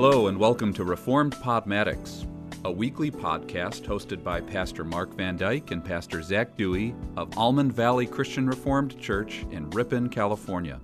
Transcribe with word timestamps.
Hello, 0.00 0.28
and 0.28 0.38
welcome 0.38 0.72
to 0.74 0.84
Reformed 0.84 1.34
Podmatics, 1.34 2.24
a 2.64 2.70
weekly 2.70 3.10
podcast 3.10 3.82
hosted 3.82 4.22
by 4.22 4.40
Pastor 4.40 4.84
Mark 4.84 5.12
Van 5.14 5.36
Dyke 5.36 5.72
and 5.72 5.84
Pastor 5.84 6.22
Zac 6.22 6.56
Dewey 6.56 6.94
of 7.16 7.36
Almond 7.36 7.72
Valley 7.72 8.06
Christian 8.06 8.46
Reformed 8.46 8.96
Church 9.00 9.44
in 9.50 9.68
Ripon, 9.70 10.08
California. 10.08 10.80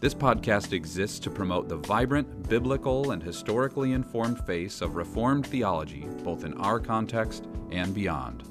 This 0.00 0.14
podcast 0.14 0.72
exists 0.72 1.20
to 1.20 1.30
promote 1.30 1.68
the 1.68 1.76
vibrant, 1.76 2.48
biblical, 2.48 3.12
and 3.12 3.22
historically 3.22 3.92
informed 3.92 4.44
face 4.44 4.80
of 4.80 4.96
Reformed 4.96 5.46
theology, 5.46 6.08
both 6.24 6.42
in 6.42 6.54
our 6.54 6.80
context 6.80 7.46
and 7.70 7.94
beyond. 7.94 8.42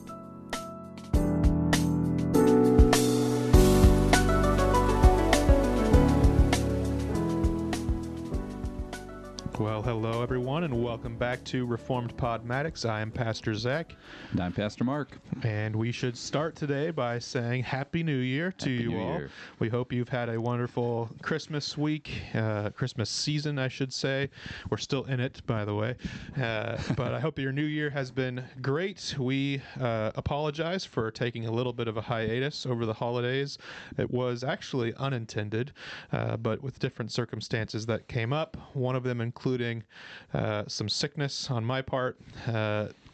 Well, 9.59 9.81
hello 9.81 10.23
everyone, 10.23 10.63
and 10.63 10.81
welcome 10.81 11.18
back 11.18 11.44
to 11.45 11.66
Reformed 11.66 12.16
Podmatics. 12.16 12.90
I 12.90 13.02
am 13.02 13.12
Pastor 13.12 13.54
Zac, 13.54 13.94
And 14.32 14.40
I'm 14.40 14.54
Pastor 14.54 14.85
Mark. 14.85 15.18
and 15.44 15.76
we 15.76 15.91
should 15.91 16.18
start 16.18 16.55
today 16.55 16.91
by 16.91 17.20
saying 17.20 17.63
Happy 17.63 18.02
New 18.02 18.20
Year 18.20 18.54
to 18.54 18.70
Happy 18.70 18.84
you 18.84 18.90
New 18.91 18.99
all. 18.99 19.18
Year. 19.18 19.30
We 19.59 19.68
hope 19.68 19.91
you've 19.91 20.08
had 20.08 20.30
a 20.30 20.40
wonderful 20.40 21.09
Christmas 21.22 21.77
week, 21.77 22.22
uh, 22.34 22.70
Christmas 22.70 23.09
season, 23.09 23.59
I 23.59 23.68
should 23.68 23.91
say. 23.91 24.30
We're 24.70 24.77
still 24.77 25.04
in 25.04 25.20
it, 25.20 25.41
by 25.45 25.66
the 25.66 25.76
way, 25.76 25.98
uh, 26.41 26.77
but 26.96 27.13
I 27.13 27.20
hope 27.20 27.38
your 27.38 27.52
New 27.52 27.66
Year 27.66 27.90
has 27.90 28.12
been 28.12 28.41
great. 28.62 29.13
We 29.20 29.62
uh, 29.82 30.12
apologize 30.16 30.85
for 30.85 31.12
taking 31.12 31.48
a 31.48 31.52
little 31.52 31.73
bit 31.73 31.90
of 31.90 31.98
a 31.98 32.02
hiatus 32.02 32.66
over 32.66 32.85
the 32.85 32.94
holidays. 32.94 33.57
It 33.98 34.10
was 34.10 34.41
actually 34.46 34.94
unintended, 34.96 35.73
uh, 36.13 36.37
but 36.37 36.63
with 36.63 36.80
different 36.80 37.12
circumstances 37.12 37.85
that 37.87 38.07
came 38.07 38.32
up. 38.32 38.55
One 38.74 38.96
of 38.96 39.04
them 39.04 39.20
including 39.50 39.84
uh, 40.36 40.64
some 40.68 40.88
sickness 40.88 41.50
on 41.50 41.66
my 41.66 41.82
part. 41.82 42.18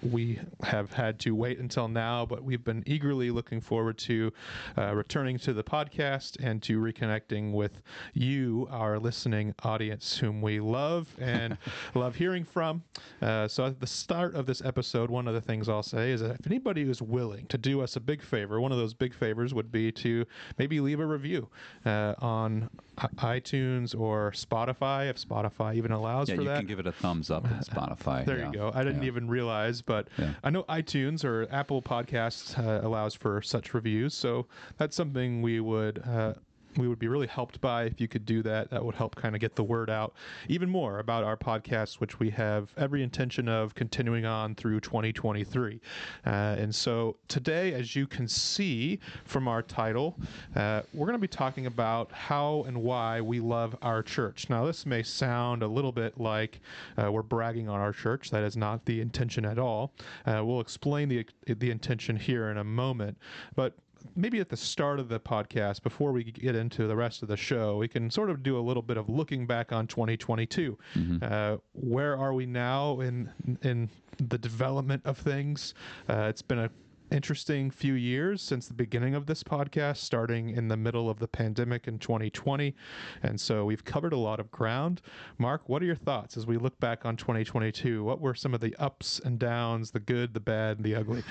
Uh, 0.05 0.09
we 0.11 0.39
have 0.63 0.93
had 0.93 1.19
to 1.19 1.35
wait 1.35 1.59
until 1.59 1.87
now, 1.87 2.25
but 2.25 2.43
we've 2.43 2.63
been 2.63 2.83
eagerly 2.85 3.31
looking 3.31 3.59
forward 3.59 3.97
to 3.99 4.31
uh, 4.77 4.93
returning 4.95 5.37
to 5.39 5.53
the 5.53 5.63
podcast 5.63 6.37
and 6.43 6.61
to 6.63 6.79
reconnecting 6.79 7.51
with 7.53 7.81
you, 8.13 8.67
our 8.71 8.99
listening 8.99 9.53
audience, 9.63 10.17
whom 10.17 10.41
we 10.41 10.59
love 10.59 11.07
and 11.19 11.57
love 11.95 12.15
hearing 12.15 12.43
from. 12.43 12.83
Uh, 13.21 13.47
so, 13.47 13.65
at 13.65 13.79
the 13.79 13.87
start 13.87 14.35
of 14.35 14.45
this 14.45 14.61
episode, 14.63 15.09
one 15.09 15.27
of 15.27 15.33
the 15.33 15.41
things 15.41 15.69
I'll 15.69 15.83
say 15.83 16.11
is 16.11 16.21
that 16.21 16.39
if 16.39 16.47
anybody 16.47 16.81
is 16.89 17.01
willing 17.01 17.45
to 17.47 17.57
do 17.57 17.81
us 17.81 17.95
a 17.95 17.99
big 17.99 18.21
favor, 18.21 18.59
one 18.61 18.71
of 18.71 18.77
those 18.77 18.93
big 18.93 19.13
favors 19.13 19.53
would 19.53 19.71
be 19.71 19.91
to 19.93 20.25
maybe 20.57 20.79
leave 20.79 20.99
a 20.99 21.05
review 21.05 21.47
uh, 21.85 22.13
on 22.19 22.69
iTunes 23.17 23.97
or 23.99 24.31
Spotify, 24.31 25.09
if 25.09 25.17
Spotify 25.17 25.75
even 25.75 25.91
allows 25.91 26.29
Yeah, 26.29 26.35
for 26.35 26.41
you 26.43 26.47
that. 26.49 26.57
can 26.59 26.67
give 26.67 26.79
it 26.79 26.87
a 26.87 26.91
thumbs 26.91 27.29
up 27.29 27.45
on 27.45 27.59
Spotify. 27.61 28.25
There 28.25 28.37
yeah. 28.39 28.47
you 28.47 28.53
go. 28.53 28.71
I 28.73 28.83
didn't 28.83 29.01
Yeah. 29.03 29.07
even 29.07 29.27
realize, 29.27 29.81
but 29.81 29.94
Yeah. 30.17 30.33
I 30.43 30.49
know 30.49 30.63
iTunes 30.63 31.23
or 31.23 31.47
Apple 31.51 31.81
Podcasts 31.81 32.57
uh, 32.57 32.85
allows 32.85 33.13
for 33.13 33.41
such 33.41 33.73
reviews. 33.73 34.13
So 34.13 34.47
that's 34.77 34.95
something 34.95 35.41
we 35.41 35.59
would. 35.59 36.01
Uh, 36.05 36.33
we 36.77 36.87
would 36.87 36.99
be 36.99 37.07
really 37.07 37.27
helped 37.27 37.61
by 37.61 37.83
if 37.83 37.99
you 37.99 38.07
could 38.07 38.25
do 38.25 38.41
that. 38.43 38.69
That 38.69 38.83
would 38.83 38.95
help 38.95 39.15
kind 39.15 39.35
of 39.35 39.41
get 39.41 39.55
the 39.55 39.63
word 39.63 39.89
out 39.89 40.13
even 40.47 40.69
more 40.69 40.99
about 40.99 41.23
our 41.23 41.37
podcast, 41.37 41.95
which 41.95 42.19
we 42.19 42.29
have 42.31 42.71
every 42.77 43.03
intention 43.03 43.47
of 43.47 43.75
continuing 43.75 44.25
on 44.25 44.55
through 44.55 44.79
2023. 44.81 45.79
Uh, 46.25 46.29
and 46.29 46.73
so 46.73 47.15
today, 47.27 47.73
as 47.73 47.95
you 47.95 48.07
can 48.07 48.27
see 48.27 48.99
from 49.25 49.47
our 49.47 49.61
title, 49.61 50.15
uh, 50.55 50.81
we're 50.93 51.07
going 51.07 51.17
to 51.17 51.19
be 51.19 51.27
talking 51.27 51.65
about 51.65 52.11
how 52.11 52.63
and 52.67 52.77
why 52.81 53.21
we 53.21 53.39
love 53.39 53.75
our 53.81 54.03
church. 54.03 54.49
Now, 54.49 54.65
this 54.65 54.85
may 54.85 55.03
sound 55.03 55.63
a 55.63 55.67
little 55.67 55.91
bit 55.91 56.19
like 56.19 56.59
uh, 56.97 57.11
we're 57.11 57.21
bragging 57.21 57.69
on 57.69 57.79
our 57.79 57.93
church. 57.93 58.31
That 58.31 58.43
is 58.43 58.57
not 58.57 58.85
the 58.85 59.01
intention 59.01 59.45
at 59.45 59.59
all. 59.59 59.93
Uh, 60.25 60.41
we'll 60.43 60.61
explain 60.61 61.09
the 61.09 61.25
the 61.47 61.71
intention 61.71 62.15
here 62.15 62.49
in 62.49 62.57
a 62.57 62.63
moment, 62.63 63.17
but 63.55 63.73
maybe 64.15 64.39
at 64.39 64.49
the 64.49 64.57
start 64.57 64.99
of 64.99 65.09
the 65.09 65.19
podcast, 65.19 65.81
before 65.83 66.11
we 66.11 66.23
get 66.23 66.55
into 66.55 66.87
the 66.87 66.95
rest 66.95 67.21
of 67.21 67.27
the 67.27 67.37
show, 67.37 67.77
we 67.77 67.87
can 67.87 68.09
sort 68.09 68.29
of 68.29 68.43
do 68.43 68.57
a 68.57 68.61
little 68.61 68.83
bit 68.83 68.97
of 68.97 69.09
looking 69.09 69.45
back 69.47 69.71
on 69.71 69.87
2022. 69.87 70.77
Uh, 71.23 71.57
where 71.73 72.17
are 72.17 72.33
we 72.33 72.45
now 72.45 72.99
in 72.99 73.29
in 73.61 73.89
the 74.17 74.37
development 74.37 75.01
of 75.05 75.17
things? 75.17 75.73
Uh, 76.09 76.27
it's 76.29 76.41
been 76.41 76.59
a 76.59 76.69
interesting 77.11 77.69
few 77.69 77.93
years 77.93 78.41
since 78.41 78.67
the 78.67 78.73
beginning 78.73 79.15
of 79.15 79.25
this 79.25 79.43
podcast, 79.43 79.97
starting 79.97 80.49
in 80.49 80.67
the 80.67 80.77
middle 80.77 81.09
of 81.09 81.19
the 81.19 81.27
pandemic 81.27 81.87
in 81.87 81.99
2020. 81.99 82.75
And 83.23 83.39
so 83.39 83.65
we've 83.65 83.83
covered 83.83 84.13
a 84.13 84.17
lot 84.17 84.39
of 84.39 84.51
ground. 84.51 85.01
Mark, 85.37 85.67
what 85.67 85.81
are 85.81 85.85
your 85.85 85.95
thoughts 85.95 86.37
as 86.37 86.45
we 86.45 86.57
look 86.57 86.79
back 86.79 87.05
on 87.05 87.15
2022? 87.15 88.03
What 88.03 88.21
were 88.21 88.33
some 88.33 88.53
of 88.53 88.61
the 88.61 88.75
ups 88.77 89.21
and 89.23 89.39
downs, 89.39 89.91
the 89.91 89.99
good, 89.99 90.33
the 90.33 90.39
bad, 90.39 90.77
and 90.77 90.85
the 90.85 90.95
ugly? 90.95 91.23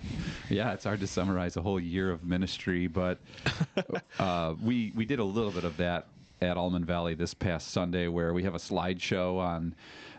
yeah, 0.48 0.72
it's 0.72 0.84
hard 0.84 1.00
to 1.00 1.06
summarize 1.06 1.56
a 1.56 1.62
whole 1.62 1.80
year 1.80 2.10
of 2.10 2.24
ministry, 2.24 2.86
but 2.86 3.18
uh, 4.18 4.54
we 4.62 4.92
we 4.94 5.04
did 5.04 5.18
a 5.18 5.24
little 5.24 5.50
bit 5.50 5.64
of 5.64 5.76
that 5.76 6.08
at 6.42 6.56
Almond 6.56 6.86
Valley 6.86 7.14
this 7.14 7.34
past 7.34 7.70
Sunday, 7.70 8.08
where 8.08 8.34
we 8.34 8.42
have 8.42 8.54
a 8.54 8.58
slideshow 8.58 9.38
on 9.38 9.74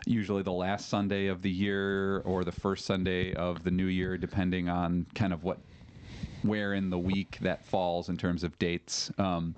usually 0.06 0.42
the 0.42 0.52
last 0.52 0.88
Sunday 0.88 1.26
of 1.26 1.42
the 1.42 1.50
year 1.50 2.20
or 2.20 2.44
the 2.44 2.52
first 2.52 2.86
Sunday 2.86 3.34
of 3.34 3.62
the 3.62 3.70
new 3.70 3.86
year, 3.86 4.16
depending 4.16 4.68
on 4.68 5.06
kind 5.14 5.32
of 5.32 5.44
what 5.44 5.58
where 6.42 6.74
in 6.74 6.90
the 6.90 6.98
week 6.98 7.38
that 7.40 7.64
falls 7.64 8.08
in 8.08 8.16
terms 8.16 8.44
of 8.44 8.58
dates. 8.58 9.10
Um, 9.18 9.54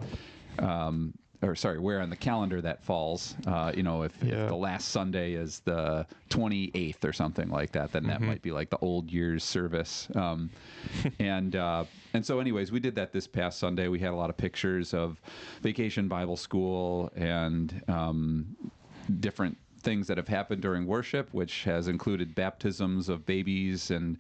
um, 0.59 1.15
or 1.43 1.55
sorry, 1.55 1.79
where 1.79 2.01
on 2.01 2.11
the 2.11 2.17
calendar 2.17 2.61
that 2.61 2.83
falls. 2.83 3.35
Uh, 3.47 3.73
you 3.75 3.83
know, 3.83 4.03
if, 4.03 4.13
Yeah. 4.23 4.45
if 4.45 4.49
the 4.49 4.57
last 4.57 4.89
Sunday 4.89 5.35
is 5.35 5.61
the 5.61 6.07
28th 6.31 7.05
or 7.05 7.13
something 7.13 7.49
like 7.49 7.73
that, 7.73 7.93
then 7.93 8.05
that 8.05 8.21
might 8.21 8.43
be 8.43 8.51
like 8.51 8.71
the 8.71 8.79
old 8.79 9.11
year's 9.11 9.45
service. 9.45 10.09
Um, 10.15 10.51
and 11.19 11.55
uh, 11.57 11.85
and 12.15 12.25
so, 12.25 12.41
anyways, 12.41 12.73
we 12.73 12.81
did 12.81 12.95
that 12.95 13.13
this 13.13 13.27
past 13.27 13.59
Sunday. 13.59 13.89
We 13.89 13.99
had 13.99 14.13
a 14.13 14.17
lot 14.17 14.31
of 14.31 14.37
pictures 14.37 14.95
of 14.95 15.21
Vacation 15.63 16.09
Bible 16.09 16.37
School 16.37 17.11
and 17.15 17.83
um, 17.89 18.57
different 19.21 19.57
things 19.87 20.09
that 20.09 20.17
have 20.17 20.27
happened 20.27 20.61
during 20.61 20.85
worship, 20.85 21.29
which 21.33 21.63
has 21.63 21.87
included 21.87 22.35
baptisms 22.35 23.09
of 23.09 23.25
babies 23.25 23.93
and 23.93 24.19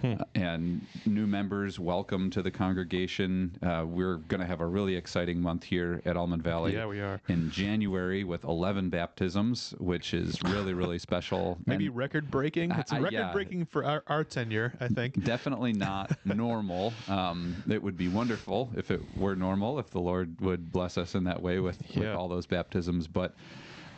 Hmm. 0.00 0.12
uh, 0.20 0.24
and 0.36 0.80
new 1.06 1.26
members. 1.26 1.80
Welcome 1.80 2.30
to 2.30 2.40
the 2.40 2.52
congregation. 2.52 3.50
Uh, 3.60 3.84
we're 3.84 4.18
going 4.28 4.40
to 4.40 4.46
have 4.46 4.60
a 4.60 4.66
really 4.66 4.94
exciting 4.94 5.40
month 5.42 5.64
here 5.64 6.00
at 6.04 6.16
Almond 6.16 6.44
Valley. 6.44 6.72
Yeah, 6.74 6.86
we 6.86 7.00
are. 7.00 7.20
in 7.28 7.50
January 7.50 8.22
with 8.22 8.44
11 8.44 8.90
baptisms, 8.90 9.74
which 9.80 10.14
is 10.14 10.40
really 10.44 10.72
really 10.72 10.98
special. 11.10 11.58
Maybe 11.66 11.86
And 11.86 11.96
record 11.96 12.30
breaking. 12.30 12.70
It's 12.70 12.92
I- 12.92 13.00
yeah. 13.00 13.18
record 13.18 13.32
breaking 13.32 13.64
for 13.64 13.84
our, 13.84 14.04
our 14.06 14.22
tenure, 14.22 14.72
I 14.80 14.86
think. 14.86 15.24
definitely 15.24 15.72
not 15.72 16.16
normal. 16.24 16.92
Um, 17.08 17.56
it 17.68 17.82
would 17.82 17.96
be 17.96 18.06
wonderful 18.06 18.70
if 18.76 18.92
it 18.92 19.00
were 19.16 19.34
normal, 19.34 19.80
if 19.80 19.90
the 19.90 19.98
Lord 20.00 20.40
would 20.40 20.70
bless 20.70 20.96
us 20.96 21.16
in 21.16 21.24
that 21.24 21.42
way 21.42 21.58
with, 21.58 21.82
with 21.96 22.06
all 22.14 22.28
those 22.28 22.46
baptisms. 22.46 23.08
But 23.08 23.34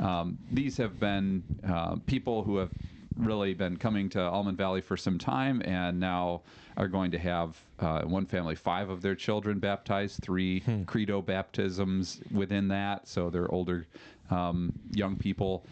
um, 0.01 0.39
these 0.51 0.77
have 0.79 0.99
been 0.99 1.43
uh, 1.69 1.97
people 2.07 2.43
who 2.43 2.57
have 2.57 2.71
really 3.17 3.55
been 3.55 3.77
coming 3.77 4.09
to 4.11 4.21
Almond 4.21 4.57
Valley 4.57 4.81
for 4.81 4.97
some 4.97 5.19
time 5.19 5.63
and 5.65 6.01
now 6.01 6.43
are 6.77 6.89
going 6.89 7.11
to 7.11 7.19
have 7.19 7.61
uh, 7.79 8.03
one 8.03 8.25
family 8.25 8.55
five 8.55 8.89
of 8.89 9.03
their 9.03 9.15
children 9.15 9.59
baptized, 9.59 10.23
three 10.23 10.63
credo 10.87 11.21
baptisms 11.21 12.21
within 12.33 12.69
that. 12.69 13.07
So 13.07 13.31
they're 13.31 13.51
older 13.53 13.87
um, 14.31 14.73
young 14.93 15.17
people 15.17 15.65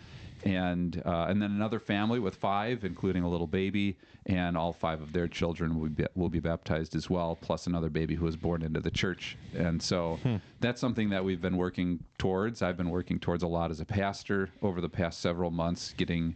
and 0.45 1.03
uh, 1.05 1.27
and 1.29 1.41
then 1.41 1.51
another 1.51 1.79
family 1.79 2.19
with 2.19 2.37
five, 2.37 2.85
including 2.85 3.23
a 3.23 3.29
little 3.29 3.47
baby, 3.47 3.97
and 4.27 4.57
all 4.57 4.73
five 4.73 5.01
of 5.01 5.13
their 5.13 5.29
children 5.29 5.79
will 5.79 5.89
be 5.89 6.07
will 6.15 6.29
be 6.29 6.41
baptized 6.41 6.95
as 6.95 7.11
well, 7.11 7.37
plus 7.41 7.67
another 7.67 7.91
baby 7.91 8.15
who 8.15 8.25
was 8.25 8.37
born 8.37 8.63
into 8.63 8.81
the 8.81 8.91
church. 8.91 9.37
And 9.57 9.83
so 9.83 10.19
that's 10.61 10.81
something 10.81 11.11
that 11.11 11.25
we've 11.25 11.41
been 11.41 11.57
working 11.57 12.03
towards. 12.19 12.63
I've 12.63 12.77
been 12.77 12.91
working 12.91 13.19
towards 13.19 13.43
a 13.43 13.49
lot 13.49 13.71
as 13.71 13.81
a 13.81 13.85
pastor 13.85 14.51
over 14.63 14.81
the 14.81 14.89
past 14.89 15.21
several 15.21 15.51
months, 15.51 15.95
getting. 15.97 16.35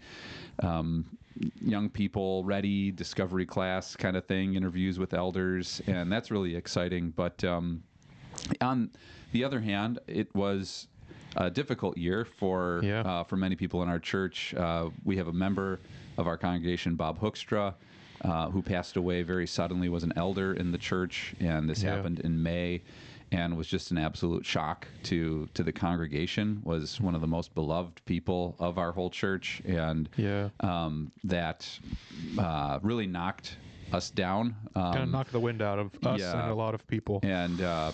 Um, 0.62 1.06
young 1.62 1.88
people 1.88 2.44
ready 2.44 2.90
discovery 2.90 3.46
class 3.46 3.96
kind 3.96 4.19
of 4.19 4.26
thing 4.26 4.55
interviews 4.55 4.98
with 4.98 5.14
elders 5.14 5.81
and 5.87 6.12
that's 6.12 6.31
really 6.31 6.55
exciting 6.55 7.08
but 7.16 7.43
um, 7.43 7.82
on 8.60 8.90
the 9.32 9.44
other 9.44 9.60
hand, 9.60 9.98
it 10.06 10.34
was 10.34 10.88
a 11.37 11.50
difficult 11.50 11.96
year 11.96 12.25
for 12.25 12.81
Yeah. 12.82 13.00
uh, 13.00 13.25
for 13.25 13.37
many 13.37 13.56
people 13.56 13.82
in 13.82 13.88
our 13.88 13.99
church. 13.99 14.55
Uh, 14.55 14.90
we 15.05 15.17
have 15.17 15.29
a 15.29 15.32
member 15.32 15.81
of 16.19 16.26
our 16.26 16.37
congregation, 16.37 16.94
Bob 16.94 17.19
Hoekstra, 17.20 17.75
uh, 18.23 18.50
who 18.50 18.62
passed 18.62 18.96
away 18.96 19.23
very 19.23 19.46
suddenly. 19.46 19.88
Was 19.88 20.05
an 20.05 20.12
elder 20.17 20.52
in 20.55 20.70
the 20.73 20.79
church, 20.79 21.34
and 21.40 21.69
this 21.69 21.82
Yeah. 21.82 21.96
happened 21.96 22.20
in 22.20 22.43
May, 22.43 22.82
and 23.32 23.56
was 23.56 23.67
just 23.67 23.90
an 23.90 23.99
absolute 23.99 24.44
shock 24.44 24.87
to 25.05 25.49
to 25.55 25.62
the 25.62 25.73
congregation. 25.73 26.61
Was 26.64 27.00
one 27.00 27.14
of 27.14 27.20
the 27.20 27.26
most 27.26 27.55
beloved 27.55 28.05
people 28.05 28.55
of 28.58 28.76
our 28.79 28.93
whole 28.93 29.11
church, 29.11 29.62
and 29.64 30.08
Yeah. 30.17 30.50
um, 30.61 31.12
that 31.25 31.79
uh, 32.38 32.79
really 32.82 33.06
knocked 33.06 33.56
us 33.93 34.11
down. 34.11 34.55
Um, 34.75 34.93
kind 34.93 35.02
of 35.05 35.11
knock 35.11 35.29
the 35.31 35.40
wind 35.40 35.61
out 35.62 35.79
of 35.79 35.90
us 36.06 36.20
yeah. 36.20 36.43
and 36.43 36.50
a 36.50 36.55
lot 36.55 36.75
of 36.75 36.87
people. 36.87 37.20
and 37.23 37.61
uh, 37.61 37.93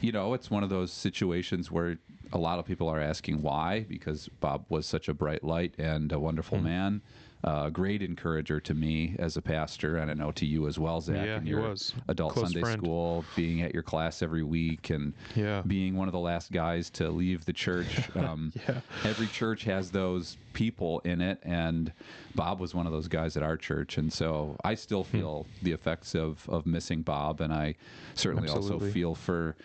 you 0.00 0.12
know, 0.12 0.34
it's 0.34 0.50
one 0.50 0.62
of 0.62 0.70
those 0.70 0.92
situations 0.92 1.70
where 1.70 1.98
a 2.32 2.38
lot 2.38 2.58
of 2.58 2.64
people 2.64 2.88
are 2.88 3.00
asking 3.00 3.42
why, 3.42 3.86
because 3.88 4.28
Bob 4.40 4.64
was 4.68 4.86
such 4.86 5.08
a 5.08 5.14
bright 5.14 5.44
light 5.44 5.74
and 5.78 6.12
a 6.12 6.18
wonderful 6.18 6.58
hmm. 6.58 6.64
man, 6.64 7.02
a 7.44 7.70
great 7.70 8.02
encourager 8.02 8.60
to 8.60 8.74
me 8.74 9.14
as 9.18 9.36
a 9.36 9.42
pastor, 9.42 9.96
and 9.98 10.10
I 10.10 10.14
know 10.14 10.32
to 10.32 10.46
you 10.46 10.66
as 10.66 10.78
well, 10.78 11.00
Zac. 11.00 11.16
Yeah, 11.26 11.36
in 11.38 11.44
he 11.44 11.50
your 11.50 11.60
was. 11.70 11.94
adult 12.08 12.32
Close 12.32 12.46
Sunday 12.46 12.60
friend. 12.60 12.80
school, 12.80 13.28
being 13.34 13.60
at 13.62 13.72
your 13.72 13.82
class 13.82 14.22
every 14.22 14.42
week, 14.42 14.90
and 14.90 15.14
Yeah. 15.34 15.62
being 15.66 15.96
one 15.96 16.08
of 16.08 16.12
the 16.12 16.18
last 16.20 16.50
guys 16.50 16.90
to 16.92 17.10
leave 17.10 17.44
the 17.44 17.52
church. 17.52 18.10
Um, 18.16 18.52
Yeah. 18.68 18.80
Every 19.04 19.28
church 19.28 19.64
has 19.64 19.90
those 19.92 20.38
people 20.52 21.00
in 21.00 21.20
it, 21.20 21.38
and 21.42 21.92
Bob 22.34 22.60
was 22.60 22.74
one 22.74 22.86
of 22.86 22.92
those 22.92 23.08
guys 23.08 23.36
at 23.36 23.42
our 23.42 23.56
church, 23.56 23.98
and 23.98 24.12
so 24.12 24.56
I 24.64 24.74
still 24.74 25.04
Hmm. 25.04 25.16
feel 25.18 25.50
the 25.62 25.72
effects 25.72 26.14
of 26.14 26.48
of 26.48 26.66
missing 26.66 27.02
Bob, 27.02 27.40
and 27.40 27.52
I 27.52 27.76
certainly 28.14 28.48
Absolutely. 28.48 28.86
also 28.86 28.92
feel 28.92 29.14
for 29.14 29.56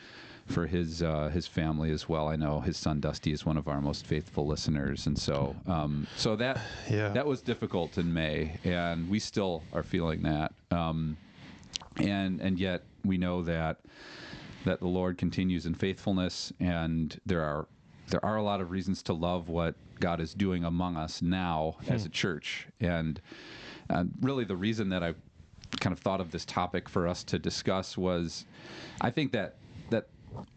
for 0.52 0.68
his 0.68 1.02
uh, 1.02 1.30
his 1.34 1.48
family 1.48 1.92
as 1.92 2.08
well. 2.10 2.28
I 2.28 2.36
know 2.36 2.60
his 2.60 2.78
son 2.78 3.00
Dusty 3.00 3.32
is 3.32 3.46
one 3.46 3.58
of 3.58 3.68
our 3.68 3.82
most 3.82 4.06
faithful 4.06 4.46
listeners, 4.46 5.08
and 5.08 5.18
so 5.18 5.56
um, 5.68 6.08
so 6.18 6.36
that 6.36 6.60
Yeah. 6.90 7.10
that 7.10 7.26
was 7.26 7.42
difficult 7.42 7.98
in 7.98 8.14
May, 8.14 8.58
and 8.64 9.10
we 9.10 9.20
still 9.20 9.64
are 9.74 9.84
feeling 9.84 10.22
that. 10.24 10.54
Um, 10.72 11.18
and 11.98 12.40
and 12.42 12.60
yet 12.60 12.84
we 13.04 13.18
know 13.18 13.42
that 13.44 13.80
that 14.66 14.80
the 14.80 14.88
Lord 14.88 15.18
continues 15.18 15.66
in 15.66 15.74
faithfulness, 15.74 16.54
and 16.60 17.20
there 17.26 17.42
are 17.42 17.68
there 18.10 18.24
are 18.26 18.36
a 18.38 18.44
lot 18.44 18.62
of 18.62 18.72
reasons 18.72 19.02
to 19.04 19.14
love 19.14 19.48
what 19.50 19.76
God 20.00 20.20
is 20.20 20.34
doing 20.34 20.64
among 20.66 20.98
us 20.98 21.22
now 21.22 21.78
as 21.88 22.06
a 22.06 22.10
church, 22.10 22.68
and 22.80 23.20
and 23.90 24.12
really 24.22 24.44
the 24.46 24.56
reason 24.56 24.90
that 24.90 25.04
I 25.04 25.14
kind 25.80 25.94
of 25.94 26.00
thought 26.00 26.20
of 26.22 26.32
this 26.32 26.44
topic 26.46 26.90
for 26.90 27.08
us 27.08 27.24
to 27.24 27.40
discuss 27.40 27.98
was, 27.98 28.46
I 29.00 29.10
think 29.10 29.32
that 29.32 29.56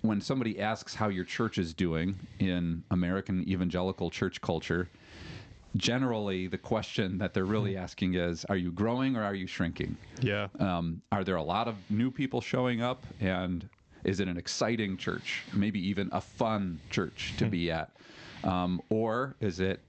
when 0.02 0.20
somebody 0.20 0.60
asks 0.60 0.94
how 0.94 1.08
your 1.08 1.24
church 1.24 1.58
is 1.58 1.74
doing 1.74 2.26
in 2.38 2.84
American 2.90 3.46
evangelical 3.48 4.10
church 4.10 4.40
culture, 4.40 4.88
generally 5.76 6.46
the 6.46 6.58
question 6.58 7.18
that 7.18 7.34
they're 7.34 7.44
really 7.44 7.76
asking 7.76 8.14
is, 8.14 8.44
are 8.46 8.56
you 8.56 8.70
growing 8.70 9.16
or 9.16 9.22
are 9.22 9.34
you 9.34 9.46
shrinking? 9.46 9.96
Yeah. 10.20 10.48
Um, 10.58 11.02
are 11.10 11.24
there 11.24 11.36
a 11.36 11.42
lot 11.42 11.68
of 11.68 11.76
new 11.90 12.10
people 12.10 12.40
showing 12.40 12.82
up? 12.82 13.04
And 13.20 13.68
is 14.04 14.20
it 14.20 14.28
an 14.28 14.36
exciting 14.36 14.96
church? 14.96 15.42
Maybe 15.52 15.80
even 15.88 16.08
a 16.12 16.20
fun 16.20 16.80
church 16.90 17.34
to 17.38 17.46
be 17.46 17.70
at? 17.70 17.90
Um, 18.44 18.80
or 18.90 19.36
is 19.40 19.58
it 19.60 19.80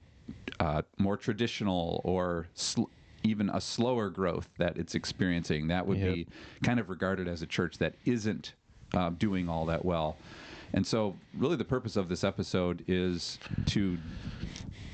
uh, 0.60 0.82
more 0.98 1.18
traditional 1.18 2.02
or 2.06 2.48
sl- 2.54 2.86
even 3.24 3.50
a 3.50 3.60
slower 3.60 4.10
growth 4.10 4.50
that 4.58 4.78
it's 4.78 4.96
experiencing? 4.96 5.68
That 5.68 5.86
would 5.86 5.98
Yep. 5.98 6.14
be 6.14 6.28
kind 6.64 6.80
of 6.80 6.90
regarded 6.90 7.28
as 7.28 7.42
a 7.42 7.48
church 7.48 7.78
that 7.80 7.96
isn't 8.06 8.54
uh, 8.94 9.10
doing 9.12 9.50
all 9.50 9.66
that 9.66 9.84
well. 9.84 10.18
And 10.74 10.86
so, 10.86 11.16
really, 11.38 11.56
the 11.56 11.66
purpose 11.66 11.96
of 11.96 12.10
this 12.10 12.24
episode 12.24 12.84
is 12.88 13.40
to 13.68 13.98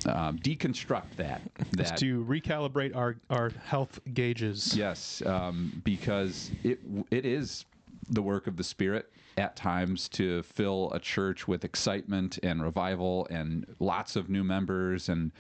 um, 0.05 0.38
deconstruct 0.39 1.15
that. 1.17 1.41
That 1.73 1.97
to 1.97 2.23
recalibrate 2.25 2.95
our, 2.95 3.15
our 3.29 3.51
health 3.65 3.99
gauges. 4.13 4.75
Yes, 4.75 5.23
um, 5.25 5.81
because 5.83 6.51
it 6.63 6.79
it 7.09 7.25
is 7.25 7.65
the 8.09 8.21
work 8.21 8.45
of 8.45 8.57
the 8.57 8.63
Spirit 8.63 9.11
at 9.38 9.55
times 9.55 10.09
to 10.09 10.43
fill 10.43 10.91
a 10.93 10.99
church 10.99 11.47
with 11.47 11.63
excitement 11.63 12.38
and 12.43 12.61
revival 12.61 13.25
and 13.29 13.65
lots 13.79 14.15
of 14.17 14.29
new 14.29 14.43
members 14.43 15.07
and 15.07 15.31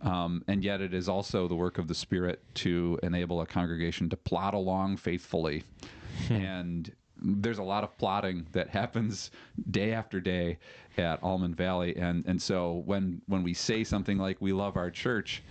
um, 0.00 0.42
and 0.48 0.64
yet 0.64 0.80
it 0.80 0.94
is 0.94 1.08
also 1.08 1.46
the 1.46 1.54
work 1.54 1.76
of 1.76 1.86
the 1.86 1.94
Spirit 1.94 2.42
to 2.54 2.98
enable 3.02 3.42
a 3.42 3.46
congregation 3.46 4.08
to 4.08 4.16
plod 4.16 4.54
along 4.54 4.96
faithfully 4.96 5.62
and 6.30 6.92
there's 7.22 7.58
a 7.58 7.62
lot 7.62 7.84
of 7.84 7.96
plotting 7.98 8.46
that 8.52 8.68
happens 8.68 9.30
day 9.70 9.92
after 9.92 10.20
day 10.20 10.58
at 10.98 11.22
Almond 11.22 11.56
Valley 11.56 11.96
and 11.96 12.24
and 12.26 12.40
so 12.40 12.82
when 12.86 13.20
when 13.26 13.42
we 13.42 13.54
say 13.54 13.84
something 13.84 14.18
like 14.18 14.36
we 14.40 14.52
love 14.52 14.76
our 14.76 14.90
church 14.90 15.42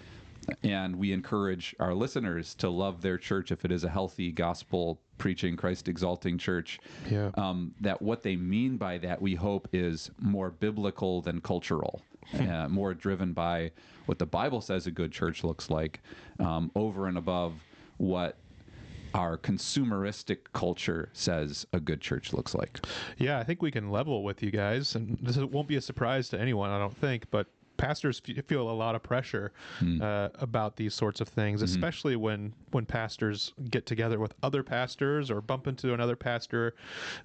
and 0.63 0.95
we 0.98 1.13
encourage 1.13 1.74
our 1.80 1.94
listeners 1.94 2.54
to 2.56 2.69
love 2.69 3.01
their 3.01 3.18
church 3.18 3.51
if 3.51 3.63
it 3.63 3.71
is 3.71 3.83
a 3.86 3.89
healthy 3.89 4.31
gospel 4.31 5.00
preaching 5.18 5.56
christ 5.56 5.88
exalting 5.88 6.38
church 6.38 6.80
Yeah. 7.10 7.31
um, 7.36 7.74
that 7.81 8.01
what 8.01 8.24
they 8.24 8.36
mean 8.36 8.75
by 8.77 8.98
that 9.00 9.21
we 9.21 9.36
hope 9.36 9.68
is 9.71 10.12
more 10.19 10.51
biblical 10.51 11.21
than 11.21 11.39
cultural 11.39 12.01
uh, 12.39 12.68
more 12.68 12.94
driven 12.94 13.31
by 13.33 13.71
what 14.06 14.19
the 14.19 14.25
bible 14.25 14.60
says 14.60 14.86
a 14.88 14.92
good 14.92 15.12
church 15.13 15.44
looks 15.45 15.69
like 15.69 16.01
um, 16.39 16.71
over 16.75 17.07
and 17.07 17.18
above 17.18 17.54
what 17.98 18.38
our 19.13 19.38
consumeristic 19.38 20.39
culture 20.54 21.10
says 21.13 21.65
a 21.74 21.80
good 21.80 22.01
church 22.01 22.33
looks 22.33 22.56
like 22.56 22.86
Yeah, 23.18 23.39
I 23.39 23.44
think 23.44 23.62
we 23.62 23.71
can 23.71 23.89
level 23.89 24.24
with 24.24 24.42
you 24.44 24.51
guys, 24.51 24.95
and 24.95 25.18
this 25.21 25.38
won't 25.38 25.68
be 25.68 25.75
a 25.75 25.81
surprise 25.81 26.30
to 26.30 26.39
anyone, 26.39 26.69
I 26.69 26.80
don't 26.80 26.95
think. 26.95 27.30
But 27.31 27.48
pastors 27.83 28.21
f- 28.27 28.45
feel 28.45 28.69
a 28.69 28.71
lot 28.71 28.95
of 28.95 29.03
pressure 29.03 29.51
uh, 30.01 30.30
about 30.35 30.75
these 30.77 30.94
sorts 30.94 31.19
of 31.21 31.27
things, 31.27 31.62
especially 31.62 32.15
when 32.15 32.53
when 32.71 32.85
pastors 32.85 33.53
get 33.69 33.85
together 33.85 34.19
with 34.19 34.33
other 34.41 34.63
pastors 34.63 35.30
or 35.30 35.41
bump 35.41 35.68
into 35.68 35.94
another 35.94 36.15
pastor 36.15 36.75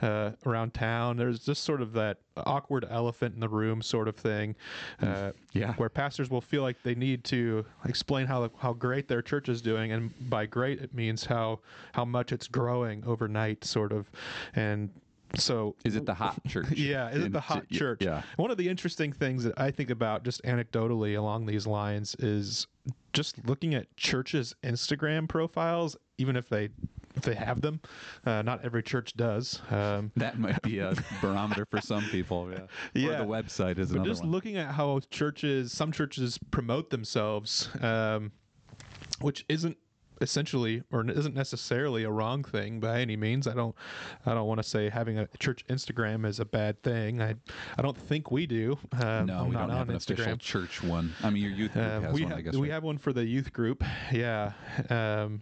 uh, 0.02 0.30
around 0.44 0.74
town. 0.74 1.16
There's 1.16 1.38
just 1.40 1.64
sort 1.64 1.80
of 1.80 1.92
that 1.94 2.18
awkward 2.36 2.86
elephant 2.90 3.34
in 3.34 3.40
the 3.40 3.48
room 3.48 3.80
sort 3.82 4.08
of 4.08 4.16
thing, 4.16 4.54
uh, 5.02 5.32
Yeah. 5.52 5.72
where 5.74 5.88
pastors 5.88 6.28
will 6.30 6.40
feel 6.40 6.62
like 6.62 6.82
they 6.82 6.94
need 6.94 7.24
to 7.24 7.64
explain 7.84 8.26
how 8.26 8.50
how 8.58 8.72
great 8.72 9.08
their 9.08 9.22
church 9.22 9.48
is 9.48 9.62
doing, 9.62 9.92
and 9.92 10.12
by 10.28 10.46
great 10.46 10.80
it 10.80 10.92
means 10.94 11.24
how 11.24 11.60
how 11.92 12.04
much 12.04 12.32
it's 12.32 12.48
growing 12.48 13.04
overnight, 13.04 13.64
sort 13.64 13.92
of, 13.92 14.10
and 14.54 14.90
so 15.36 15.76
is 15.84 15.94
it 15.96 16.06
the 16.06 16.14
hot 16.14 16.40
church 16.48 16.70
yeah, 16.72 17.10
is 17.10 17.24
it 17.24 17.32
the 17.32 17.40
hot 17.40 17.68
church? 17.70 18.00
yeah 18.02 18.22
One 18.36 18.50
of 18.50 18.56
the 18.56 18.68
interesting 18.68 19.12
things 19.12 19.44
that 19.44 19.58
I 19.60 19.70
think 19.70 19.90
about 19.90 20.24
just 20.24 20.42
anecdotally 20.44 21.16
along 21.18 21.46
these 21.46 21.66
lines 21.66 22.14
is 22.18 22.66
just 23.12 23.36
looking 23.46 23.74
at 23.74 23.94
churches' 23.96 24.54
Instagram 24.62 25.28
profiles, 25.28 25.96
even 26.18 26.36
if 26.36 26.48
they 26.48 26.70
if 27.16 27.22
they 27.24 27.34
have 27.34 27.60
them. 27.60 27.80
Uh, 28.24 28.42
not 28.42 28.64
every 28.64 28.82
church 28.82 29.14
does. 29.16 29.60
Um, 29.70 30.12
That 30.16 30.38
might 30.38 30.62
be 30.62 30.78
a 30.78 30.94
barometer 31.20 31.66
for 31.66 31.80
some 31.80 32.04
people. 32.10 32.48
Yeah. 32.50 32.60
Yeah. 32.94 33.08
Or 33.08 33.18
the 33.18 33.24
website 33.24 33.78
is 33.78 33.92
but 33.92 34.04
just 34.04 34.22
one. 34.22 34.30
looking 34.30 34.56
at 34.56 34.72
how 34.72 35.00
churches, 35.10 35.72
some 35.72 35.90
churches 35.90 36.38
promote 36.50 36.90
themselves, 36.90 37.68
um, 37.82 38.30
which 39.20 39.44
isn't 39.48 39.76
essentially 40.20 40.82
or 40.92 41.08
isn't 41.08 41.34
necessarily 41.34 42.04
a 42.04 42.10
wrong 42.10 42.42
thing 42.44 42.80
by 42.80 43.00
any 43.00 43.16
means. 43.16 43.46
I 43.46 43.54
don't 43.54 43.74
I 44.26 44.34
don't 44.34 44.46
want 44.46 44.58
to 44.58 44.68
say 44.68 44.88
having 44.88 45.18
a 45.18 45.28
church 45.38 45.64
Instagram 45.68 46.26
is 46.26 46.40
a 46.40 46.44
bad 46.44 46.82
thing. 46.82 47.20
I 47.22 47.34
I 47.76 47.82
don't 47.82 47.96
think 47.96 48.30
we 48.30 48.46
do. 48.46 48.78
Um, 49.00 49.26
no, 49.26 49.38
I'm 49.40 49.48
we 49.48 49.54
don't 49.54 49.70
on 49.70 49.76
have 49.76 49.88
an 49.88 49.96
official 49.96 50.36
church 50.36 50.82
one. 50.82 51.14
I 51.22 51.30
mean, 51.30 51.42
your 51.42 51.52
youth 51.52 51.72
group 51.72 51.84
Uh, 51.84 52.00
has 52.00 52.14
we 52.14 52.22
one, 52.22 52.30
have 52.30 52.38
I 52.38 52.42
guess. 52.42 52.54
we 52.54 52.68
right? 52.68 52.74
have 52.74 52.82
one 52.84 52.98
for 52.98 53.12
the 53.12 53.24
youth 53.24 53.52
group. 53.52 53.82
Yeah. 54.12 54.52
Um, 54.90 55.40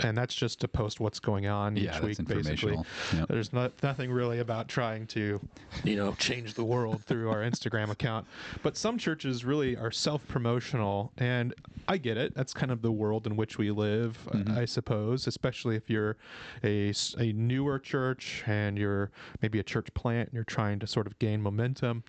and 0.00 0.16
that's 0.16 0.34
just 0.34 0.60
to 0.60 0.68
post 0.68 1.00
what's 1.00 1.20
going 1.20 1.46
on 1.46 1.76
Yeah, 1.76 1.96
each 1.96 2.02
week, 2.02 2.26
basically. 2.26 2.78
Yep. 3.14 3.28
There's 3.28 3.52
not, 3.52 3.72
nothing 3.82 4.10
really 4.10 4.38
about 4.38 4.68
trying 4.68 5.06
to, 5.08 5.40
you 5.84 5.96
know, 5.96 6.12
change 6.14 6.54
the 6.54 6.64
world 6.64 7.02
through 7.04 7.30
our 7.30 7.40
Instagram 7.40 7.90
account. 7.90 8.26
But 8.62 8.76
some 8.76 8.96
churches 8.96 9.44
really 9.44 9.76
are 9.76 9.90
self-promotional, 9.90 11.12
and 11.18 11.54
I 11.88 11.98
get 11.98 12.16
it. 12.16 12.34
That's 12.34 12.54
kind 12.54 12.72
of 12.72 12.80
the 12.80 12.92
world 12.92 13.26
in 13.26 13.36
which 13.36 13.58
we 13.58 13.70
live, 13.70 14.18
Mm-hmm. 14.32 14.56
I 14.58 14.64
suppose. 14.64 15.26
Especially 15.26 15.76
if 15.76 15.90
you're 15.90 16.16
a, 16.64 16.92
a 17.18 17.32
newer 17.32 17.78
church 17.78 18.42
and 18.46 18.78
you're 18.78 19.10
maybe 19.42 19.58
a 19.58 19.62
church 19.62 19.92
plant 19.94 20.28
and 20.28 20.34
you're 20.34 20.44
trying 20.44 20.78
to 20.78 20.86
sort 20.86 21.06
of 21.06 21.18
gain 21.18 21.42
momentum. 21.42 22.02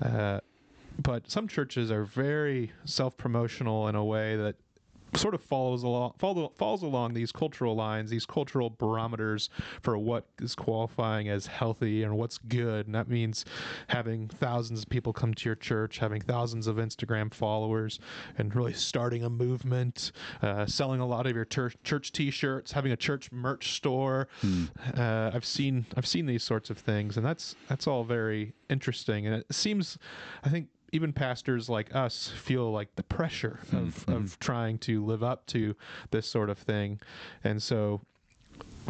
Uh, 0.00 0.40
but 1.02 1.28
some 1.28 1.48
churches 1.48 1.90
are 1.90 2.04
very 2.04 2.70
self-promotional 2.84 3.88
in 3.88 3.96
a 3.96 4.04
way 4.04 4.36
that 4.36 4.54
sort 5.16 5.34
of 5.34 5.40
follows 5.42 5.82
along 5.82 6.12
follow, 6.18 6.52
falls 6.56 6.82
along 6.82 7.14
these 7.14 7.32
cultural 7.32 7.74
lines 7.74 8.10
these 8.10 8.26
cultural 8.26 8.70
barometers 8.70 9.50
for 9.82 9.96
what 9.98 10.26
is 10.40 10.54
qualifying 10.54 11.28
as 11.28 11.46
healthy 11.46 12.02
and 12.02 12.16
what's 12.16 12.38
good. 12.38 12.86
And 12.86 12.94
that 12.94 13.08
means 13.08 13.44
having 13.88 14.28
thousands 14.28 14.82
of 14.82 14.88
people 14.88 15.12
come 15.12 15.34
to 15.34 15.48
your 15.48 15.54
church 15.56 15.98
having 15.98 16.20
thousands 16.20 16.66
of 16.66 16.76
instagram 16.76 17.32
followers 17.32 18.00
and 18.38 18.54
really 18.54 18.72
starting 18.72 19.24
a 19.24 19.30
movement 19.30 20.12
uh, 20.42 20.66
selling 20.66 21.00
a 21.00 21.06
lot 21.06 21.26
of 21.26 21.34
your 21.34 21.44
church 21.44 21.76
church 21.84 22.12
t-shirts 22.12 22.72
having 22.72 22.92
a 22.92 22.96
church 22.96 23.30
merch 23.32 23.74
store. 23.74 24.28
Uh, 24.96 25.30
i've 25.34 25.44
seen 25.44 25.84
i've 25.96 26.06
seen 26.06 26.26
these 26.26 26.42
sorts 26.42 26.70
of 26.70 26.78
things 26.78 27.16
and 27.16 27.24
that's 27.24 27.56
that's 27.68 27.86
all 27.86 28.04
very 28.04 28.52
interesting. 28.70 29.26
And 29.26 29.36
it 29.36 29.54
seems 29.54 29.98
i 30.42 30.48
think 30.48 30.68
even 30.94 31.12
pastors 31.12 31.68
like 31.68 31.92
us 31.92 32.28
feel 32.28 32.70
like 32.70 32.94
the 32.94 33.02
pressure 33.02 33.58
of, 33.72 34.08
of 34.08 34.38
trying 34.38 34.78
to 34.78 35.04
live 35.04 35.24
up 35.24 35.44
to 35.46 35.74
this 36.12 36.24
sort 36.24 36.48
of 36.48 36.56
thing. 36.56 37.00
And 37.42 37.60
so 37.60 38.00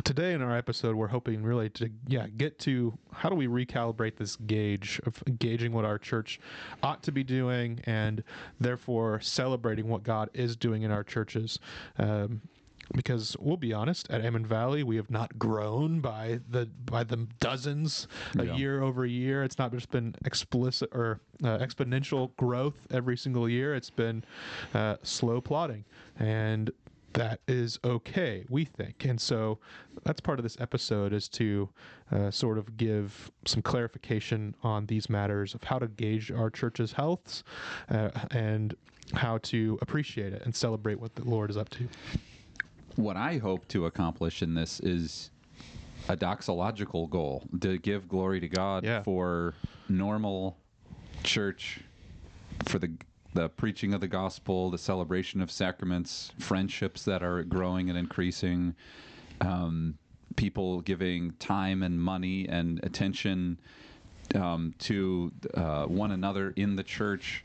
today 0.05 0.35
in 0.35 0.43
our 0.43 0.55
episode, 0.55 0.97
we're 0.97 1.07
hoping 1.07 1.43
really 1.43 1.71
to, 1.71 1.91
yeah, 2.07 2.27
get 2.27 2.59
to 2.59 2.93
how 3.11 3.31
do 3.31 3.35
we 3.35 3.47
recalibrate 3.47 4.17
this 4.17 4.37
gauge 4.37 5.01
of 5.07 5.23
gauging 5.39 5.73
what 5.73 5.87
our 5.87 5.97
church 5.97 6.41
ought 6.83 7.03
to 7.05 7.11
be 7.11 7.25
doing 7.25 7.81
and 7.85 8.23
therefore 8.61 9.19
celebrating 9.21 9.89
what 9.89 10.03
God 10.03 10.29
is 10.35 10.57
doing 10.57 10.83
in 10.83 10.91
our 10.91 11.05
churches. 11.05 11.59
Um, 11.99 12.43
because 12.95 13.37
we'll 13.39 13.57
be 13.57 13.73
honest, 13.73 14.11
at 14.11 14.25
Almond 14.25 14.47
Valley, 14.47 14.83
we 14.83 14.97
have 14.97 15.11
not 15.11 15.39
grown 15.39 16.01
by 16.01 16.41
the 16.49 16.67
by 16.85 17.05
the 17.05 17.17
dozens 17.41 18.07
a 18.39 18.45
Yeah. 18.45 18.57
year 18.57 18.83
over 18.83 19.07
year. 19.07 19.43
It's 19.43 19.59
not 19.59 19.73
just 19.73 19.91
been 19.91 20.15
explicit 20.25 20.91
or 20.93 21.21
uh, 21.43 21.59
exponential 21.59 22.37
growth 22.37 22.75
every 22.91 23.17
single 23.17 23.49
year. 23.49 23.75
It's 23.75 23.91
been 23.91 24.25
uh, 24.75 24.97
slow 25.03 25.41
plodding, 25.41 25.85
and 26.19 26.71
that 27.15 27.41
is 27.47 27.79
okay, 27.85 28.45
we 28.49 28.65
think. 28.65 29.05
And 29.05 29.21
so 29.21 29.61
that's 30.03 30.21
part 30.21 30.39
of 30.41 30.43
this 30.43 30.57
episode 30.61 31.13
is 31.13 31.29
to 31.31 31.69
uh, 32.11 32.31
sort 32.33 32.59
of 32.59 32.77
give 32.77 33.31
some 33.47 33.63
clarification 33.63 34.57
on 34.65 34.87
these 34.87 35.09
matters 35.09 35.55
of 35.55 35.63
how 35.63 35.79
to 35.79 35.87
gauge 35.87 36.33
our 36.33 36.51
church's 36.51 36.93
healths 36.93 37.45
uh, 37.89 38.11
and 38.33 38.75
how 39.13 39.39
to 39.39 39.79
appreciate 39.81 40.33
it 40.33 40.43
and 40.45 40.57
celebrate 40.57 40.99
what 40.99 41.15
the 41.15 41.23
Lord 41.25 41.51
is 41.51 41.57
up 41.57 41.69
to. 41.71 41.89
What 42.97 43.17
I 43.17 43.39
hope 43.39 43.67
to 43.69 43.87
accomplish 43.87 44.43
in 44.43 44.55
this 44.55 44.81
is 44.81 45.31
a 46.09 46.17
doxological 46.17 47.09
goal 47.09 47.45
to 47.61 47.79
give 47.79 48.09
glory 48.09 48.41
to 48.41 48.49
God 48.49 48.85
Yeah. 48.85 49.03
for 49.03 49.55
normal 49.89 50.57
church, 51.23 51.81
for 52.65 52.79
the 52.79 52.93
the 53.33 53.49
preaching 53.49 53.93
of 53.95 54.01
the 54.01 54.07
gospel, 54.07 54.71
the 54.71 54.79
celebration 54.79 55.41
of 55.41 55.51
sacraments, 55.51 56.31
friendships 56.39 57.05
that 57.05 57.21
are 57.21 57.43
growing 57.43 57.89
and 57.91 57.99
increasing, 57.99 58.77
um, 59.41 59.99
people 60.37 60.81
giving 60.83 61.33
time 61.41 61.83
and 61.83 62.01
money 62.01 62.49
and 62.49 62.79
attention 62.85 63.59
um, 64.37 64.73
to 64.79 65.33
uh, 65.55 65.85
one 65.87 66.13
another 66.13 66.51
in 66.55 66.77
the 66.77 66.85
church, 66.85 67.45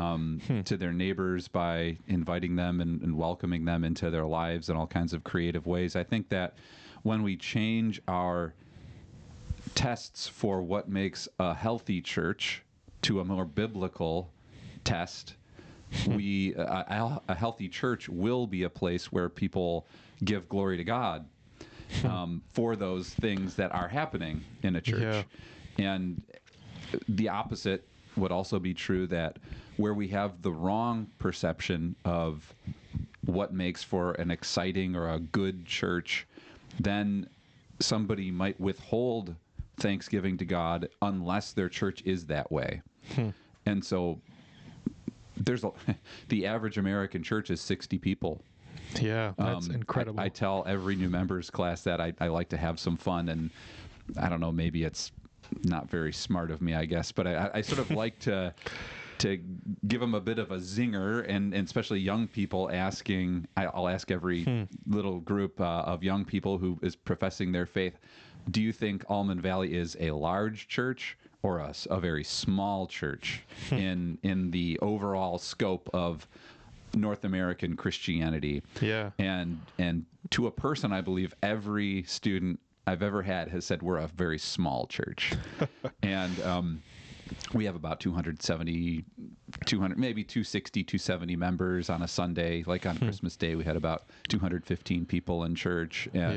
um, 0.00 0.40
to 0.64 0.76
their 0.76 0.92
neighbors 0.92 1.48
by 1.48 1.96
inviting 2.08 2.56
them 2.56 2.80
and, 2.80 3.00
and 3.02 3.16
welcoming 3.16 3.64
them 3.64 3.84
into 3.84 4.10
their 4.10 4.26
lives 4.26 4.68
in 4.68 4.76
all 4.76 4.86
kinds 4.86 5.12
of 5.12 5.24
creative 5.24 5.66
ways. 5.66 5.96
I 5.96 6.04
think 6.04 6.28
that 6.30 6.54
when 7.02 7.22
we 7.22 7.36
change 7.36 8.00
our 8.08 8.54
tests 9.74 10.26
for 10.26 10.62
what 10.62 10.88
makes 10.88 11.28
a 11.38 11.54
healthy 11.54 12.00
church 12.00 12.62
to 13.02 13.20
a 13.20 13.24
more 13.24 13.44
biblical 13.44 14.30
test, 14.84 15.34
we 16.08 16.54
a, 16.54 17.20
a 17.28 17.34
healthy 17.34 17.68
church 17.68 18.08
will 18.08 18.46
be 18.46 18.64
a 18.64 18.70
place 18.70 19.12
where 19.12 19.28
people 19.28 19.86
give 20.24 20.48
glory 20.48 20.76
to 20.76 20.84
God 20.84 21.26
um, 22.04 22.42
for 22.52 22.76
those 22.76 23.10
things 23.10 23.54
that 23.56 23.72
are 23.72 23.88
happening 23.88 24.42
in 24.62 24.76
a 24.76 24.80
church. 24.80 25.00
And 25.78 26.22
the 27.08 27.28
opposite 27.28 27.86
would 28.16 28.32
also 28.32 28.58
be 28.58 28.74
true 28.74 29.06
that 29.08 29.38
where 29.76 29.94
we 29.94 30.08
have 30.08 30.42
the 30.42 30.52
wrong 30.52 31.06
perception 31.18 31.96
of 32.04 32.54
what 33.24 33.52
makes 33.52 33.82
for 33.82 34.12
an 34.12 34.30
exciting 34.30 34.94
or 34.94 35.10
a 35.10 35.18
good 35.18 35.64
church, 35.64 36.26
then 36.80 37.28
somebody 37.80 38.30
might 38.30 38.58
withhold 38.60 39.34
thanksgiving 39.78 40.36
to 40.38 40.44
God 40.44 40.88
unless 41.02 41.52
their 41.52 41.68
church 41.68 42.02
is 42.04 42.26
that 42.26 42.50
way. 42.52 42.82
And 43.66 43.84
so 43.84 44.20
there's 45.36 45.64
a, 45.64 45.72
the 46.28 46.46
average 46.46 46.78
American 46.78 47.22
church 47.22 47.50
is 47.50 47.60
60 47.60 47.98
people. 47.98 48.40
Yeah, 49.00 49.32
that's 49.36 49.66
Um, 49.66 49.72
I- 49.72 49.74
incredible. 49.74 50.20
I, 50.20 50.28
tell 50.28 50.62
every 50.66 50.94
new 50.94 51.08
members 51.10 51.50
class 51.50 51.82
that 51.82 52.00
I, 52.00 52.12
I 52.20 52.28
like 52.28 52.48
to 52.50 52.56
have 52.56 52.78
some 52.78 52.96
fun, 52.96 53.28
and 53.30 53.50
I 54.20 54.28
don't 54.28 54.40
know, 54.40 54.52
maybe 54.52 54.84
it's 54.84 55.10
not 55.64 55.90
very 55.90 56.12
smart 56.12 56.50
of 56.50 56.62
me, 56.62 56.74
I 56.74 56.84
guess, 56.84 57.10
but 57.10 57.26
I, 57.26 57.50
I 57.54 57.60
sort 57.62 57.80
of 57.80 57.90
like 58.02 58.18
to 58.20 58.54
to 59.18 59.38
give 59.86 60.00
them 60.00 60.14
a 60.14 60.20
bit 60.20 60.38
of 60.38 60.50
a 60.50 60.56
zinger, 60.58 61.24
and, 61.28 61.54
and 61.54 61.66
especially 61.66 62.00
young 62.00 62.26
people 62.26 62.70
asking. 62.72 63.46
I, 63.56 63.66
I'll 63.66 63.88
ask 63.88 64.10
every 64.10 64.66
little 64.86 65.20
group 65.20 65.60
uh, 65.60 65.64
of 65.64 66.02
young 66.02 66.24
people 66.24 66.58
who 66.58 66.78
is 66.82 66.96
professing 66.96 67.52
their 67.52 67.66
faith. 67.66 67.98
Do 68.50 68.60
you 68.62 68.72
think 68.72 69.04
Almond 69.08 69.40
Valley 69.40 69.74
is 69.74 69.96
a 70.00 70.10
large 70.10 70.68
church 70.68 71.16
or 71.42 71.58
a 71.90 72.00
very 72.00 72.24
small 72.24 72.86
church 72.86 73.42
in 73.70 74.18
in 74.22 74.50
the 74.50 74.78
overall 74.80 75.38
scope 75.38 75.88
of 75.92 76.26
North 76.94 77.24
American 77.24 77.76
Christianity? 77.76 78.62
Yeah. 78.80 79.10
and 79.18 79.60
and 79.78 80.04
to 80.30 80.46
a 80.46 80.50
person 80.50 80.92
i 80.92 81.00
believe 81.00 81.34
every 81.42 82.02
student 82.04 82.58
i've 82.86 83.02
ever 83.02 83.22
had 83.22 83.48
has 83.48 83.64
said 83.66 83.82
we're 83.82 83.98
a 83.98 84.06
very 84.08 84.38
small 84.38 84.86
church 84.86 85.32
and 86.02 86.40
um, 86.42 86.82
we 87.52 87.64
have 87.64 87.74
about 87.74 88.00
270 88.00 89.04
200 89.66 89.98
maybe 89.98 90.24
260 90.24 90.82
270 90.84 91.36
members 91.36 91.90
on 91.90 92.02
a 92.02 92.08
sunday. 92.08 92.62
Like 92.66 92.86
on 92.86 92.98
christmas 92.98 93.36
day 93.36 93.54
we 93.54 93.64
had 93.64 93.76
about 93.76 94.04
215 94.28 95.06
people 95.06 95.44
in 95.44 95.54
church. 95.54 96.08
And 96.14 96.34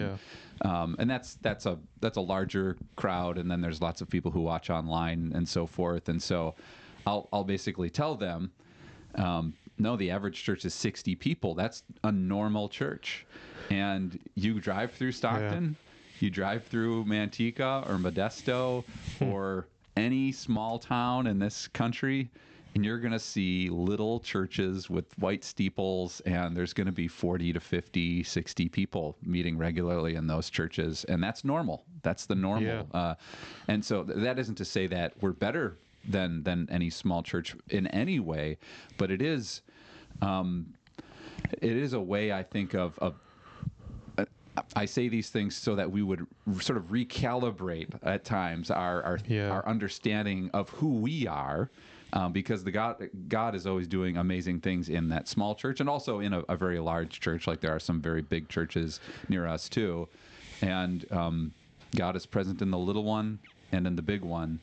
um, 0.61 0.95
and 0.99 1.09
that's 1.09 1.35
that's 1.35 1.65
a 1.65 1.77
that's 2.01 2.17
a 2.17 2.21
larger 2.21 2.77
crowd 2.95 3.37
and 3.37 3.49
then 3.49 3.61
there's 3.61 3.81
lots 3.81 4.01
of 4.01 4.09
people 4.09 4.31
who 4.31 4.41
watch 4.41 4.69
online 4.69 5.31
and 5.35 5.47
so 5.47 5.65
forth. 5.67 6.09
And 6.09 6.21
so 6.21 6.55
i'll 7.05 7.27
i'll 7.31 7.43
basically 7.43 7.89
tell 7.89 8.15
them 8.15 8.51
um, 9.15 9.53
no, 9.79 9.95
the 9.95 10.11
average 10.11 10.43
church 10.43 10.65
is 10.65 10.73
60 10.73 11.15
people. 11.15 11.53
That's 11.53 11.83
a 12.03 12.11
normal 12.11 12.67
church. 12.69 13.25
And 13.69 14.19
you 14.35 14.59
drive 14.59 14.91
through 14.93 15.11
Stockton, 15.11 15.75
you 16.19 16.29
drive 16.29 16.65
through 16.65 17.05
Manteca 17.05 17.87
or 17.87 17.97
Modesto 17.97 18.83
or 19.21 19.67
any 19.97 20.31
small 20.31 20.77
town 20.79 21.27
in 21.27 21.39
this 21.39 21.67
country, 21.67 22.29
and 22.75 22.85
you're 22.85 22.99
going 22.99 23.13
to 23.13 23.19
see 23.19 23.69
little 23.69 24.19
churches 24.19 24.89
with 24.89 25.05
white 25.17 25.43
steeples, 25.43 26.19
and 26.21 26.55
there's 26.55 26.73
going 26.73 26.85
to 26.85 26.93
be 26.93 27.07
40 27.07 27.53
to 27.53 27.59
50, 27.59 28.23
60 28.23 28.69
people 28.69 29.17
meeting 29.23 29.57
regularly 29.57 30.15
in 30.15 30.27
those 30.27 30.49
churches. 30.49 31.03
And 31.05 31.21
that's 31.23 31.43
normal. 31.43 31.83
That's 32.03 32.27
the 32.27 32.35
normal. 32.35 32.67
Yeah. 32.67 32.83
Uh, 32.93 33.15
and 33.67 33.83
so 33.83 34.03
th- 34.03 34.19
that 34.19 34.37
isn't 34.37 34.55
to 34.55 34.65
say 34.65 34.85
that 34.87 35.13
we're 35.21 35.31
better 35.33 35.77
than 36.07 36.43
than 36.43 36.67
any 36.71 36.89
small 36.89 37.21
church 37.23 37.55
in 37.69 37.87
any 37.87 38.19
way, 38.19 38.57
but 38.97 39.11
it 39.11 39.21
is 39.21 39.61
um, 40.21 40.73
it 41.61 41.75
is 41.75 41.93
a 41.93 41.99
way 41.99 42.31
I 42.31 42.43
think 42.43 42.75
of 42.75 42.97
of. 42.99 43.15
I 44.75 44.85
say 44.85 45.07
these 45.09 45.29
things 45.29 45.55
so 45.55 45.75
that 45.75 45.89
we 45.91 46.01
would 46.03 46.25
r- 46.47 46.61
sort 46.61 46.77
of 46.77 46.85
recalibrate 46.85 47.89
at 48.03 48.23
times 48.25 48.71
our 48.71 49.03
our, 49.03 49.19
Yeah. 49.27 49.49
our 49.49 49.67
understanding 49.67 50.49
of 50.53 50.69
who 50.69 50.95
we 50.99 51.27
are, 51.27 51.69
um, 52.13 52.31
because 52.31 52.63
the 52.63 52.71
God 52.71 53.09
God 53.27 53.55
is 53.55 53.67
always 53.67 53.87
doing 53.87 54.17
amazing 54.17 54.59
things 54.61 54.89
in 54.89 55.09
that 55.09 55.27
small 55.27 55.55
church 55.55 55.79
and 55.79 55.89
also 55.89 56.19
in 56.19 56.33
a, 56.33 56.39
a 56.49 56.55
very 56.55 56.79
large 56.79 57.19
church. 57.19 57.47
Like 57.47 57.61
there 57.61 57.73
are 57.75 57.79
some 57.79 58.01
very 58.01 58.21
big 58.21 58.47
churches 58.49 58.99
near 59.29 59.45
us 59.47 59.69
too, 59.69 60.07
and 60.61 61.05
um, 61.11 61.53
God 61.95 62.15
is 62.15 62.25
present 62.25 62.61
in 62.61 62.71
the 62.71 62.77
little 62.77 63.03
one 63.03 63.39
and 63.71 63.85
in 63.87 63.95
the 63.95 64.01
big 64.01 64.21
one 64.21 64.59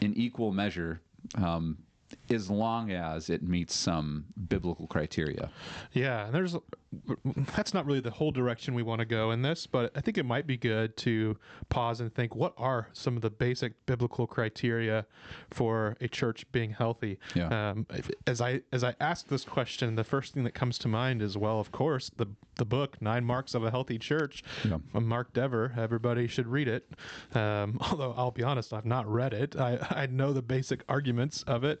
in 0.00 0.14
equal 0.14 0.52
measure. 0.52 1.00
Um, 1.36 1.78
as 2.30 2.48
long 2.48 2.92
as 2.92 3.30
it 3.30 3.42
meets 3.42 3.74
some 3.74 4.24
biblical 4.48 4.86
criteria. 4.86 5.50
Yeah, 5.92 6.26
and 6.26 6.34
there's 6.34 6.56
that's 7.56 7.74
not 7.74 7.84
really 7.86 8.00
the 8.00 8.10
whole 8.10 8.30
direction 8.30 8.74
we 8.74 8.82
want 8.82 9.00
to 9.00 9.04
go 9.04 9.32
in 9.32 9.42
this, 9.42 9.66
but 9.66 9.90
I 9.96 10.00
think 10.00 10.18
it 10.18 10.24
might 10.24 10.46
be 10.46 10.56
good 10.56 10.96
to 10.98 11.36
pause 11.68 12.00
and 12.00 12.14
think 12.14 12.34
what 12.34 12.54
are 12.56 12.88
some 12.92 13.16
of 13.16 13.22
the 13.22 13.30
basic 13.30 13.72
biblical 13.86 14.26
criteria 14.26 15.04
for 15.50 15.96
a 16.00 16.08
church 16.08 16.50
being 16.52 16.70
healthy. 16.70 17.18
Yeah. 17.34 17.70
Um, 17.70 17.86
as 18.26 18.40
I 18.40 18.60
as 18.72 18.84
I 18.84 18.94
ask 19.00 19.28
this 19.28 19.44
question, 19.44 19.94
the 19.94 20.04
first 20.04 20.34
thing 20.34 20.44
that 20.44 20.52
comes 20.54 20.78
to 20.78 20.88
mind 20.88 21.22
is 21.22 21.36
well, 21.36 21.60
of 21.60 21.72
course, 21.72 22.10
the 22.16 22.26
the 22.56 22.64
book 22.64 23.00
Nine 23.02 23.24
Marks 23.24 23.54
of 23.54 23.64
a 23.64 23.70
Healthy 23.70 23.98
Church 23.98 24.42
Yeah. 24.64 24.78
Mark 24.94 25.32
Dever. 25.34 25.74
Everybody 25.76 26.26
should 26.26 26.46
read 26.46 26.68
it. 26.68 26.88
Um, 27.34 27.78
although 27.90 28.14
I'll 28.16 28.30
be 28.30 28.42
honest, 28.42 28.72
I've 28.72 28.86
not 28.86 29.06
read 29.10 29.34
it. 29.34 29.56
I, 29.56 29.78
I 29.90 30.06
know 30.06 30.32
the 30.32 30.40
basic 30.42 30.82
arguments 30.88 31.42
of 31.42 31.64
it. 31.64 31.80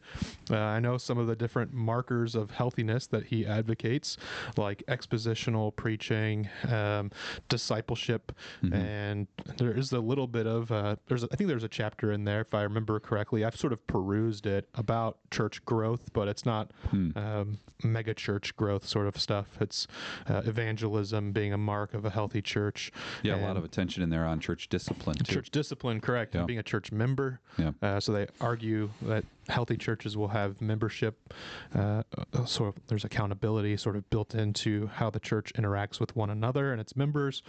Uh, 0.50 0.56
I 0.58 0.80
know 0.80 0.98
some 0.98 1.16
of 1.16 1.26
the 1.28 1.36
different 1.36 1.72
markers 1.72 2.34
of 2.34 2.50
healthiness 2.50 3.06
that 3.06 3.24
he 3.24 3.46
advocates, 3.46 4.18
like 4.56 4.82
expositional 5.06 5.74
preaching, 5.76 6.48
um, 6.70 7.10
discipleship, 7.48 8.32
and 8.72 9.26
there 9.56 9.72
is 9.72 9.92
a 9.92 10.00
little 10.00 10.26
bit 10.26 10.46
of 10.46 10.70
uh, 10.72 10.96
there's 11.06 11.22
a, 11.24 11.28
I 11.32 11.36
think 11.36 11.48
there's 11.48 11.64
a 11.64 11.68
chapter 11.68 12.12
in 12.12 12.24
there 12.24 12.40
if 12.42 12.54
I 12.54 12.62
remember 12.62 12.98
correctly. 13.00 13.44
I've 13.44 13.56
sort 13.56 13.72
of 13.72 13.84
perused 13.86 14.46
it 14.46 14.68
about 14.74 15.18
church 15.30 15.64
growth, 15.64 16.12
but 16.12 16.28
it's 16.28 16.44
not 16.46 16.70
um, 16.92 17.58
mega 17.82 18.14
church 18.14 18.56
growth 18.56 18.86
sort 18.86 19.06
of 19.06 19.18
stuff. 19.20 19.46
It's 19.60 19.86
uh, 20.28 20.42
evangelism 20.44 21.32
being 21.32 21.52
a 21.52 21.58
mark 21.58 21.94
of 21.94 22.04
a 22.04 22.10
healthy 22.10 22.42
church. 22.42 22.92
Yeah, 23.22 23.36
a 23.36 23.42
lot 23.46 23.56
of 23.56 23.64
attention 23.64 24.02
in 24.02 24.10
there 24.10 24.24
on 24.26 24.40
church 24.40 24.68
discipline 24.68 25.16
too. 25.16 25.34
church 25.34 25.50
discipline, 25.50 26.00
correct, 26.00 26.34
Yeah. 26.34 26.40
and 26.40 26.46
being 26.46 26.58
a 26.58 26.62
church 26.62 26.92
member. 26.92 27.40
Yeah. 27.58 27.72
Uh, 27.82 28.00
so 28.00 28.12
they 28.12 28.26
argue 28.40 28.90
that 29.02 29.24
healthy 29.48 29.76
churches 29.76 30.16
will 30.16 30.28
have 30.28 30.60
membership. 30.60 31.32
Uh, 31.74 32.02
uh, 32.34 32.44
sort 32.44 32.74
of, 32.76 32.82
there's 32.88 33.04
accountability 33.04 33.76
sort 33.76 33.96
of 33.96 34.08
built 34.10 34.34
into 34.34 34.85
how 34.88 35.10
the 35.10 35.20
church 35.20 35.52
interacts 35.54 36.00
with 36.00 36.14
one 36.16 36.30
another 36.30 36.72
and 36.72 36.80
its 36.80 36.96
members. 36.96 37.42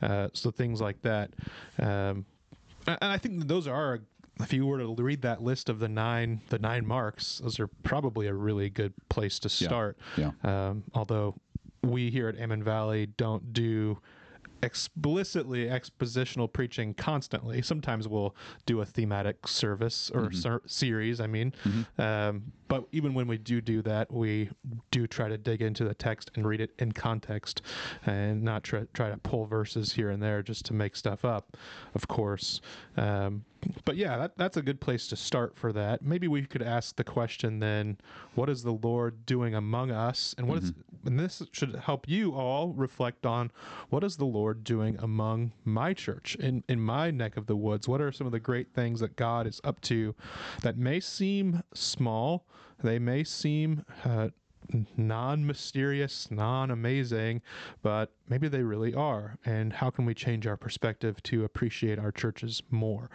Uh, 0.00 0.28
so 0.32 0.50
things 0.50 0.80
like 0.80 1.00
that. 1.02 1.30
Um, 1.78 2.24
and 2.86 2.98
I 3.00 3.18
think 3.18 3.46
those 3.46 3.66
are. 3.66 4.00
If 4.40 4.52
you 4.52 4.66
were 4.66 4.78
to 4.78 4.94
read 5.02 5.20
that 5.22 5.42
list 5.42 5.68
of 5.68 5.78
the 5.78 5.88
nine, 5.88 6.40
the 6.48 6.58
nine 6.58 6.86
marks, 6.86 7.38
those 7.44 7.60
are 7.60 7.68
probably 7.84 8.28
a 8.28 8.34
really 8.34 8.70
good 8.70 8.92
place 9.10 9.38
to 9.40 9.48
start. 9.48 9.98
Yeah. 10.16 10.30
Um, 10.42 10.82
although 10.94 11.34
we 11.82 12.10
here 12.10 12.28
at 12.28 12.40
Almond 12.40 12.64
Valley 12.64 13.06
don't 13.18 13.52
do 13.52 13.98
explicitly 14.62 15.66
expositional 15.66 16.50
preaching 16.50 16.94
constantly. 16.94 17.60
Sometimes 17.62 18.08
we'll 18.08 18.34
do 18.64 18.80
a 18.80 18.86
thematic 18.86 19.46
service 19.46 20.10
or 20.14 20.22
Mm-hmm. 20.22 20.36
ser- 20.38 20.62
series. 20.66 21.20
I 21.20 21.26
mean, 21.26 21.52
um, 21.98 22.42
but 22.72 22.88
even 22.90 23.12
when 23.12 23.26
we 23.26 23.36
do 23.36 23.60
do 23.60 23.82
that, 23.82 24.10
we 24.10 24.48
do 24.90 25.06
try 25.06 25.28
to 25.28 25.36
dig 25.36 25.60
into 25.60 25.84
the 25.84 25.92
text 25.92 26.30
and 26.34 26.46
read 26.46 26.58
it 26.58 26.70
in 26.78 26.90
context, 26.90 27.60
and 28.06 28.42
not 28.42 28.64
try 28.64 28.86
try 28.94 29.10
to 29.10 29.18
pull 29.18 29.44
verses 29.44 29.92
here 29.92 30.08
and 30.08 30.22
there 30.22 30.42
just 30.42 30.64
to 30.64 30.72
make 30.72 30.96
stuff 30.96 31.22
up. 31.22 31.54
Of 31.94 32.08
course, 32.08 32.62
um, 32.96 33.44
but 33.84 33.96
yeah, 33.96 34.16
that, 34.16 34.38
that's 34.38 34.56
a 34.56 34.62
good 34.62 34.80
place 34.80 35.06
to 35.08 35.16
start 35.16 35.54
for 35.54 35.70
that. 35.74 36.00
Maybe 36.00 36.28
we 36.28 36.46
could 36.46 36.62
ask 36.62 36.96
the 36.96 37.04
question 37.04 37.58
then: 37.58 37.98
What 38.36 38.48
is 38.48 38.62
the 38.62 38.72
Lord 38.72 39.26
doing 39.26 39.54
among 39.54 39.90
us, 39.90 40.34
and 40.38 40.48
what 40.48 40.62
is 40.62 40.72
and 41.04 41.18
this 41.18 41.42
should 41.52 41.74
help 41.74 42.08
you 42.08 42.34
all 42.34 42.72
reflect 42.72 43.26
on 43.26 43.50
what 43.90 44.04
is 44.04 44.16
the 44.16 44.24
Lord 44.24 44.64
doing 44.64 44.96
among 45.00 45.52
my 45.64 45.92
church 45.92 46.36
in 46.36 46.62
in 46.68 46.80
my 46.80 47.10
neck 47.10 47.36
of 47.36 47.46
the 47.46 47.56
woods. 47.56 47.88
What 47.88 48.00
are 48.00 48.12
some 48.12 48.26
of 48.26 48.32
the 48.32 48.40
great 48.40 48.72
things 48.72 49.00
that 49.00 49.16
God 49.16 49.46
is 49.46 49.60
up 49.64 49.80
to 49.82 50.14
that 50.62 50.78
may 50.78 51.00
seem 51.00 51.62
small, 51.74 52.46
they 52.82 52.98
may 52.98 53.24
seem 53.24 53.84
uh, 54.04 54.28
non 54.96 55.46
mysterious, 55.46 56.30
non 56.30 56.70
amazing, 56.70 57.42
but 57.82 58.12
maybe 58.28 58.48
they 58.48 58.62
really 58.62 58.94
are. 58.94 59.36
And 59.44 59.72
how 59.72 59.90
can 59.90 60.04
we 60.04 60.14
change 60.14 60.46
our 60.46 60.56
perspective 60.56 61.22
to 61.24 61.44
appreciate 61.44 61.98
our 61.98 62.12
churches 62.12 62.62
more? 62.70 63.10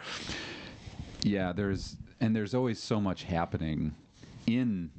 Yeah, 1.22 1.52
there's 1.52 1.96
and 2.20 2.34
there's 2.34 2.54
always 2.54 2.80
so 2.82 3.00
much 3.00 3.24
happening 3.24 3.94
in 4.46 4.90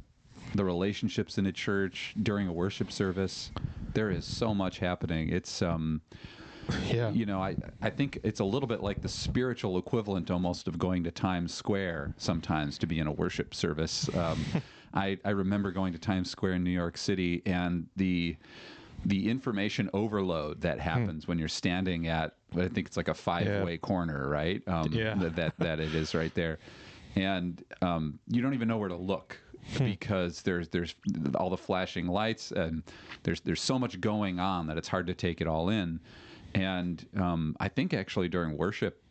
the 0.56 0.66
relationships 0.66 1.38
in 1.38 1.46
a 1.46 1.52
church 1.52 2.14
during 2.24 2.48
a 2.48 2.54
worship 2.54 2.92
service. 2.92 3.52
There 3.94 4.10
is 4.10 4.26
so 4.26 4.54
much 4.54 4.80
happening. 4.80 5.30
It's 5.30 5.62
um 5.62 6.02
Yeah. 6.94 7.12
you 7.12 7.26
know, 7.26 7.42
I 7.42 7.56
I 7.82 7.90
think 7.90 8.20
it's 8.24 8.40
a 8.40 8.44
little 8.46 8.68
bit 8.68 8.82
like 8.82 9.02
the 9.02 9.10
spiritual 9.10 9.78
equivalent 9.78 10.30
almost 10.32 10.68
of 10.68 10.78
going 10.78 11.04
to 11.06 11.12
Times 11.12 11.54
Square 11.54 12.14
sometimes 12.18 12.78
to 12.80 12.88
be 12.88 13.00
in 13.00 13.08
a 13.08 13.12
worship 13.12 13.54
service. 13.54 14.10
Um, 14.14 14.46
I 14.94 15.18
I 15.24 15.30
remember 15.32 15.72
going 15.72 15.94
to 15.94 16.00
Times 16.00 16.30
Square 16.30 16.54
in 16.54 16.64
New 16.64 16.72
York 16.72 16.98
City 16.98 17.42
and 17.46 17.88
the 17.96 18.38
the 19.06 19.30
information 19.30 19.90
overload 19.94 20.62
that 20.62 20.80
happens 20.80 21.26
when 21.28 21.40
you're 21.40 21.48
standing 21.48 22.08
at 22.08 22.36
I 22.58 22.68
think 22.68 22.88
it's 22.88 22.98
like 22.98 23.08
a 23.08 23.14
five 23.14 23.46
way 23.64 23.78
corner, 23.78 24.28
right? 24.28 24.62
Um, 24.68 24.92
Yeah. 24.92 25.14
that, 25.16 25.36
that 25.36 25.54
that 25.60 25.80
it 25.80 25.94
is 25.96 26.14
right 26.16 26.34
there, 26.34 26.60
and 27.16 27.64
um, 27.82 28.20
you 28.28 28.42
don't 28.42 28.54
even 28.56 28.68
know 28.68 28.78
where 28.78 28.90
to 28.90 28.96
look 28.96 29.38
because 29.78 30.42
there's 30.42 30.68
there's 30.70 30.96
all 31.36 31.50
the 31.50 31.58
flashing 31.58 32.08
lights 32.08 32.52
and 32.52 32.82
there's 33.24 33.40
there's 33.42 33.62
so 33.62 33.78
much 33.78 34.02
going 34.02 34.40
on 34.40 34.66
that 34.68 34.78
it's 34.78 34.88
hard 34.88 35.06
to 35.08 35.14
take 35.14 35.42
it 35.42 35.48
all 35.48 35.70
in. 35.70 36.00
And 36.56 37.06
um, 37.18 37.56
I 37.60 37.68
think 37.68 37.94
actually 37.94 38.28
during 38.30 38.58
worship, 38.58 39.02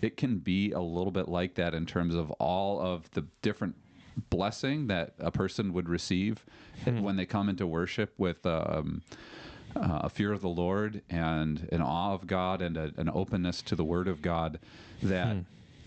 it 0.00 0.16
can 0.16 0.38
be 0.38 0.72
a 0.72 0.80
little 0.80 1.12
bit 1.12 1.28
like 1.28 1.54
that 1.54 1.74
in 1.74 1.86
terms 1.86 2.14
of 2.14 2.30
all 2.32 2.80
of 2.80 3.10
the 3.12 3.24
different 3.40 3.76
blessing 4.30 4.88
that 4.88 5.14
a 5.18 5.30
person 5.30 5.72
would 5.72 5.88
receive 5.88 6.44
when 7.02 7.16
they 7.16 7.24
come 7.24 7.48
into 7.48 7.66
worship 7.66 8.12
with 8.18 8.44
um, 8.44 9.02
uh, 9.76 10.00
a 10.02 10.08
fear 10.10 10.32
of 10.32 10.40
the 10.42 10.48
Lord 10.48 11.00
and 11.08 11.68
an 11.72 11.80
awe 11.80 12.12
of 12.12 12.26
God 12.26 12.60
and 12.60 12.76
a, 12.76 12.92
an 12.96 13.08
openness 13.14 13.62
to 13.62 13.76
the 13.76 13.84
Word 13.84 14.08
of 14.08 14.20
God. 14.20 14.58
That 15.02 15.36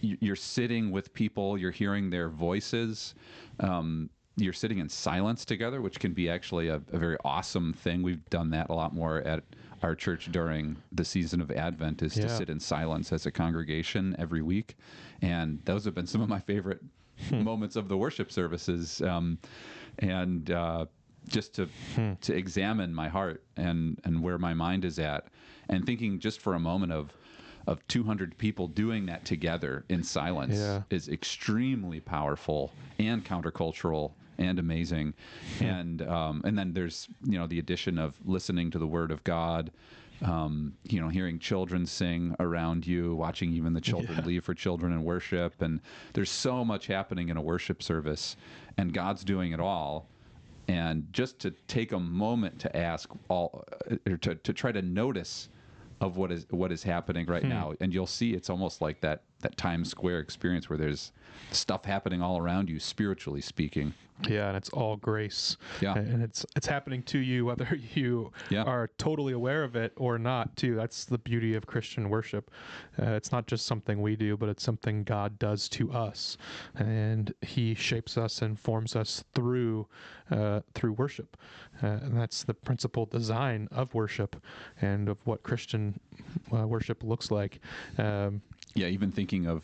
y- 0.01 0.17
you're 0.21 0.35
sitting 0.35 0.91
with 0.91 1.13
people, 1.13 1.57
you're 1.57 1.71
hearing 1.71 2.09
their 2.09 2.29
voices. 2.29 3.13
Um, 3.59 4.09
you're 4.37 4.53
sitting 4.53 4.79
in 4.79 4.89
silence 4.89 5.45
together, 5.45 5.81
which 5.81 5.99
can 5.99 6.13
be 6.13 6.29
actually 6.29 6.67
a, 6.69 6.75
a 6.91 6.97
very 6.97 7.17
awesome 7.23 7.73
thing. 7.73 8.01
We've 8.01 8.27
done 8.29 8.49
that 8.51 8.69
a 8.69 8.73
lot 8.73 8.93
more 8.93 9.19
at 9.19 9.43
our 9.83 9.95
church 9.95 10.31
during 10.31 10.77
the 10.91 11.05
season 11.05 11.41
of 11.41 11.51
Advent, 11.51 12.01
is 12.01 12.13
to 12.13 12.21
sit 12.29 12.49
in 12.49 12.59
silence 12.59 13.11
as 13.11 13.25
a 13.25 13.31
congregation 13.31 14.15
every 14.17 14.41
week, 14.41 14.75
and 15.21 15.59
those 15.65 15.85
have 15.85 15.93
been 15.95 16.07
some 16.07 16.21
of 16.21 16.29
my 16.29 16.39
favorite 16.39 16.81
moments 17.31 17.75
of 17.75 17.87
the 17.87 17.97
worship 17.97 18.31
services. 18.31 19.01
Um, 19.01 19.37
and 19.99 20.51
uh, 20.51 20.85
just 21.27 21.55
to 21.55 21.67
to 22.21 22.35
examine 22.35 22.93
my 22.93 23.07
heart 23.07 23.43
and 23.57 23.99
and 24.03 24.21
where 24.21 24.37
my 24.37 24.53
mind 24.53 24.85
is 24.85 24.99
at, 24.99 25.27
and 25.69 25.85
thinking 25.85 26.19
just 26.19 26.39
for 26.41 26.53
a 26.53 26.59
moment 26.59 26.91
of 26.91 27.13
of 27.67 27.85
200 27.87 28.37
people 28.37 28.67
doing 28.67 29.07
that 29.07 29.25
together 29.25 29.85
in 29.89 30.03
silence 30.03 30.53
Yeah. 30.55 30.83
is 30.91 31.09
extremely 31.09 31.99
powerful 31.99 32.71
and 32.99 33.25
countercultural 33.25 34.11
and 34.37 34.59
amazing. 34.59 35.13
And 35.59 36.01
um, 36.01 36.41
and 36.45 36.57
then 36.57 36.73
there's 36.73 37.07
you 37.23 37.37
know 37.39 37.47
the 37.47 37.59
addition 37.59 37.97
of 37.99 38.15
listening 38.25 38.71
to 38.71 38.79
the 38.79 38.87
word 38.87 39.11
of 39.11 39.23
god 39.23 39.71
um, 40.21 40.73
you 40.87 40.99
know 41.01 41.09
hearing 41.09 41.39
children 41.39 41.85
sing 41.85 42.35
around 42.39 42.87
you 42.87 43.15
watching 43.15 43.51
even 43.53 43.73
the 43.73 43.81
children 43.81 44.17
Yeah. 44.19 44.25
leave 44.25 44.43
for 44.45 44.53
children 44.53 44.93
and 44.93 45.03
worship. 45.03 45.61
And 45.61 45.81
there's 46.13 46.31
so 46.31 46.63
much 46.63 46.87
happening 46.87 47.29
in 47.29 47.37
a 47.37 47.41
worship 47.41 47.83
service 47.83 48.37
and 48.77 48.93
god's 48.93 49.23
doing 49.23 49.51
it 49.51 49.59
all. 49.59 50.07
And 50.67 51.07
just 51.11 51.37
to 51.39 51.51
take 51.67 51.91
a 51.91 51.99
moment 51.99 52.59
to 52.59 52.75
ask 52.75 53.09
all 53.27 53.65
or 54.07 54.17
to, 54.17 54.35
to 54.35 54.53
try 54.53 54.71
to 54.71 54.81
notice 54.81 55.49
of 56.01 56.17
what 56.17 56.31
is 56.31 56.45
what 56.49 56.71
is 56.71 56.81
happening 56.83 57.25
right 57.27 57.43
now 57.43 57.73
and 57.79 57.93
you'll 57.93 58.05
see 58.07 58.33
it's 58.33 58.49
almost 58.49 58.81
like 58.81 58.99
that 59.01 59.21
that 59.41 59.57
Times 59.57 59.89
Square 59.89 60.19
experience 60.19 60.69
where 60.69 60.77
there's 60.77 61.11
stuff 61.51 61.85
happening 61.85 62.21
all 62.21 62.37
around 62.37 62.69
you 62.69 62.79
spiritually 62.79 63.41
speaking 63.41 63.93
Yeah, 64.27 64.47
and 64.47 64.55
it's 64.57 64.69
all 64.69 64.95
grace. 64.95 65.57
Yeah. 65.81 65.95
and 65.97 66.23
it's 66.23 66.45
it's 66.55 66.65
happening 66.65 67.03
to 67.03 67.19
you 67.19 67.45
whether 67.45 67.77
you 67.93 68.31
Yeah. 68.49 68.63
are 68.63 68.89
totally 68.97 69.33
aware 69.33 69.63
of 69.63 69.75
it 69.75 69.91
or 69.97 70.17
not. 70.17 70.55
Too. 70.55 70.73
That's 70.75 71.03
the 71.05 71.17
beauty 71.17 71.53
of 71.55 71.67
Christian 71.67 72.09
worship. 72.09 72.49
Uh, 72.99 73.11
it's 73.11 73.31
not 73.33 73.45
just 73.47 73.65
something 73.65 74.01
we 74.01 74.15
do, 74.15 74.37
but 74.37 74.47
it's 74.49 74.63
something 74.63 75.03
God 75.03 75.37
does 75.37 75.67
to 75.69 75.91
us, 75.91 76.37
and 76.75 77.33
He 77.41 77.75
shapes 77.75 78.17
us 78.17 78.41
and 78.41 78.57
forms 78.57 78.95
us 78.95 79.23
through 79.33 79.85
uh, 80.31 80.61
through 80.73 80.93
worship. 80.93 81.35
Uh, 81.83 81.87
and 81.87 82.17
that's 82.17 82.43
the 82.43 82.53
principal 82.53 83.05
design 83.05 83.67
of 83.71 83.93
worship 83.93 84.41
and 84.81 85.09
of 85.09 85.17
what 85.27 85.43
Christian 85.43 85.99
uh, 86.53 86.65
worship 86.65 87.03
looks 87.03 87.29
like. 87.31 87.59
Um, 87.97 88.41
yeah 88.75 88.87
even 88.87 89.11
thinking 89.11 89.47
of 89.47 89.63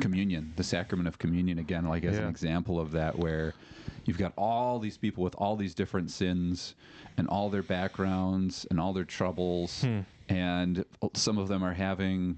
communion 0.00 0.52
the 0.56 0.64
sacrament 0.64 1.06
of 1.06 1.18
communion 1.18 1.58
again 1.58 1.84
like 1.86 2.04
as 2.04 2.18
an 2.18 2.28
example 2.28 2.80
of 2.80 2.90
that 2.90 3.16
where 3.16 3.52
you've 4.06 4.18
got 4.18 4.32
all 4.36 4.78
these 4.78 4.96
people 4.96 5.22
with 5.22 5.34
all 5.36 5.54
these 5.54 5.74
different 5.74 6.10
sins 6.10 6.74
and 7.16 7.28
all 7.28 7.48
their 7.48 7.62
backgrounds 7.62 8.66
and 8.70 8.80
all 8.80 8.92
their 8.92 9.04
troubles 9.04 9.82
hmm. 9.82 10.00
and 10.28 10.84
some 11.14 11.38
of 11.38 11.46
them 11.46 11.62
are 11.62 11.74
having 11.74 12.36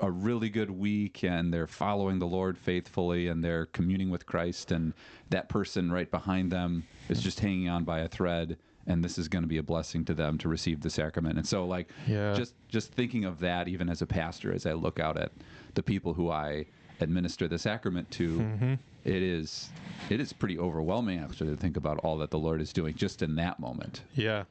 a 0.00 0.10
really 0.10 0.48
good 0.48 0.70
week 0.70 1.22
and 1.24 1.52
they're 1.52 1.66
following 1.66 2.18
the 2.18 2.26
Lord 2.26 2.58
faithfully 2.58 3.28
and 3.28 3.44
they're 3.44 3.66
communing 3.66 4.10
with 4.10 4.26
Christ 4.26 4.72
and 4.72 4.92
that 5.30 5.48
person 5.48 5.92
right 5.92 6.10
behind 6.10 6.50
them 6.50 6.84
is 7.08 7.20
just 7.20 7.38
hanging 7.38 7.68
on 7.68 7.84
by 7.84 8.00
a 8.00 8.08
thread 8.08 8.56
and 8.88 9.04
this 9.04 9.18
is 9.18 9.28
going 9.28 9.42
to 9.42 9.48
be 9.48 9.58
a 9.58 9.62
blessing 9.62 10.04
to 10.06 10.14
them 10.14 10.38
to 10.38 10.48
receive 10.48 10.80
the 10.80 10.90
sacrament. 10.90 11.36
And 11.36 11.46
so 11.46 11.66
like 11.66 11.88
Yeah. 12.06 12.34
just 12.34 12.54
just 12.68 12.92
thinking 12.92 13.24
of 13.24 13.38
that 13.40 13.68
even 13.68 13.88
as 13.88 14.02
a 14.02 14.06
pastor 14.06 14.52
as 14.52 14.66
I 14.66 14.72
look 14.72 14.98
out 14.98 15.16
at 15.16 15.30
the 15.74 15.82
people 15.82 16.14
who 16.14 16.30
I 16.30 16.66
administer 17.00 17.46
the 17.46 17.58
sacrament 17.58 18.10
to 18.12 18.38
mm-hmm. 18.38 18.74
It 19.08 19.22
is 19.22 19.70
it 20.10 20.20
is 20.20 20.32
pretty 20.32 20.58
overwhelming 20.58 21.18
actually 21.18 21.50
to 21.50 21.56
think 21.56 21.76
about 21.76 21.98
all 21.98 22.16
that 22.18 22.30
the 22.30 22.38
Lord 22.38 22.60
is 22.62 22.72
doing 22.72 22.94
just 22.94 23.20
in 23.20 23.34
that 23.36 23.58
moment. 23.60 24.02
Yeah, 24.14 24.44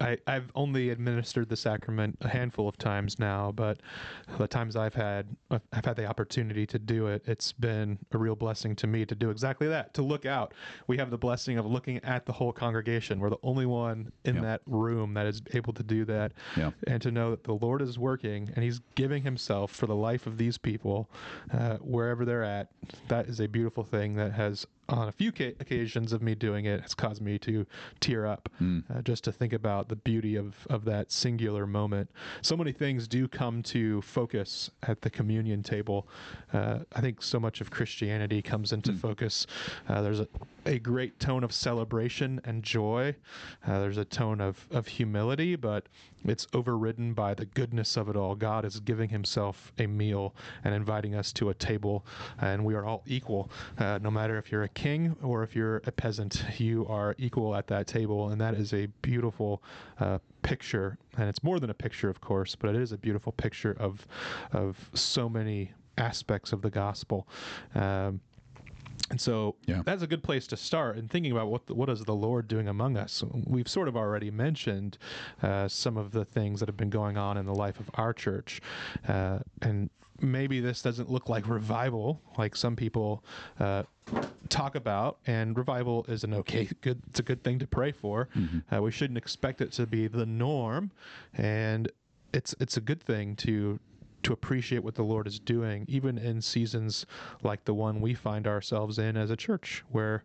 I, 0.00 0.16
I've 0.26 0.50
only 0.54 0.88
administered 0.90 1.48
the 1.50 1.56
sacrament 1.56 2.16
a 2.22 2.28
handful 2.28 2.66
of 2.68 2.78
times 2.78 3.18
now, 3.18 3.52
but 3.52 3.80
the 4.38 4.46
times 4.46 4.74
I've 4.76 4.94
had 4.94 5.26
I've 5.50 5.84
had 5.84 5.96
the 5.96 6.06
opportunity 6.06 6.66
to 6.66 6.78
do 6.78 7.08
it. 7.08 7.22
It's 7.26 7.52
been 7.52 7.98
a 8.12 8.18
real 8.18 8.36
blessing 8.36 8.74
to 8.76 8.86
me 8.86 9.04
to 9.06 9.14
do 9.14 9.28
exactly 9.30 9.66
that. 9.68 9.92
To 9.94 10.02
look 10.02 10.24
out, 10.24 10.54
we 10.86 10.96
have 10.98 11.10
the 11.10 11.18
blessing 11.18 11.58
of 11.58 11.66
looking 11.66 11.98
at 12.04 12.24
the 12.24 12.32
whole 12.32 12.52
congregation. 12.52 13.18
We're 13.20 13.30
the 13.30 13.36
only 13.42 13.66
one 13.66 14.12
in 14.24 14.36
Yeah. 14.36 14.42
that 14.42 14.60
room 14.66 15.14
that 15.14 15.26
is 15.26 15.42
able 15.52 15.72
to 15.74 15.82
do 15.82 16.04
that, 16.06 16.32
Yeah. 16.56 16.70
and 16.86 17.02
to 17.02 17.10
know 17.10 17.30
that 17.30 17.44
the 17.44 17.54
Lord 17.54 17.82
is 17.82 17.98
working 17.98 18.50
and 18.54 18.64
He's 18.64 18.80
giving 18.94 19.22
Himself 19.22 19.72
for 19.72 19.86
the 19.86 19.96
life 19.96 20.26
of 20.26 20.38
these 20.38 20.56
people, 20.58 21.10
uh, 21.52 21.76
wherever 21.78 22.24
they're 22.24 22.44
at. 22.44 22.68
That 23.08 23.26
is 23.26 23.40
a 23.40 23.46
beautiful 23.48 23.84
thing 23.84 24.01
that 24.10 24.32
has 24.32 24.66
on 24.88 25.08
a 25.08 25.12
few 25.12 25.32
ca- 25.32 25.54
occasions 25.60 26.12
of 26.12 26.22
me 26.22 26.34
doing 26.34 26.64
it 26.66 26.80
has 26.80 26.94
caused 26.94 27.22
me 27.22 27.38
to 27.38 27.64
tear 28.00 28.26
up 28.26 28.48
uh, 28.90 29.00
just 29.02 29.24
to 29.24 29.32
think 29.32 29.52
about 29.52 29.88
the 29.88 29.96
beauty 29.96 30.36
of, 30.36 30.54
of 30.70 30.84
that 30.84 31.10
singular 31.12 31.66
moment. 31.66 32.10
So 32.42 32.56
many 32.56 32.72
things 32.72 33.08
do 33.08 33.28
come 33.28 33.62
to 33.64 34.02
focus 34.02 34.70
at 34.82 35.00
the 35.00 35.10
communion 35.10 35.62
table. 35.62 36.08
Uh, 36.52 36.80
I 36.94 37.00
think 37.00 37.22
so 37.22 37.38
much 37.40 37.60
of 37.60 37.70
Christianity 37.70 38.42
comes 38.42 38.72
into 38.72 38.92
focus. 38.92 39.46
Uh, 39.88 40.02
there's 40.02 40.20
a, 40.20 40.28
a 40.66 40.78
great 40.78 41.18
tone 41.18 41.44
of 41.44 41.52
celebration 41.52 42.40
and 42.44 42.62
joy. 42.62 43.14
Uh, 43.66 43.80
there's 43.80 43.98
a 43.98 44.04
tone 44.04 44.40
of, 44.40 44.66
of 44.70 44.86
humility, 44.86 45.56
but 45.56 45.86
it's 46.24 46.46
overridden 46.52 47.14
by 47.14 47.34
the 47.34 47.46
goodness 47.46 47.96
of 47.96 48.08
it 48.08 48.16
all. 48.16 48.34
God 48.34 48.64
is 48.64 48.78
giving 48.80 49.08
Himself 49.08 49.72
a 49.78 49.86
meal 49.86 50.34
and 50.64 50.74
inviting 50.74 51.14
us 51.14 51.32
to 51.34 51.50
a 51.50 51.54
table, 51.54 52.04
and 52.40 52.64
we 52.64 52.74
are 52.74 52.84
all 52.84 53.02
equal, 53.06 53.50
uh, 53.78 53.98
no 54.00 54.10
matter 54.10 54.38
if 54.38 54.52
you're 54.52 54.62
a 54.62 54.68
king 54.74 55.16
or 55.22 55.42
if 55.42 55.54
you're 55.56 55.78
a 55.86 55.92
peasant, 55.92 56.42
you 56.58 56.86
are 56.88 57.14
equal 57.18 57.54
at 57.54 57.66
that 57.68 57.86
table, 57.86 58.30
and 58.30 58.40
that 58.40 58.54
is 58.54 58.72
a 58.72 58.86
beautiful 59.02 59.62
uh, 60.00 60.18
picture. 60.42 60.98
And 61.16 61.28
it's 61.28 61.42
more 61.42 61.60
than 61.60 61.70
a 61.70 61.74
picture, 61.74 62.08
of 62.08 62.20
course, 62.20 62.54
but 62.54 62.70
it 62.70 62.76
is 62.76 62.92
a 62.92 62.98
beautiful 62.98 63.32
picture 63.32 63.76
of 63.78 64.06
of 64.52 64.90
so 64.94 65.28
many 65.28 65.72
aspects 65.98 66.52
of 66.52 66.62
the 66.62 66.70
gospel. 66.70 67.28
Um, 67.74 68.20
and 69.10 69.20
so 69.20 69.56
Yeah. 69.66 69.82
that's 69.84 70.02
a 70.02 70.06
good 70.06 70.22
place 70.22 70.46
to 70.48 70.56
start 70.56 70.96
in 70.96 71.06
thinking 71.08 71.32
about 71.32 71.48
what 71.48 71.66
the, 71.66 71.74
what 71.74 71.90
is 71.90 72.02
the 72.04 72.14
Lord 72.14 72.48
doing 72.48 72.68
among 72.68 72.96
us. 72.96 73.22
We've 73.46 73.68
sort 73.68 73.88
of 73.88 73.96
already 73.96 74.30
mentioned 74.30 74.96
uh, 75.42 75.68
some 75.68 75.98
of 75.98 76.12
the 76.12 76.24
things 76.24 76.60
that 76.60 76.68
have 76.68 76.78
been 76.78 76.88
going 76.90 77.18
on 77.18 77.36
in 77.36 77.44
the 77.44 77.54
life 77.54 77.78
of 77.78 77.90
our 77.94 78.14
church, 78.14 78.62
uh, 79.08 79.40
and 79.60 79.90
maybe 80.22 80.60
this 80.60 80.82
doesn't 80.82 81.10
look 81.10 81.28
like 81.28 81.48
revival, 81.48 82.20
like 82.38 82.56
some 82.56 82.76
people 82.76 83.24
uh, 83.60 83.82
talk 84.48 84.74
about. 84.74 85.18
And 85.26 85.56
revival 85.56 86.04
is 86.08 86.24
an 86.24 86.34
okay, 86.34 86.68
good. 86.80 87.02
It's 87.08 87.20
a 87.20 87.22
good 87.22 87.42
thing 87.42 87.58
to 87.58 87.66
pray 87.66 87.92
for. 87.92 88.28
Uh, 88.72 88.82
we 88.82 88.90
shouldn't 88.90 89.18
expect 89.18 89.60
it 89.60 89.72
to 89.72 89.86
be 89.86 90.06
the 90.06 90.26
norm, 90.26 90.90
and 91.34 91.90
it's 92.32 92.54
it's 92.60 92.76
a 92.76 92.80
good 92.80 93.02
thing 93.02 93.36
to 93.36 93.78
to 94.22 94.32
appreciate 94.32 94.84
what 94.84 94.94
the 94.94 95.02
Lord 95.02 95.26
is 95.26 95.40
doing, 95.40 95.84
even 95.88 96.16
in 96.16 96.40
seasons 96.40 97.06
like 97.42 97.64
the 97.64 97.74
one 97.74 98.00
we 98.00 98.14
find 98.14 98.46
ourselves 98.46 98.98
in 98.98 99.16
as 99.16 99.30
a 99.30 99.36
church, 99.36 99.82
where 99.90 100.22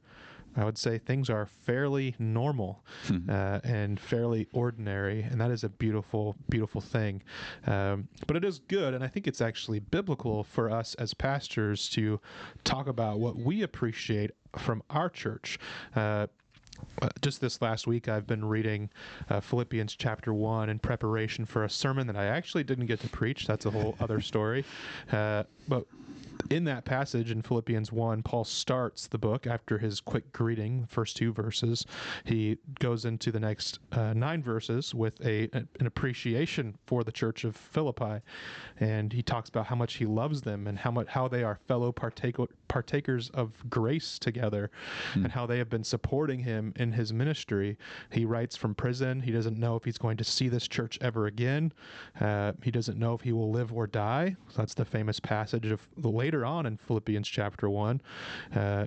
I 0.58 0.66
would 0.66 0.78
say 0.78 0.98
things 0.98 1.30
are 1.30 1.46
fairly 1.46 2.16
normal 2.18 2.84
uh, 3.30 3.60
and 3.64 4.00
fairly 4.00 4.48
ordinary, 4.52 5.22
and 5.22 5.40
that 5.40 5.52
is 5.52 5.64
a 5.64 5.70
beautiful, 5.70 6.36
beautiful 6.50 6.82
thing. 6.82 7.22
Um, 7.68 8.08
but 8.26 8.36
it 8.36 8.44
is 8.44 8.60
good, 8.60 8.94
and 8.96 9.04
I 9.04 9.08
think 9.08 9.28
it's 9.28 9.40
actually 9.40 9.80
biblical 9.80 10.44
for 10.44 10.72
us 10.72 10.96
as 10.96 11.14
pastors 11.14 11.88
to 11.90 12.20
talk 12.64 12.88
about 12.88 13.20
what 13.20 13.38
we 13.38 13.62
appreciate 13.62 14.32
from 14.58 14.82
our 14.90 15.10
church. 15.10 15.60
Uh, 15.96 16.28
uh, 17.02 17.10
just 17.22 17.42
this 17.42 17.62
last 17.62 17.88
week, 17.88 18.08
I've 18.08 18.28
been 18.28 18.46
reading 18.46 18.90
uh, 19.30 19.40
Philippians 19.40 19.96
chapter 19.96 20.34
1 20.34 20.70
in 20.70 20.80
preparation 20.80 21.46
for 21.46 21.64
a 21.64 21.70
sermon 21.70 22.08
that 22.08 22.16
I 22.16 22.26
actually 22.26 22.64
didn't 22.64 22.88
get 22.88 23.00
to 23.02 23.10
preach. 23.10 23.46
That's 23.48 23.66
a 23.66 23.72
whole 23.72 23.96
other 24.00 24.22
story. 24.32 24.66
Uh, 25.12 25.44
but 25.68 25.86
in 26.50 26.64
that 26.66 26.86
passage 26.86 27.32
in 27.32 27.42
Philippians 27.42 27.92
1, 27.92 28.24
Paul 28.24 28.44
starts 28.44 29.08
the 29.08 29.18
book 29.18 29.48
after 29.48 29.78
his 29.78 30.00
quick 30.00 30.32
greeting, 30.34 30.82
the 30.82 30.88
first 30.88 31.18
two 31.18 31.34
verses. 31.34 31.86
He 32.26 32.58
goes 32.80 33.06
into 33.06 33.32
the 33.32 33.40
next 33.40 33.80
uh, 33.92 34.14
nine 34.14 34.44
verses 34.44 34.94
with 34.94 35.20
a 35.26 35.50
an 35.54 35.86
appreciation 35.86 36.76
for 36.86 37.04
the 37.04 37.12
church 37.12 37.44
of 37.44 37.56
Philippi, 37.56 38.22
and 38.80 39.12
he 39.12 39.22
talks 39.22 39.50
about 39.50 39.66
how 39.66 39.76
much 39.76 39.96
he 39.96 40.06
loves 40.06 40.42
them 40.42 40.68
and 40.68 40.78
how 40.78 40.92
much 40.92 41.08
how 41.08 41.28
they 41.28 41.44
are 41.44 41.60
fellow 41.68 41.92
partaker, 41.92 42.46
partakers 42.68 43.30
of 43.32 43.52
grace 43.70 44.20
together, 44.20 44.70
and 45.14 45.32
how 45.32 45.46
they 45.46 45.58
have 45.58 45.70
been 45.70 45.84
supporting 45.84 46.40
him 46.40 46.74
in 46.78 46.92
his 46.92 47.14
ministry. 47.14 47.78
He 48.12 48.26
writes 48.26 48.56
from 48.56 48.76
prison. 48.76 49.22
He 49.22 49.32
doesn't 49.32 49.58
know 49.58 49.76
if 49.76 49.84
he's 49.84 49.98
going 49.98 50.18
to 50.18 50.24
see 50.24 50.50
this 50.50 50.68
church 50.68 50.98
ever 51.02 51.28
again. 51.28 51.74
Uh, 52.20 52.54
he 52.64 52.72
doesn't 52.72 52.98
know 52.98 53.14
if 53.14 53.22
he 53.22 53.32
will 53.32 53.52
live 53.52 53.72
or 53.74 53.88
die. 53.88 54.36
So 54.50 54.58
that's 54.58 54.74
the 54.74 54.86
famous 54.86 55.20
passage 55.20 55.68
of 55.68 55.82
the 55.98 56.10
later 56.28 56.46
on 56.46 56.66
in 56.66 56.76
Philippians 56.76 57.26
chapter 57.26 57.70
one. 57.70 58.02
Uh, 58.54 58.86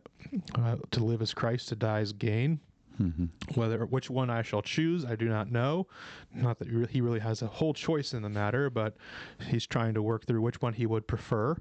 uh, 0.57 0.77
to 0.91 1.03
live 1.03 1.23
as 1.23 1.33
Christ, 1.33 1.69
to 1.69 1.77
die 1.77 2.01
as 2.01 2.13
gain. 2.13 2.61
Whether 3.55 3.87
which 3.87 4.11
one 4.11 4.29
I 4.29 4.43
shall 4.43 4.61
choose, 4.61 5.07
I 5.07 5.17
do 5.17 5.27
not 5.27 5.51
know. 5.51 5.87
Not 6.35 6.59
that 6.59 6.69
he 6.69 6.85
he 6.91 7.01
really 7.01 7.21
has 7.21 7.41
a 7.41 7.47
whole 7.47 7.73
choice 7.73 8.13
in 8.13 8.21
the 8.21 8.29
matter, 8.29 8.69
but 8.69 8.95
he's 9.49 9.67
trying 9.67 9.95
to 9.95 10.03
work 10.03 10.27
through 10.27 10.43
which 10.43 10.61
one 10.61 10.75
he 10.75 10.85
would 10.85 11.07
prefer. 11.07 11.57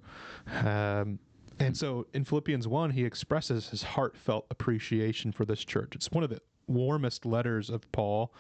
Um, 0.66 1.18
and 1.62 1.76
so 1.76 2.06
in 2.14 2.26
Philippians 2.26 2.68
1, 2.68 2.92
he 2.92 3.06
expresses 3.06 3.70
his 3.70 3.84
heartfelt 3.84 4.48
appreciation 4.50 5.32
for 5.32 5.46
this 5.46 5.64
church. 5.64 5.94
It's 5.96 6.12
one 6.12 6.26
of 6.26 6.30
the 6.30 6.42
warmest 6.70 7.26
letters 7.26 7.70
of 7.70 7.90
Paul, 7.92 8.32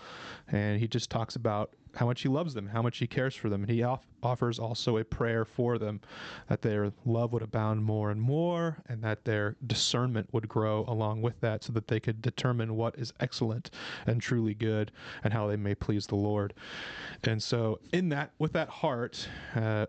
and 0.51 0.79
he 0.79 0.87
just 0.87 1.09
talks 1.09 1.35
about 1.35 1.73
how 1.95 2.05
much 2.05 2.21
he 2.21 2.29
loves 2.29 2.53
them, 2.53 2.67
how 2.67 2.81
much 2.81 2.99
he 2.99 3.07
cares 3.07 3.35
for 3.35 3.49
them. 3.49 3.63
And 3.63 3.71
he 3.71 3.83
off- 3.83 4.05
offers 4.21 4.59
also 4.59 4.97
a 4.97 5.03
prayer 5.03 5.43
for 5.43 5.77
them 5.77 6.01
that 6.47 6.61
their 6.61 6.91
love 7.05 7.33
would 7.33 7.41
abound 7.41 7.83
more 7.83 8.11
and 8.11 8.21
more, 8.21 8.77
and 8.87 9.03
that 9.03 9.25
their 9.25 9.55
discernment 9.65 10.29
would 10.31 10.47
grow 10.47 10.85
along 10.87 11.21
with 11.21 11.39
that 11.41 11.63
so 11.63 11.73
that 11.73 11.87
they 11.87 11.99
could 11.99 12.21
determine 12.21 12.75
what 12.75 12.97
is 12.97 13.11
excellent 13.19 13.71
and 14.05 14.21
truly 14.21 14.53
good 14.53 14.91
and 15.23 15.33
how 15.33 15.47
they 15.47 15.57
may 15.57 15.73
please 15.75 16.05
the 16.05 16.15
Lord. 16.15 16.53
And 17.23 17.41
so, 17.41 17.79
in 17.91 18.09
that, 18.09 18.31
with 18.37 18.53
that 18.53 18.69
heart, 18.69 19.27
uh, 19.55 19.87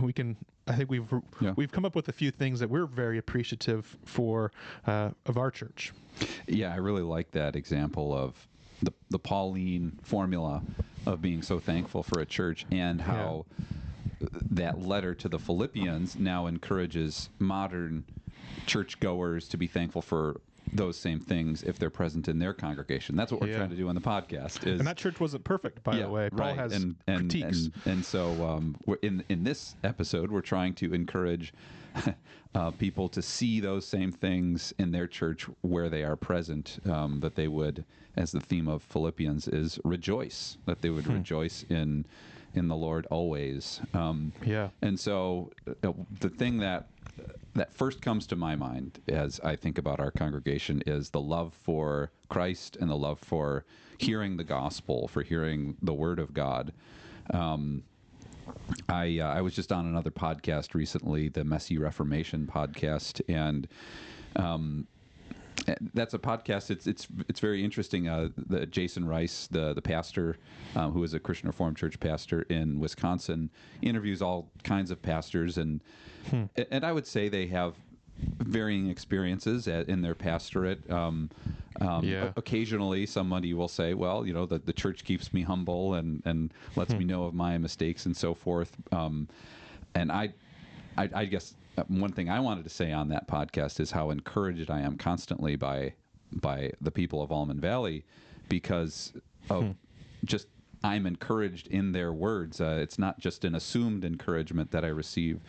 we 0.00 0.12
can 0.12 0.36
I 0.66 0.72
think 0.74 0.90
we've 0.90 1.06
Yeah. 1.40 1.52
we've 1.56 1.70
come 1.72 1.84
up 1.84 1.94
with 1.94 2.08
a 2.08 2.12
few 2.12 2.30
things 2.30 2.60
that 2.60 2.70
we're 2.70 2.86
very 2.86 3.18
appreciative 3.18 3.96
for 4.04 4.50
uh, 4.86 5.10
of 5.26 5.36
our 5.36 5.50
church. 5.50 5.92
Yeah, 6.46 6.72
I 6.72 6.76
really 6.76 7.02
like 7.02 7.32
that 7.32 7.56
example 7.56 8.14
of 8.14 8.46
the 8.82 8.92
the 9.10 9.18
Pauline 9.18 9.98
formula 10.02 10.62
of 11.06 11.20
being 11.20 11.42
so 11.42 11.58
thankful 11.58 12.02
for 12.02 12.20
a 12.20 12.26
church 12.26 12.64
and 12.70 13.00
how 13.00 13.44
that 14.50 14.80
letter 14.80 15.14
to 15.14 15.28
the 15.28 15.38
Philippians 15.38 16.16
now 16.16 16.46
encourages 16.46 17.28
modern 17.38 18.04
churchgoers 18.66 19.48
to 19.48 19.58
be 19.58 19.66
thankful 19.66 20.00
for 20.00 20.40
those 20.72 20.98
same 20.98 21.20
things 21.20 21.62
if 21.62 21.78
they're 21.78 21.90
present 21.90 22.26
in 22.28 22.38
their 22.38 22.52
congregation. 22.52 23.14
That's 23.16 23.30
what 23.30 23.40
we're 23.40 23.48
Yeah. 23.48 23.58
trying 23.58 23.70
to 23.70 23.76
do 23.76 23.88
on 23.88 23.94
the 23.94 24.00
podcast. 24.00 24.66
Is 24.66 24.80
And 24.80 24.86
that 24.88 24.96
church 24.96 25.20
wasn't 25.20 25.44
perfect, 25.44 25.82
by 25.84 25.96
the 25.98 26.08
way. 26.08 26.30
Paul 26.30 26.46
right. 26.48 26.56
has 26.56 26.72
and, 26.72 26.96
and, 27.06 27.30
critiques. 27.30 27.66
And, 27.66 27.82
and 27.86 28.04
so 28.04 28.42
um, 28.42 28.76
in 29.02 29.24
in 29.28 29.44
this 29.44 29.76
episode, 29.84 30.30
we're 30.30 30.40
trying 30.40 30.74
to 30.76 30.92
encourage 30.94 31.52
uh, 32.54 32.70
people 32.72 33.08
to 33.10 33.22
see 33.22 33.60
those 33.60 33.86
same 33.86 34.10
things 34.10 34.72
in 34.78 34.90
their 34.90 35.06
church 35.06 35.46
where 35.60 35.88
they 35.88 36.02
are 36.02 36.16
present. 36.16 36.78
Um, 36.88 37.20
that 37.20 37.34
they 37.36 37.46
would, 37.48 37.84
as 38.16 38.32
the 38.32 38.40
theme 38.40 38.66
of 38.68 38.82
Philippians 38.82 39.46
is, 39.48 39.78
rejoice. 39.84 40.58
That 40.66 40.82
they 40.82 40.88
Hmm. 40.88 40.94
would 40.96 41.06
rejoice 41.06 41.62
in 41.64 42.06
in 42.54 42.68
the 42.68 42.76
Lord 42.76 43.04
always. 43.10 43.80
Um, 43.94 44.32
Yeah. 44.46 44.70
and 44.80 44.98
so 44.98 45.50
uh, 45.82 45.92
the 46.20 46.30
thing 46.30 46.58
that 46.58 46.88
that 47.54 47.72
first 47.72 48.02
comes 48.02 48.26
to 48.28 48.36
my 48.36 48.56
mind 48.56 49.00
as 49.08 49.40
I 49.40 49.56
think 49.56 49.78
about 49.78 50.00
our 50.00 50.10
congregation 50.10 50.82
is 50.86 51.10
the 51.10 51.20
love 51.20 51.54
for 51.62 52.10
Christ 52.28 52.76
and 52.80 52.90
the 52.90 52.96
love 52.96 53.20
for 53.20 53.64
hearing 53.98 54.36
the 54.36 54.44
gospel, 54.44 55.08
for 55.08 55.22
hearing 55.22 55.76
the 55.82 55.94
word 55.94 56.18
of 56.18 56.34
God. 56.34 56.72
Um, 57.32 57.84
I 58.88 59.18
uh, 59.20 59.28
I 59.28 59.40
was 59.40 59.54
just 59.54 59.72
on 59.72 59.86
another 59.86 60.10
podcast 60.10 60.74
recently, 60.74 61.28
the 61.28 61.44
Messy 61.44 61.78
Reformation 61.78 62.46
podcast, 62.52 63.20
and 63.28 63.66
um, 64.36 64.86
that's 65.94 66.14
a 66.14 66.18
podcast. 66.18 66.70
It's 66.70 66.86
it's 66.86 67.06
it's 67.28 67.40
very 67.40 67.64
interesting. 67.64 68.08
Uh, 68.08 68.28
the 68.36 68.66
Jason 68.66 69.06
Rice, 69.06 69.46
the 69.50 69.72
the 69.74 69.82
pastor, 69.82 70.36
um, 70.76 70.92
who 70.92 71.02
is 71.04 71.14
a 71.14 71.20
Christian 71.20 71.48
Reformed 71.48 71.76
Church 71.76 71.98
pastor 72.00 72.42
in 72.42 72.80
Wisconsin, 72.80 73.50
interviews 73.82 74.20
all 74.22 74.50
kinds 74.62 74.90
of 74.90 75.00
pastors, 75.02 75.58
and 75.58 75.80
and 76.70 76.84
I 76.84 76.92
would 76.92 77.06
say 77.06 77.28
they 77.28 77.46
have 77.48 77.74
varying 78.38 78.88
experiences 78.90 79.66
at, 79.66 79.88
in 79.88 80.00
their 80.02 80.14
pastorate. 80.14 80.88
Um, 80.90 81.30
um, 81.80 82.04
Yeah. 82.04 82.30
occasionally, 82.36 83.06
somebody 83.06 83.54
will 83.54 83.68
say, 83.68 83.94
"Well, 83.94 84.24
you 84.26 84.32
know, 84.32 84.46
the, 84.46 84.58
the 84.58 84.72
church 84.72 85.04
keeps 85.04 85.32
me 85.32 85.42
humble 85.42 85.94
and 85.94 86.22
and 86.24 86.52
lets 86.76 86.94
me 86.94 87.04
know 87.04 87.24
of 87.24 87.34
my 87.34 87.58
mistakes 87.58 88.06
and 88.06 88.16
so 88.16 88.34
forth." 88.34 88.76
Um, 88.92 89.28
and 89.96 90.10
I, 90.12 90.32
I, 90.96 91.08
I 91.14 91.24
guess 91.24 91.54
one 91.88 92.12
thing 92.12 92.28
I 92.28 92.40
wanted 92.40 92.64
to 92.64 92.70
say 92.70 92.92
on 92.92 93.08
that 93.08 93.28
podcast 93.28 93.80
is 93.80 93.90
how 93.90 94.10
encouraged 94.10 94.70
I 94.70 94.80
am 94.80 94.96
constantly 94.96 95.56
by 95.56 95.94
by 96.32 96.72
the 96.80 96.90
people 96.90 97.22
of 97.22 97.30
Almond 97.30 97.60
Valley 97.60 98.04
because 98.48 99.12
of 99.50 99.74
just 100.24 100.48
I'm 100.82 101.06
encouraged 101.06 101.68
in 101.68 101.92
their 101.92 102.12
words. 102.12 102.60
Uh, 102.60 102.78
it's 102.80 102.98
not 102.98 103.18
just 103.18 103.44
an 103.44 103.54
assumed 103.54 104.04
encouragement 104.04 104.70
that 104.72 104.84
I 104.84 104.88
receive, 104.88 105.40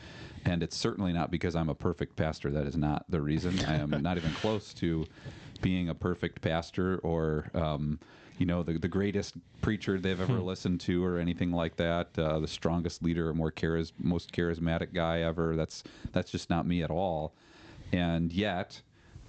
and 0.45 0.63
it's 0.63 0.77
certainly 0.77 1.11
not 1.11 1.29
because 1.29 1.55
I'm 1.55 1.69
a 1.69 1.75
perfect 1.75 2.15
pastor. 2.15 2.51
That 2.51 2.65
is 2.65 2.77
not 2.77 3.05
the 3.09 3.21
reason. 3.21 3.59
I 3.65 3.75
am 3.75 3.89
not 3.89 4.17
even 4.17 4.31
close 4.41 4.73
to 4.75 5.05
being 5.61 5.89
a 5.89 5.95
perfect 5.95 6.41
pastor 6.41 6.99
or. 6.99 7.49
Um, 7.53 7.99
you 8.37 8.45
know 8.45 8.63
the, 8.63 8.77
the 8.77 8.87
greatest 8.87 9.35
preacher 9.61 9.99
they've 9.99 10.19
ever 10.19 10.39
listened 10.39 10.81
to 10.81 11.03
or 11.03 11.17
anything 11.19 11.51
like 11.51 11.75
that. 11.77 12.17
Uh, 12.17 12.39
the 12.39 12.47
strongest 12.47 13.03
leader 13.03 13.29
or 13.29 13.33
more 13.33 13.51
charis- 13.51 13.93
most 13.97 14.31
charismatic 14.31 14.93
guy 14.93 15.21
ever. 15.21 15.55
That's 15.55 15.83
that's 16.11 16.31
just 16.31 16.49
not 16.49 16.65
me 16.65 16.83
at 16.83 16.91
all. 16.91 17.33
And 17.91 18.31
yet 18.33 18.81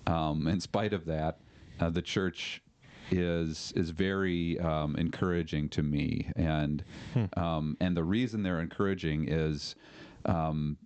um, 0.06 0.46
in 0.46 0.60
spite 0.60 0.92
of 0.92 1.04
that 1.06 1.38
uh, 1.80 1.90
the 1.90 2.02
church 2.02 2.62
is 3.10 3.72
is 3.76 3.90
very 3.90 4.58
um, 4.60 4.96
encouraging 4.96 5.68
to 5.70 5.82
me. 5.82 6.30
And 6.36 6.84
um, 7.36 7.76
and 7.80 7.96
the 7.96 8.04
reason 8.04 8.42
they're 8.42 8.60
encouraging 8.60 9.28
is 9.28 9.76
um, 10.24 10.76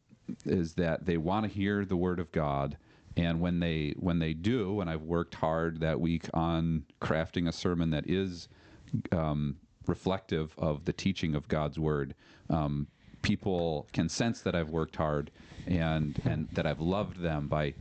is 0.44 0.74
that 0.74 1.06
they 1.06 1.16
want 1.16 1.46
to 1.46 1.50
hear 1.50 1.84
the 1.84 1.96
word 1.96 2.20
of 2.20 2.30
God 2.32 2.76
and 3.20 3.40
when 3.40 3.60
they 3.60 3.94
when 3.98 4.18
they 4.18 4.32
do 4.32 4.80
and 4.80 4.88
I've 4.90 5.02
worked 5.02 5.34
hard 5.34 5.80
that 5.80 6.00
week 6.00 6.28
on 6.34 6.84
crafting 7.00 7.48
a 7.48 7.52
sermon 7.52 7.90
that 7.90 8.08
is 8.08 8.48
um, 9.12 9.56
reflective 9.86 10.54
of 10.58 10.84
the 10.84 10.92
teaching 10.92 11.34
of 11.34 11.48
God's 11.48 11.78
word 11.78 12.14
um, 12.48 12.86
people 13.22 13.86
can 13.92 14.08
sense 14.08 14.40
that 14.42 14.54
I've 14.54 14.70
worked 14.70 14.96
hard 14.96 15.30
and 15.66 16.20
and 16.24 16.48
that 16.52 16.66
I've 16.66 16.80
loved 16.80 17.20
them 17.20 17.48
by 17.48 17.74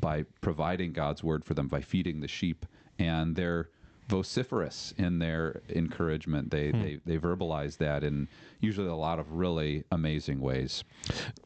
by 0.00 0.24
providing 0.40 0.92
God's 0.92 1.22
word 1.22 1.44
for 1.44 1.54
them, 1.54 1.68
by 1.68 1.80
feeding 1.80 2.20
the 2.20 2.28
sheep, 2.28 2.66
and 2.98 3.36
they're 3.36 3.68
vociferous 4.08 4.92
in 4.98 5.18
their 5.18 5.62
encouragement. 5.68 6.50
They 6.50 6.70
they 6.72 7.00
they 7.04 7.18
verbalize 7.18 7.78
that 7.78 8.04
in 8.04 8.28
usually 8.60 8.88
a 8.88 8.94
lot 8.94 9.18
of 9.18 9.32
really 9.32 9.84
amazing 9.90 10.40
ways. 10.40 10.84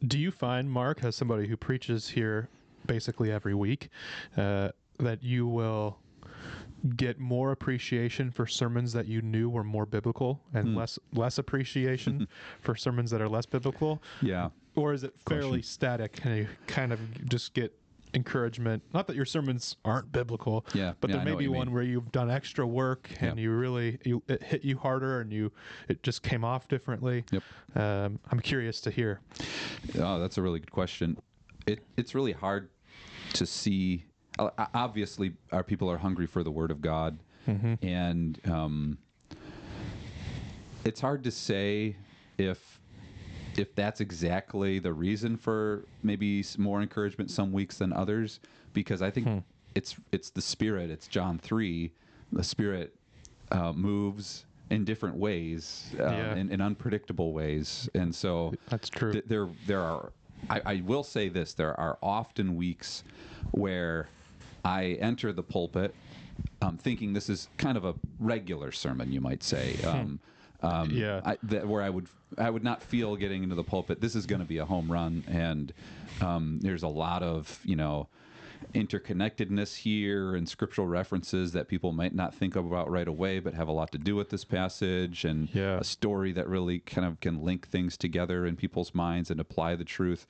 Do 0.07 0.19
you 0.19 0.31
find, 0.31 0.71
Mark, 0.71 1.05
as 1.05 1.17
somebody 1.17 1.47
who 1.49 1.57
preaches 1.57 2.09
here 2.09 2.49
basically 2.93 3.31
every 3.31 3.55
week, 3.55 3.91
uh, 4.37 4.71
that 4.99 5.23
you 5.23 5.47
will 5.47 5.99
get 6.97 7.19
more 7.21 7.53
appreciation 7.53 8.31
for 8.31 8.47
sermons 8.47 8.93
that 8.93 9.07
you 9.07 9.21
knew 9.23 9.49
were 9.49 9.65
more 9.65 9.87
biblical 9.87 10.41
and 10.55 10.77
less 10.77 10.99
less 11.13 11.39
appreciation 11.39 12.27
for 12.61 12.75
sermons 12.75 13.11
that 13.13 13.21
are 13.21 13.29
less 13.29 13.47
biblical? 13.47 14.03
Yeah. 14.23 14.49
Or 14.75 14.93
is 14.93 15.05
it 15.05 15.15
fairly 15.29 15.63
static 15.63 16.21
and 16.25 16.37
you 16.37 16.49
kind 16.69 16.93
of 16.93 17.29
just 17.29 17.53
get 17.55 17.77
encouragement? 18.15 18.81
Not 18.95 19.09
that 19.09 19.17
your 19.17 19.25
sermons 19.25 19.77
aren't 19.85 20.13
biblical, 20.13 20.65
Yeah, 20.73 20.93
but 21.01 21.11
yeah, 21.11 21.17
there 21.17 21.25
may 21.25 21.35
be 21.35 21.49
one 21.49 21.67
mean. 21.67 21.75
where 21.75 21.83
you've 21.83 22.13
done 22.13 22.31
extra 22.31 22.65
work 22.65 23.11
and 23.21 23.39
you 23.41 23.51
really 23.51 23.99
you 24.05 24.23
it 24.29 24.41
hit 24.43 24.65
you 24.65 24.79
harder 24.79 25.21
and 25.21 25.33
you 25.33 25.51
it 25.89 26.03
just 26.05 26.23
came 26.23 26.45
off 26.45 26.69
differently. 26.69 27.25
Yep. 27.33 27.43
Um, 27.75 28.21
I'm 28.31 28.39
curious 28.41 28.81
to 28.83 28.91
hear. 28.93 29.21
Oh, 29.99 30.21
that's 30.21 30.39
a 30.39 30.43
really 30.43 30.61
good 30.61 30.71
question. 30.73 31.19
It 31.67 31.81
it's 31.97 32.15
really 32.15 32.33
hard 32.33 32.71
to 33.35 33.47
see. 33.47 34.05
uh, 34.39 34.51
Obviously, 34.75 35.33
our 35.53 35.63
people 35.63 35.91
are 35.91 35.99
hungry 35.99 36.27
for 36.27 36.43
the 36.43 36.51
Word 36.51 36.71
of 36.71 36.81
God, 36.81 37.19
and 37.83 38.39
um, 38.51 38.99
it's 40.85 41.01
hard 41.01 41.25
to 41.25 41.31
say 41.31 41.97
if 42.37 42.81
if 43.57 43.75
that's 43.75 44.01
exactly 44.01 44.79
the 44.79 44.93
reason 44.93 45.37
for 45.37 45.85
maybe 46.03 46.45
more 46.59 46.81
encouragement 46.81 47.31
some 47.31 47.51
weeks 47.53 47.79
than 47.79 47.93
others. 47.93 48.39
Because 48.75 49.03
I 49.03 49.11
think 49.11 49.45
it's 49.75 49.97
it's 50.13 50.31
the 50.31 50.43
Spirit. 50.43 50.91
It's 50.91 51.09
John 51.09 51.39
three. 51.39 51.93
The 52.33 52.45
Spirit 52.45 52.95
uh, 53.51 53.73
moves 53.73 54.45
in 54.71 54.85
different 54.85 55.17
ways, 55.17 55.87
um, 55.95 56.13
Yeah. 56.13 56.35
in, 56.37 56.53
in 56.53 56.61
unpredictable 56.61 57.33
ways, 57.33 57.89
and 57.95 58.15
so 58.15 58.53
That's 58.69 58.91
true. 58.91 59.13
th- 59.13 59.25
there 59.27 59.49
there 59.67 59.81
are 59.81 60.13
I, 60.51 60.61
I 60.65 60.83
will 60.85 61.03
say 61.03 61.29
this 61.29 61.53
there 61.55 61.79
are 61.79 61.99
often 62.03 62.57
weeks 62.57 63.05
where 63.53 64.09
I 64.65 64.99
enter 65.01 65.33
the 65.33 65.43
pulpit 65.43 65.95
um, 66.63 66.77
thinking 66.77 67.13
this 67.13 67.29
is 67.29 67.49
kind 67.57 67.77
of 67.77 67.85
a 67.85 67.95
regular 68.19 68.73
sermon 68.73 69.13
you 69.13 69.21
might 69.21 69.43
say 69.43 69.77
um, 69.85 70.21
um, 70.63 70.91
Yeah. 70.91 71.21
I, 71.25 71.39
that, 71.45 71.67
where 71.67 71.83
I 71.83 71.91
would 71.91 72.09
I 72.37 72.51
would 72.51 72.65
not 72.65 72.83
feel 72.83 73.17
getting 73.17 73.43
into 73.43 73.55
the 73.55 73.65
pulpit 73.65 74.01
this 74.01 74.15
is 74.15 74.27
going 74.27 74.41
to 74.41 74.47
be 74.47 74.59
a 74.59 74.65
home 74.65 74.91
run 74.91 75.25
and 75.29 75.73
um, 76.21 76.59
there's 76.61 76.83
a 76.83 76.89
lot 76.89 77.23
of 77.23 77.59
you 77.65 77.77
know 77.77 78.09
interconnectedness 78.75 79.77
here 79.77 80.35
and 80.35 80.49
scriptural 80.49 80.87
references 80.87 81.53
that 81.53 81.69
people 81.69 81.93
might 81.93 82.15
not 82.15 82.35
think 82.35 82.57
about 82.57 82.91
right 82.91 83.09
away 83.09 83.39
but 83.39 83.55
have 83.55 83.69
a 83.69 83.73
lot 83.73 83.91
to 83.93 83.99
do 83.99 84.15
with 84.17 84.31
this 84.31 84.45
passage 84.45 85.25
and 85.25 85.49
Yeah. 85.55 85.79
a 85.79 85.85
story 85.85 86.33
that 86.33 86.49
really 86.49 86.81
kind 86.81 87.07
of 87.07 87.21
can 87.21 87.43
link 87.43 87.69
things 87.69 87.97
together 87.97 88.47
in 88.47 88.57
people's 88.57 88.95
minds 88.95 89.31
and 89.31 89.41
apply 89.41 89.77
the 89.77 89.85
truth 89.85 90.27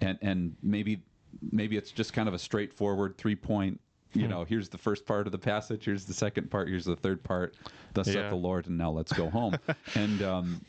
and 0.00 0.18
and 0.22 0.56
maybe 0.62 1.02
maybe 1.50 1.76
it's 1.76 1.90
just 1.90 2.12
kind 2.12 2.28
of 2.28 2.34
a 2.34 2.38
straightforward 2.38 3.16
three 3.18 3.36
point 3.36 3.80
Hmm. 4.12 4.20
you 4.20 4.28
know 4.28 4.44
here's 4.44 4.68
the 4.68 4.78
first 4.78 5.06
part 5.06 5.26
of 5.26 5.32
the 5.32 5.38
passage 5.38 5.86
here's 5.86 6.04
the 6.04 6.14
second 6.14 6.48
part 6.48 6.68
here's 6.68 6.84
the 6.84 6.94
third 6.94 7.24
part 7.24 7.56
thus 7.94 8.06
Yeah. 8.06 8.14
saith 8.14 8.30
the 8.30 8.36
lord 8.36 8.68
and 8.68 8.78
now 8.78 8.92
let's 8.92 9.12
go 9.12 9.28
home 9.28 9.58
and 9.96 10.22
um 10.22 10.60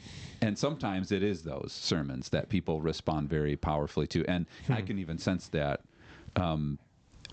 and 0.41 0.57
sometimes 0.57 1.11
it 1.11 1.21
is 1.21 1.43
those 1.43 1.71
sermons 1.71 2.29
that 2.29 2.49
people 2.49 2.81
respond 2.81 3.29
very 3.29 3.55
powerfully 3.55 4.07
to 4.07 4.25
and 4.25 4.47
i 4.69 4.81
Hmm. 4.81 4.87
can 4.87 4.97
even 4.99 5.19
sense 5.19 5.47
that 5.49 5.81
um 6.37 6.79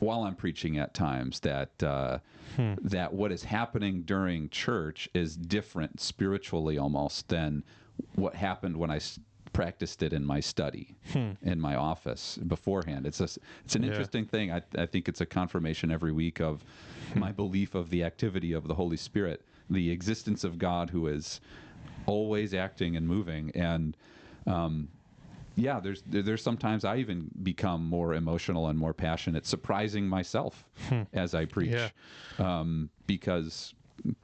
while 0.02 0.24
I'm 0.24 0.34
preaching 0.34 0.78
at 0.78 0.92
times 0.94 1.40
that 1.40 1.82
uh, 1.82 2.18
Hmm. 2.56 2.74
that 2.82 3.14
what 3.14 3.32
is 3.32 3.44
happening 3.44 4.02
during 4.02 4.50
church 4.50 5.08
is 5.14 5.36
different 5.36 6.00
spiritually 6.00 6.76
almost 6.76 7.28
than 7.28 7.64
what 8.14 8.34
happened 8.34 8.76
when 8.76 8.90
I 8.90 8.96
s- 8.96 9.18
practiced 9.54 10.02
it 10.02 10.12
in 10.12 10.22
my 10.24 10.40
study 10.40 10.94
in 11.42 11.58
my 11.58 11.76
office 11.76 12.36
beforehand. 12.46 13.06
It's 13.06 13.20
a, 13.20 13.24
it's 13.64 13.74
an 13.74 13.80
Hmm. 13.80 13.84
Yeah. 13.84 13.88
interesting 13.90 14.26
thing. 14.26 14.52
I, 14.52 14.60
I 14.76 14.84
think 14.84 15.08
it's 15.08 15.22
a 15.22 15.26
confirmation 15.26 15.90
every 15.90 16.12
week 16.12 16.40
of 16.40 16.62
Hmm. 17.14 17.20
my 17.20 17.32
belief 17.32 17.74
of 17.74 17.88
the 17.88 18.04
activity 18.04 18.52
of 18.52 18.66
the 18.68 18.74
Holy 18.74 18.96
Spirit, 18.98 19.46
the 19.70 19.90
existence 19.90 20.44
of 20.44 20.58
God 20.58 20.90
who 20.90 21.06
is 21.06 21.40
always 22.06 22.52
acting 22.52 22.96
and 22.96 23.06
moving 23.06 23.50
and 23.54 23.96
um, 24.46 24.88
yeah, 25.56 25.80
there's 25.80 26.02
there's 26.06 26.42
sometimes 26.42 26.84
I 26.84 26.96
even 26.96 27.30
become 27.42 27.84
more 27.84 28.14
emotional 28.14 28.68
and 28.68 28.78
more 28.78 28.94
passionate, 28.94 29.46
surprising 29.46 30.08
myself 30.08 30.64
as 31.12 31.34
I 31.34 31.44
preach, 31.44 31.70
Yeah. 31.70 31.88
um, 32.38 32.90
because 33.06 33.74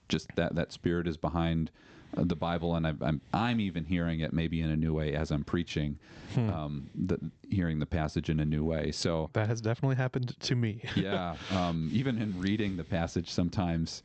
just 0.09 0.29
that 0.37 0.55
that 0.55 0.73
spirit 0.73 1.07
is 1.07 1.17
behind 1.17 1.71
uh, 2.17 2.25
the 2.25 2.35
Bible, 2.37 2.75
and 2.77 2.87
I'm, 2.87 2.99
I'm 3.03 3.21
I'm 3.35 3.61
even 3.61 3.85
hearing 3.85 4.21
it 4.21 4.33
maybe 4.33 4.61
in 4.63 4.71
a 4.71 4.77
new 4.77 4.95
way 4.95 5.15
as 5.15 5.31
I'm 5.31 5.45
preaching, 5.45 5.99
um, 6.37 6.89
the, 6.95 7.19
hearing 7.51 7.79
the 7.79 7.87
passage 7.87 8.31
in 8.31 8.41
a 8.41 8.45
new 8.47 8.65
way. 8.65 8.91
So 8.93 9.29
That 9.35 9.49
has 9.49 9.61
definitely 9.61 9.97
happened 9.97 10.35
to 10.41 10.55
me. 10.55 10.83
yeah, 10.97 11.37
um, 11.51 11.91
even 11.93 12.17
in 12.21 12.39
reading 12.41 12.77
the 12.79 12.85
passage, 12.85 13.31
sometimes 13.31 14.03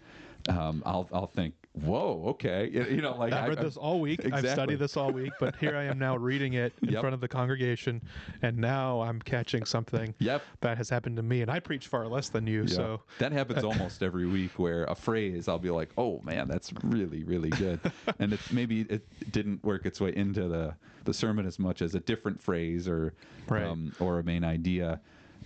um, 0.49 0.83
I'll 0.85 1.07
I'll 1.13 1.27
think, 1.27 1.53
whoa, 1.73 2.23
okay, 2.27 2.69
you, 2.69 3.01
know, 3.01 3.15
like 3.15 3.31
I've 3.33 3.45
I- 3.45 3.47
read 3.47 3.57
I'm- 3.59 3.65
this 3.65 3.77
all 3.77 3.99
week. 3.99 4.21
I've 4.31 4.47
studied 4.49 4.79
this 4.79 4.97
all 4.97 5.11
week, 5.11 5.31
but 5.39 5.55
here 5.55 5.75
I 5.77 5.83
am 5.85 5.97
now 5.97 6.15
reading 6.29 6.53
it 6.53 6.73
in 6.81 6.89
Yep. 6.89 7.01
front 7.01 7.13
of 7.13 7.21
the 7.21 7.27
congregation, 7.27 8.01
and 8.41 8.57
now 8.57 9.01
I'm 9.01 9.21
catching 9.21 9.65
something 9.65 10.13
Yep. 10.19 10.41
that 10.61 10.77
has 10.77 10.89
happened 10.89 11.15
to 11.17 11.23
me. 11.23 11.41
And 11.41 11.49
I 11.49 11.59
preach 11.59 11.87
far 11.87 12.07
less 12.07 12.29
than 12.29 12.45
you, 12.45 12.61
Yeah. 12.63 12.75
so 12.75 13.01
that 13.19 13.31
happens 13.31 13.63
almost 13.63 14.03
every 14.03 14.27
week 14.27 14.59
where 14.59 14.83
a 14.85 14.95
phrase 14.95 15.47
I'll 15.47 15.59
be 15.59 15.69
like, 15.71 15.89
"Oh 15.97 16.19
man, 16.23 16.47
that's 16.47 16.71
really 16.83 17.23
really 17.23 17.49
good," 17.51 17.79
and 18.19 18.33
it's 18.33 18.51
maybe 18.51 18.81
it 18.81 19.07
didn't 19.31 19.63
work 19.63 19.85
its 19.85 20.01
way 20.01 20.15
into 20.15 20.47
the 20.47 20.75
the 21.05 21.13
sermon 21.13 21.45
as 21.45 21.57
much 21.59 21.81
as 21.81 21.95
a 21.95 21.99
different 22.01 22.41
phrase 22.41 22.87
or 22.87 23.13
Right. 23.47 23.63
um, 23.63 23.93
or 23.99 24.19
a 24.19 24.23
main 24.23 24.43
idea, 24.43 24.99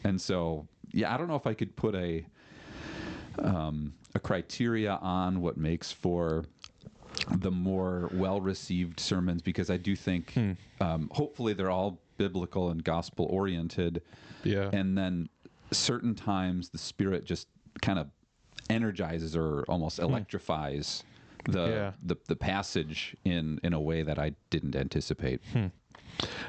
and 0.03 0.19
so 0.19 0.67
yeah, 0.91 1.13
I 1.13 1.17
don't 1.17 1.27
know 1.27 1.35
if 1.35 1.45
I 1.47 1.53
could 1.53 1.75
put 1.75 1.93
a 1.95 2.25
um, 3.39 3.93
a 4.17 4.19
criteria 4.19 4.93
on 5.01 5.41
what 5.41 5.55
makes 5.57 5.91
for 5.91 6.43
the 7.37 7.51
more 7.51 8.09
well 8.13 8.41
received 8.41 8.99
sermons 8.99 9.41
because 9.41 9.69
I 9.69 9.77
do 9.77 9.95
think 9.95 10.33
Hmm. 10.33 10.51
um, 10.81 11.09
hopefully 11.13 11.53
they're 11.53 11.69
all 11.71 11.99
biblical 12.17 12.69
and 12.71 12.83
gospel 12.83 13.25
oriented 13.29 14.01
yeah, 14.43 14.69
and 14.73 14.97
then 14.97 15.29
certain 15.71 16.15
times 16.15 16.69
the 16.69 16.77
spirit 16.77 17.25
just 17.25 17.47
kind 17.81 17.99
of 17.99 18.07
energizes 18.69 19.35
or 19.35 19.63
almost 19.67 19.99
electrifies 19.99 21.03
the, 21.45 21.65
Hmm. 21.65 21.71
Yeah. 21.71 21.91
the 22.03 22.15
the 22.27 22.35
passage 22.35 23.15
in 23.23 23.59
in 23.63 23.73
a 23.73 23.79
way 23.79 24.03
that 24.03 24.19
I 24.19 24.33
didn't 24.49 24.75
anticipate. 24.75 25.41
Hmm. 25.53 25.67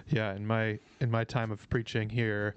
yeah. 0.08 0.34
In 0.34 0.46
my 0.46 0.78
in 1.00 1.10
my 1.10 1.24
time 1.24 1.50
of 1.52 1.68
preaching 1.70 2.08
here, 2.08 2.54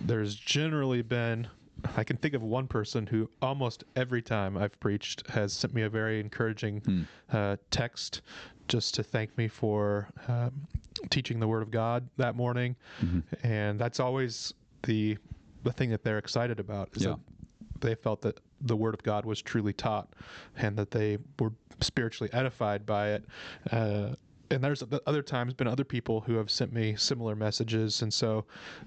there's 0.00 0.34
generally 0.36 1.02
been. 1.02 1.48
I 1.96 2.04
can 2.04 2.16
think 2.16 2.34
of 2.34 2.42
one 2.42 2.66
person 2.68 3.06
who 3.06 3.28
almost 3.40 3.84
every 3.96 4.22
time 4.22 4.56
I've 4.56 4.78
preached 4.80 5.26
has 5.30 5.52
sent 5.52 5.74
me 5.74 5.82
a 5.82 5.88
very 5.90 6.20
encouraging 6.20 6.80
Hmm. 6.84 7.02
uh, 7.30 7.56
text 7.70 8.22
just 8.68 8.94
to 8.94 9.02
thank 9.02 9.36
me 9.36 9.48
for 9.48 10.08
um, 10.28 10.66
teaching 11.10 11.40
the 11.40 11.48
Word 11.48 11.62
of 11.62 11.70
God 11.70 12.08
that 12.16 12.36
morning, 12.36 12.76
Mm-hmm. 13.02 13.46
and 13.46 13.78
that's 13.78 14.00
always 14.00 14.54
the 14.84 15.18
the 15.64 15.72
thing 15.72 15.90
that 15.90 16.02
they're 16.02 16.18
excited 16.18 16.58
about 16.58 16.88
is 16.96 17.04
Yeah. 17.04 17.10
that 17.10 17.80
they 17.80 17.94
felt 17.94 18.20
that 18.22 18.40
the 18.60 18.76
Word 18.76 18.94
of 18.94 19.02
God 19.02 19.24
was 19.24 19.40
truly 19.42 19.72
taught, 19.72 20.08
and 20.56 20.76
that 20.76 20.90
they 20.90 21.18
were 21.38 21.52
spiritually 21.80 22.32
edified 22.32 22.84
by 22.86 23.10
it. 23.10 23.24
Uh, 23.70 24.14
and 24.52 24.62
there's 24.62 24.82
other 25.06 25.22
times 25.22 25.54
been 25.54 25.66
other 25.66 25.84
people 25.84 26.20
who 26.20 26.34
have 26.36 26.50
sent 26.50 26.72
me 26.72 26.94
similar 26.96 27.34
messages, 27.34 28.02
and 28.02 28.12
so 28.12 28.44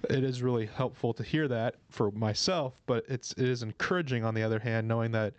it 0.10 0.23
is 0.23 0.41
really 0.41 0.65
helpful 0.67 1.13
to 1.13 1.23
hear 1.23 1.47
that 1.47 1.75
for 1.89 2.12
myself. 2.12 2.73
But 2.86 3.06
it's 3.10 3.32
it 3.34 3.47
is 3.47 3.63
encouraging 3.63 4.23
on 4.23 4.34
the 4.34 4.43
other 4.43 4.60
hand, 4.60 4.88
knowing 4.88 5.12
that 5.12 5.34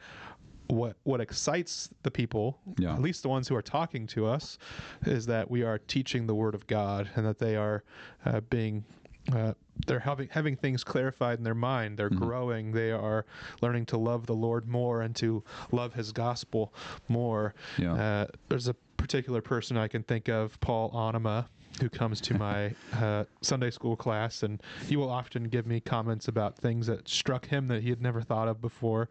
what 0.69 0.97
what 1.05 1.21
excites 1.21 1.89
the 2.03 2.11
people, 2.11 2.59
Yeah. 2.79 2.95
at 2.95 3.01
least 3.01 3.23
the 3.23 3.29
ones 3.29 3.47
who 3.49 3.55
are 3.55 3.63
talking 3.63 4.07
to 4.09 4.27
us, 4.27 4.59
is 5.07 5.25
that 5.27 5.51
we 5.51 5.63
are 5.63 5.79
teaching 5.79 6.27
the 6.27 6.35
Word 6.35 6.55
of 6.55 6.67
God, 6.67 7.09
and 7.15 7.25
that 7.25 7.39
they 7.39 7.57
are 7.57 7.85
uh, 8.25 8.41
being 8.51 8.85
uh, 9.33 9.53
they're 9.87 9.99
having 10.01 10.29
having 10.31 10.57
things 10.57 10.83
clarified 10.85 11.39
in 11.39 11.45
their 11.45 11.55
mind. 11.55 11.97
They're 11.99 12.11
growing. 12.11 12.73
They 12.73 12.93
are 12.93 13.27
learning 13.61 13.87
to 13.87 13.97
love 13.99 14.27
the 14.27 14.35
Lord 14.35 14.69
more 14.69 15.03
and 15.03 15.15
to 15.17 15.43
love 15.73 15.95
His 15.95 16.13
gospel 16.13 16.73
more. 17.09 17.55
Yeah. 17.77 17.95
Uh, 17.95 18.27
there's 18.49 18.69
a 18.69 18.77
particular 18.97 19.41
person 19.41 19.77
I 19.77 19.89
can 19.89 20.03
think 20.03 20.29
of, 20.29 20.59
Paul 20.61 20.91
Anima, 20.97 21.49
who 21.81 21.89
comes 21.89 22.21
to 22.23 22.35
my 22.35 22.75
uh, 22.95 23.25
Sunday 23.43 23.71
school 23.71 23.97
class, 23.97 24.43
and 24.43 24.63
he 24.89 24.97
will 24.97 25.11
often 25.11 25.45
give 25.45 25.67
me 25.67 25.81
comments 25.81 26.29
about 26.29 26.57
things 26.57 26.87
that 26.87 27.09
struck 27.09 27.47
him 27.47 27.69
that 27.69 27.83
he 27.83 27.91
had 27.91 28.01
never 28.03 28.23
thought 28.23 28.49
of 28.49 28.61
before, 28.61 29.09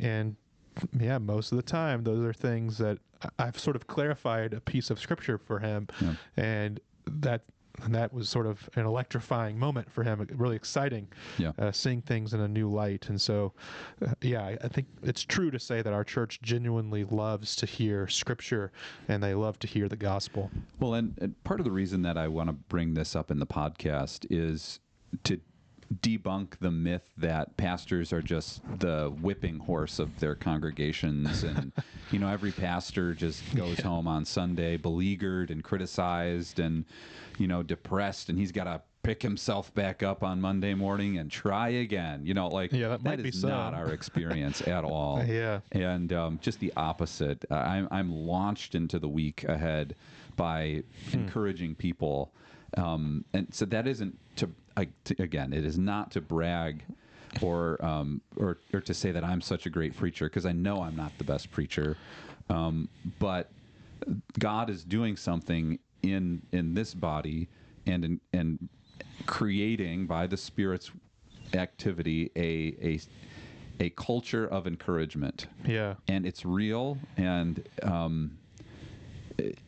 and 0.00 0.36
yeah, 0.98 1.18
most 1.18 1.50
of 1.52 1.56
the 1.56 1.62
time 1.62 2.04
those 2.04 2.24
are 2.24 2.32
things 2.32 2.78
that 2.78 2.98
I've 3.38 3.58
sort 3.58 3.74
of 3.76 3.86
clarified 3.88 4.54
a 4.54 4.60
piece 4.60 4.90
of 4.90 5.00
scripture 5.00 5.36
for 5.38 5.58
him, 5.58 5.88
Yeah. 6.00 6.14
and 6.36 6.80
that 7.06 7.42
and 7.84 7.94
that 7.94 8.12
was 8.12 8.28
sort 8.28 8.46
of 8.46 8.68
an 8.74 8.84
electrifying 8.86 9.58
moment 9.58 9.90
for 9.90 10.02
him, 10.02 10.26
really 10.36 10.56
exciting, 10.56 11.08
Yeah. 11.38 11.52
uh, 11.58 11.72
seeing 11.72 12.02
things 12.02 12.34
in 12.34 12.40
a 12.40 12.48
new 12.48 12.68
light. 12.70 13.08
And 13.08 13.20
so, 13.20 13.52
uh, 14.04 14.14
yeah, 14.20 14.56
I, 14.62 14.68
think 14.68 14.86
it's 15.02 15.22
true 15.24 15.50
to 15.50 15.58
say 15.58 15.82
that 15.82 15.92
our 15.92 16.04
church 16.04 16.40
genuinely 16.42 17.04
loves 17.04 17.56
to 17.56 17.66
hear 17.66 18.06
Scripture 18.08 18.72
and 19.08 19.22
they 19.22 19.34
love 19.34 19.58
to 19.60 19.66
hear 19.66 19.88
the 19.88 19.96
gospel. 19.96 20.50
Well, 20.80 20.94
and, 20.94 21.16
and 21.20 21.42
part 21.44 21.60
of 21.60 21.64
the 21.64 21.70
reason 21.72 22.02
that 22.02 22.16
I 22.18 22.28
want 22.28 22.48
to 22.48 22.52
bring 22.52 22.94
this 22.94 23.14
up 23.14 23.30
in 23.30 23.38
the 23.38 23.46
podcast 23.46 24.26
is 24.30 24.80
to 25.24 25.40
debunk 26.02 26.58
the 26.60 26.70
myth 26.70 27.10
that 27.16 27.56
pastors 27.56 28.12
are 28.12 28.20
just 28.20 28.60
the 28.78 29.10
whipping 29.22 29.58
horse 29.58 29.98
of 29.98 30.20
their 30.20 30.34
congregations 30.34 31.42
and 31.44 31.72
you 32.12 32.18
know 32.18 32.28
every 32.28 32.52
pastor 32.52 33.14
just 33.14 33.42
goes 33.54 33.80
home 33.80 34.06
on 34.06 34.24
Sunday 34.24 34.76
beleaguered 34.76 35.50
and 35.50 35.64
criticized 35.64 36.58
and 36.60 36.84
you 37.38 37.46
know 37.48 37.62
depressed 37.62 38.28
and 38.28 38.38
he's 38.38 38.52
got 38.52 38.64
to 38.64 38.82
pick 39.02 39.22
himself 39.22 39.72
back 39.74 40.02
up 40.02 40.22
on 40.22 40.38
Monday 40.42 40.74
morning 40.74 41.16
and 41.16 41.30
try 41.30 41.68
again 41.70 42.20
you 42.26 42.34
know 42.34 42.48
like 42.48 42.70
Yeah, 42.70 42.88
that 42.88 43.02
might 43.02 43.22
be 43.22 43.32
not 43.42 43.72
our 43.72 43.88
experience 43.90 44.60
at 44.60 44.84
all 44.84 45.24
Yeah. 45.24 45.60
and 45.72 46.12
um, 46.12 46.38
just 46.42 46.60
the 46.60 46.72
opposite. 46.76 47.46
Uh, 47.50 47.54
I'm 47.54 47.88
I'm 47.90 48.12
launched 48.12 48.74
into 48.74 48.98
the 48.98 49.08
week 49.08 49.44
ahead 49.44 49.94
by 50.36 50.82
encouraging 51.12 51.74
people, 51.76 52.32
um, 52.76 53.24
and 53.32 53.52
so 53.52 53.64
that 53.66 53.86
isn't 53.86 54.18
to, 54.36 54.50
I 54.76 54.88
to 55.04 55.22
again, 55.22 55.52
it 55.52 55.64
is 55.64 55.78
not 55.78 56.10
to 56.12 56.20
brag. 56.20 56.84
Or, 57.42 57.84
um, 57.84 58.22
or, 58.36 58.56
or 58.72 58.80
to 58.80 58.94
say 58.94 59.12
that 59.12 59.22
I'm 59.22 59.42
such 59.42 59.66
a 59.66 59.70
great 59.70 59.94
preacher 59.94 60.24
because 60.30 60.46
I 60.46 60.52
know 60.52 60.80
I'm 60.82 60.96
not 60.96 61.12
the 61.18 61.24
best 61.24 61.50
preacher, 61.50 61.98
um, 62.48 62.88
but 63.18 63.50
God 64.38 64.70
is 64.70 64.82
doing 64.82 65.14
something 65.14 65.78
in 66.02 66.40
in 66.52 66.72
this 66.72 66.94
body 66.94 67.46
and 67.86 68.02
in, 68.02 68.20
and 68.32 68.68
creating 69.26 70.06
by 70.06 70.26
the 70.26 70.38
Spirit's 70.38 70.90
activity 71.52 72.30
a 72.34 72.74
a 72.82 73.00
a 73.84 73.90
culture 73.90 74.46
of 74.46 74.66
encouragement 74.66 75.48
Yeah. 75.66 75.94
and 76.08 76.24
it's 76.24 76.46
real 76.46 76.96
and 77.18 77.62
um, 77.82 78.38
it- 79.36 79.58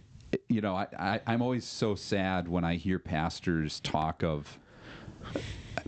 you 0.48 0.60
know 0.60 0.74
I, 0.76 0.86
I, 0.98 1.20
i'm 1.26 1.42
always 1.42 1.64
so 1.64 1.94
sad 1.94 2.48
when 2.48 2.64
i 2.64 2.76
hear 2.76 2.98
pastors 2.98 3.80
talk 3.80 4.22
of 4.22 4.58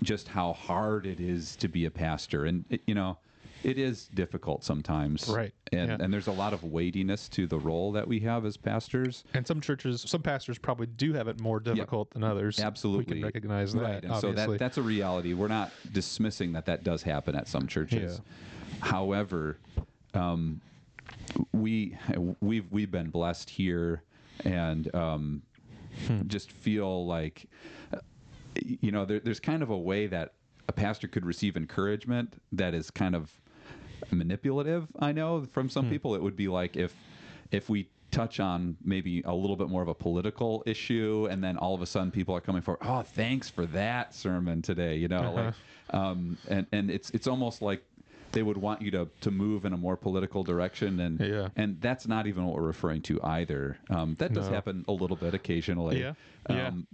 just 0.02 0.28
how 0.28 0.52
hard 0.52 1.06
it 1.06 1.20
is 1.20 1.56
to 1.56 1.68
be 1.68 1.84
a 1.86 1.90
pastor 1.90 2.44
and 2.46 2.64
you 2.86 2.94
know 2.94 3.18
it 3.62 3.78
is 3.78 4.08
difficult 4.08 4.64
sometimes 4.64 5.28
Right, 5.28 5.52
and 5.72 5.88
yeah. 5.88 5.96
and 6.00 6.12
there's 6.12 6.26
a 6.26 6.32
lot 6.32 6.52
of 6.52 6.64
weightiness 6.64 7.28
to 7.30 7.46
the 7.46 7.58
role 7.58 7.92
that 7.92 8.08
we 8.08 8.18
have 8.20 8.44
as 8.44 8.56
pastors 8.56 9.22
And 9.34 9.46
some 9.46 9.60
churches, 9.60 10.04
some 10.04 10.20
pastors 10.20 10.58
probably 10.58 10.88
do 10.88 11.12
have 11.12 11.28
it 11.28 11.40
more 11.40 11.60
difficult 11.60 12.10
than 12.10 12.24
others. 12.24 12.58
Absolutely, 12.58 13.14
We 13.14 13.20
can 13.20 13.22
recognize 13.24 13.72
that. 13.74 13.80
Right, 13.80 14.02
and 14.02 14.12
obviously. 14.12 14.34
so 14.42 14.50
that 14.50 14.58
that's 14.58 14.78
a 14.78 14.82
reality. 14.82 15.32
We're 15.34 15.46
not 15.46 15.70
dismissing 15.92 16.52
that 16.54 16.66
that 16.66 16.82
does 16.82 17.04
happen 17.04 17.36
at 17.36 17.46
some 17.46 17.68
churches. 17.68 18.20
yeah. 18.20 18.84
However, 18.84 19.58
um, 20.14 20.60
we 21.52 21.96
we've 22.40 22.66
we've 22.72 22.90
been 22.90 23.10
blessed 23.10 23.48
here, 23.48 24.02
and 24.44 24.94
um, 24.94 25.42
Hmm. 26.06 26.26
just 26.26 26.50
feel 26.50 27.06
like 27.06 27.46
you 28.80 28.90
know 28.90 29.04
there, 29.04 29.20
there's 29.20 29.40
kind 29.40 29.62
of 29.62 29.68
a 29.70 29.76
way 29.78 30.06
that 30.06 30.32
a 30.68 30.72
pastor 30.72 31.06
could 31.06 31.26
receive 31.26 31.54
encouragement 31.56 32.40
that 32.52 32.72
is 32.72 32.90
kind 32.90 33.14
of 33.14 33.30
manipulative. 34.10 34.86
I 34.98 35.12
know 35.12 35.44
from 35.52 35.68
some 35.68 35.88
people 35.90 36.14
it 36.14 36.22
would 36.22 36.36
be 36.36 36.48
like 36.48 36.76
if 36.76 36.94
if 37.50 37.68
we 37.68 37.88
touch 38.10 38.40
on 38.40 38.76
maybe 38.84 39.22
a 39.24 39.34
little 39.34 39.56
bit 39.56 39.68
more 39.68 39.80
of 39.82 39.88
a 39.88 39.94
political 39.94 40.62
issue 40.66 41.28
and 41.30 41.42
then 41.42 41.56
all 41.56 41.74
of 41.74 41.80
a 41.82 41.86
sudden 41.86 42.10
people 42.10 42.34
are 42.34 42.42
coming 42.42 42.60
for 42.60 42.76
oh 42.82 43.00
thanks 43.02 43.48
for 43.48 43.64
that 43.66 44.14
sermon 44.14 44.60
today 44.60 44.96
you 44.96 45.08
know 45.08 45.32
like 45.32 45.54
um 45.98 46.36
and 46.48 46.66
and 46.72 46.90
it's 46.90 47.08
it's 47.10 47.26
almost 47.26 47.62
like 47.62 47.82
they 48.32 48.42
would 48.42 48.56
want 48.56 48.82
you 48.82 48.90
to 48.90 49.08
to 49.20 49.30
move 49.30 49.64
in 49.64 49.72
a 49.72 49.76
more 49.76 49.96
political 49.96 50.42
direction 50.42 50.98
and 51.00 51.20
Yeah. 51.20 51.48
and 51.56 51.80
that's 51.80 52.06
not 52.08 52.26
even 52.26 52.44
what 52.46 52.56
we're 52.56 52.66
referring 52.66 53.02
to 53.02 53.20
either 53.22 53.76
um 53.90 54.16
that 54.18 54.32
does 54.32 54.48
No. 54.48 54.54
happen 54.54 54.84
a 54.88 54.92
little 54.92 55.16
bit 55.16 55.34
occasionally 55.34 56.00
Yeah. 56.00 56.14
Yeah. 56.50 56.68
um, 56.68 56.86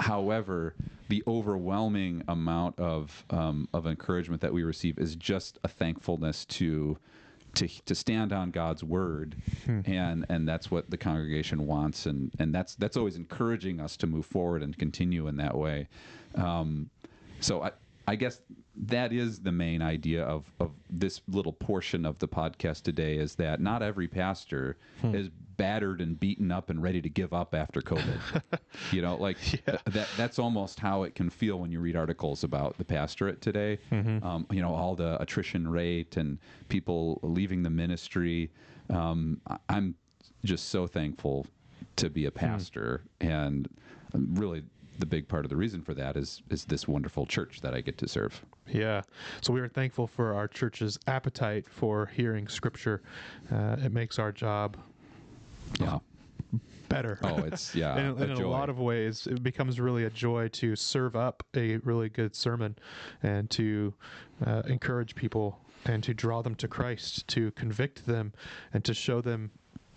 however, 0.00 0.74
the 1.08 1.22
overwhelming 1.26 2.22
amount 2.28 2.78
of 2.78 3.24
um, 3.30 3.68
of 3.72 3.86
encouragement 3.86 4.42
that 4.42 4.52
we 4.52 4.62
receive 4.62 4.98
is 4.98 5.16
just 5.16 5.58
a 5.64 5.68
thankfulness 5.68 6.44
to 6.46 6.98
to 7.54 7.68
to 7.86 7.94
stand 7.94 8.32
on 8.32 8.50
God's 8.50 8.82
word, 8.82 9.36
Hmm. 9.64 9.80
and 9.86 10.26
and 10.28 10.46
that's 10.48 10.70
what 10.70 10.90
the 10.90 10.96
congregation 10.96 11.66
wants, 11.66 12.04
and 12.06 12.32
and 12.38 12.52
that's 12.54 12.74
that's 12.74 12.96
always 12.96 13.16
encouraging 13.16 13.80
us 13.80 13.96
to 13.98 14.06
move 14.06 14.26
forward 14.26 14.62
and 14.62 14.76
continue 14.76 15.28
in 15.28 15.36
that 15.36 15.56
way. 15.56 15.88
Um, 16.34 16.90
so 17.40 17.62
I. 17.62 17.70
I 18.06 18.16
guess 18.16 18.40
that 18.76 19.12
is 19.12 19.40
the 19.40 19.52
main 19.52 19.80
idea 19.82 20.24
of, 20.24 20.44
of 20.60 20.72
this 20.90 21.20
little 21.28 21.52
portion 21.52 22.04
of 22.04 22.18
the 22.18 22.28
podcast 22.28 22.82
today 22.82 23.16
is 23.16 23.34
that 23.36 23.60
not 23.60 23.82
every 23.82 24.08
pastor 24.08 24.76
Hmm. 25.00 25.14
is 25.14 25.28
battered 25.56 26.00
and 26.00 26.18
beaten 26.18 26.50
up 26.50 26.68
and 26.70 26.82
ready 26.82 27.00
to 27.00 27.08
give 27.08 27.32
up 27.32 27.54
after 27.54 27.80
COVID. 27.80 28.42
you 28.92 29.00
know, 29.02 29.14
like 29.16 29.38
th- 29.40 29.62
that 29.86 30.08
that's 30.16 30.38
almost 30.38 30.80
how 30.80 31.04
it 31.04 31.14
can 31.14 31.30
feel 31.30 31.60
when 31.60 31.70
you 31.70 31.78
read 31.80 31.94
articles 31.96 32.42
about 32.44 32.76
the 32.78 32.84
pastorate 32.84 33.40
today. 33.40 33.78
Mm-hmm. 33.92 34.26
Um, 34.26 34.46
you 34.50 34.60
know, 34.60 34.74
all 34.74 34.94
the 34.96 35.20
attrition 35.22 35.68
rate 35.68 36.16
and 36.16 36.38
people 36.68 37.20
leaving 37.22 37.62
the 37.62 37.70
ministry. 37.70 38.50
Um, 38.90 39.40
I'm 39.68 39.94
just 40.44 40.68
so 40.70 40.86
thankful 40.86 41.46
to 41.96 42.10
be 42.10 42.26
a 42.26 42.30
Hmm. 42.30 42.36
pastor 42.36 43.02
and 43.20 43.68
um, 44.14 44.34
really 44.34 44.62
the 44.98 45.06
big 45.06 45.26
part 45.28 45.44
of 45.44 45.50
the 45.50 45.56
reason 45.56 45.82
for 45.82 45.94
that 45.94 46.16
is 46.16 46.42
is 46.50 46.64
this 46.64 46.86
wonderful 46.88 47.26
church 47.26 47.60
that 47.62 47.74
I 47.74 47.80
get 47.80 47.98
to 47.98 48.08
serve. 48.08 48.44
Yeah. 48.68 49.02
So 49.40 49.52
we 49.52 49.60
are 49.60 49.68
thankful 49.68 50.06
for 50.06 50.34
our 50.34 50.48
church's 50.48 50.98
appetite 51.06 51.68
for 51.68 52.06
hearing 52.06 52.48
Scripture. 52.48 53.02
Uh, 53.52 53.76
it 53.84 53.92
makes 53.92 54.18
our 54.18 54.32
job 54.32 54.76
Yeah. 55.80 55.98
better. 56.88 57.18
Oh, 57.22 57.38
it's 57.38 57.74
yeah, 57.74 57.98
in, 57.98 58.06
a 58.06 58.24
in 58.24 58.30
a 58.32 58.48
lot 58.48 58.68
of 58.68 58.78
ways, 58.78 59.26
it 59.26 59.42
becomes 59.42 59.80
really 59.80 60.04
a 60.04 60.10
joy 60.10 60.48
to 60.48 60.76
serve 60.76 61.16
up 61.16 61.42
a 61.56 61.76
really 61.78 62.08
good 62.08 62.34
sermon 62.34 62.76
and 63.22 63.50
to 63.50 63.92
uh, 64.46 64.62
encourage 64.66 65.14
people 65.14 65.58
and 65.86 66.02
to 66.04 66.14
draw 66.14 66.40
them 66.42 66.54
to 66.56 66.68
Christ, 66.68 67.26
to 67.28 67.50
convict 67.52 68.06
them, 68.06 68.32
and 68.72 68.82
to 68.84 68.94
show 68.94 69.20
them 69.20 69.50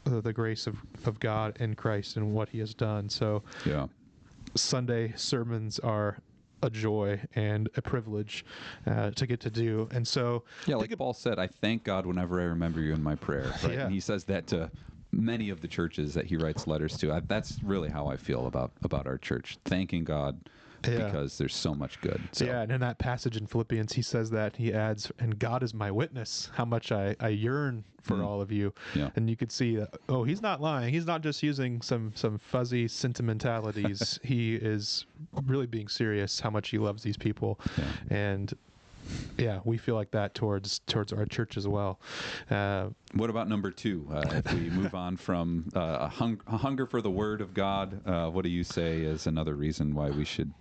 the 0.03 0.33
grace 0.33 0.67
of, 0.67 0.77
of 1.05 1.19
God 1.19 1.57
in 1.59 1.75
Christ 1.75 2.17
and 2.17 2.33
what 2.33 2.49
He 2.49 2.59
has 2.59 2.73
done. 2.73 3.09
So, 3.09 3.43
yeah. 3.65 3.87
Sunday 4.57 5.13
sermons 5.15 5.79
are 5.79 6.19
a 6.61 6.69
joy 6.69 7.21
and 7.35 7.69
a 7.75 7.81
privilege 7.81 8.43
uh, 8.85 9.11
to 9.11 9.27
get 9.27 9.39
to 9.41 9.49
do. 9.49 9.87
And 9.91 10.07
so, 10.07 10.43
Yeah, 10.65 10.75
like 10.75 10.95
Paul 10.97 11.13
said, 11.13 11.37
I 11.39 11.47
thank 11.47 11.83
God 11.83 12.05
whenever 12.05 12.41
I 12.41 12.45
remember 12.45 12.81
you 12.81 12.93
in 12.93 13.03
my 13.03 13.15
prayer. 13.15 13.53
Right? 13.63 13.73
Yeah. 13.73 13.83
And 13.83 13.93
he 13.93 13.99
says 13.99 14.23
that 14.25 14.47
to 14.47 14.71
many 15.11 15.49
of 15.49 15.61
the 15.61 15.67
churches 15.67 16.13
that 16.13 16.25
he 16.25 16.35
writes 16.35 16.67
letters 16.67 16.97
to. 16.97 17.13
I, 17.13 17.21
that's 17.21 17.59
really 17.63 17.89
how 17.89 18.07
I 18.07 18.17
feel 18.17 18.47
about 18.47 18.71
about 18.83 19.07
our 19.07 19.17
church, 19.17 19.57
thanking 19.65 20.03
God 20.03 20.39
Yeah. 20.87 21.05
because 21.05 21.37
there's 21.37 21.55
so 21.55 21.73
much 21.73 21.99
good. 22.01 22.21
So, 22.31 22.45
Yeah, 22.45 22.61
and 22.61 22.71
in 22.71 22.79
that 22.81 22.99
passage 22.99 23.37
in 23.37 23.45
Philippians, 23.47 23.93
he 23.93 24.01
says 24.01 24.29
that 24.31 24.55
he 24.55 24.73
adds, 24.73 25.11
"And 25.19 25.37
God 25.39 25.63
is 25.63 25.73
my 25.73 25.91
witness, 25.91 26.49
how 26.53 26.65
much 26.65 26.91
I, 26.91 27.15
I 27.19 27.29
yearn 27.29 27.83
for 28.01 28.23
all 28.23 28.41
of 28.41 28.51
you." 28.51 28.73
Mm. 28.93 28.95
Yeah. 28.95 29.09
And 29.15 29.29
you 29.29 29.35
could 29.35 29.51
see, 29.51 29.75
that, 29.77 29.89
oh, 30.09 30.23
he's 30.23 30.41
not 30.41 30.61
lying. 30.61 30.93
He's 30.93 31.05
not 31.05 31.21
just 31.21 31.43
using 31.43 31.81
some 31.81 32.11
some 32.15 32.37
fuzzy 32.37 32.87
sentimentalities. 32.87 34.19
he 34.23 34.55
is 34.55 35.05
really 35.45 35.67
being 35.67 35.87
serious. 35.87 36.39
How 36.39 36.49
much 36.49 36.69
he 36.69 36.77
loves 36.77 37.03
these 37.03 37.17
people, 37.17 37.59
and 38.09 38.53
yeah, 39.37 39.59
we 39.65 39.77
feel 39.77 39.95
like 39.95 40.11
that 40.11 40.33
towards 40.33 40.79
towards 40.87 41.13
our 41.13 41.25
church 41.25 41.57
as 41.57 41.67
well. 41.67 41.99
Uh, 42.49 42.89
What 43.13 43.29
about 43.29 43.47
number 43.49 43.71
two? 43.71 44.07
Uh, 44.11 44.41
if 44.45 44.53
we 44.53 44.69
move 44.81 44.95
on 44.95 45.17
from 45.17 45.69
uh, 45.75 45.97
a, 46.01 46.07
hung- 46.07 46.41
a 46.47 46.57
hunger 46.57 46.85
for 46.85 47.01
the 47.01 47.11
Word 47.11 47.41
of 47.41 47.53
God, 47.53 48.01
uh, 48.07 48.29
what 48.29 48.43
do 48.43 48.49
you 48.49 48.63
say 48.63 49.01
is 49.01 49.27
another 49.27 49.55
reason 49.55 49.93
why 49.95 50.09
we 50.09 50.25
should, 50.25 50.51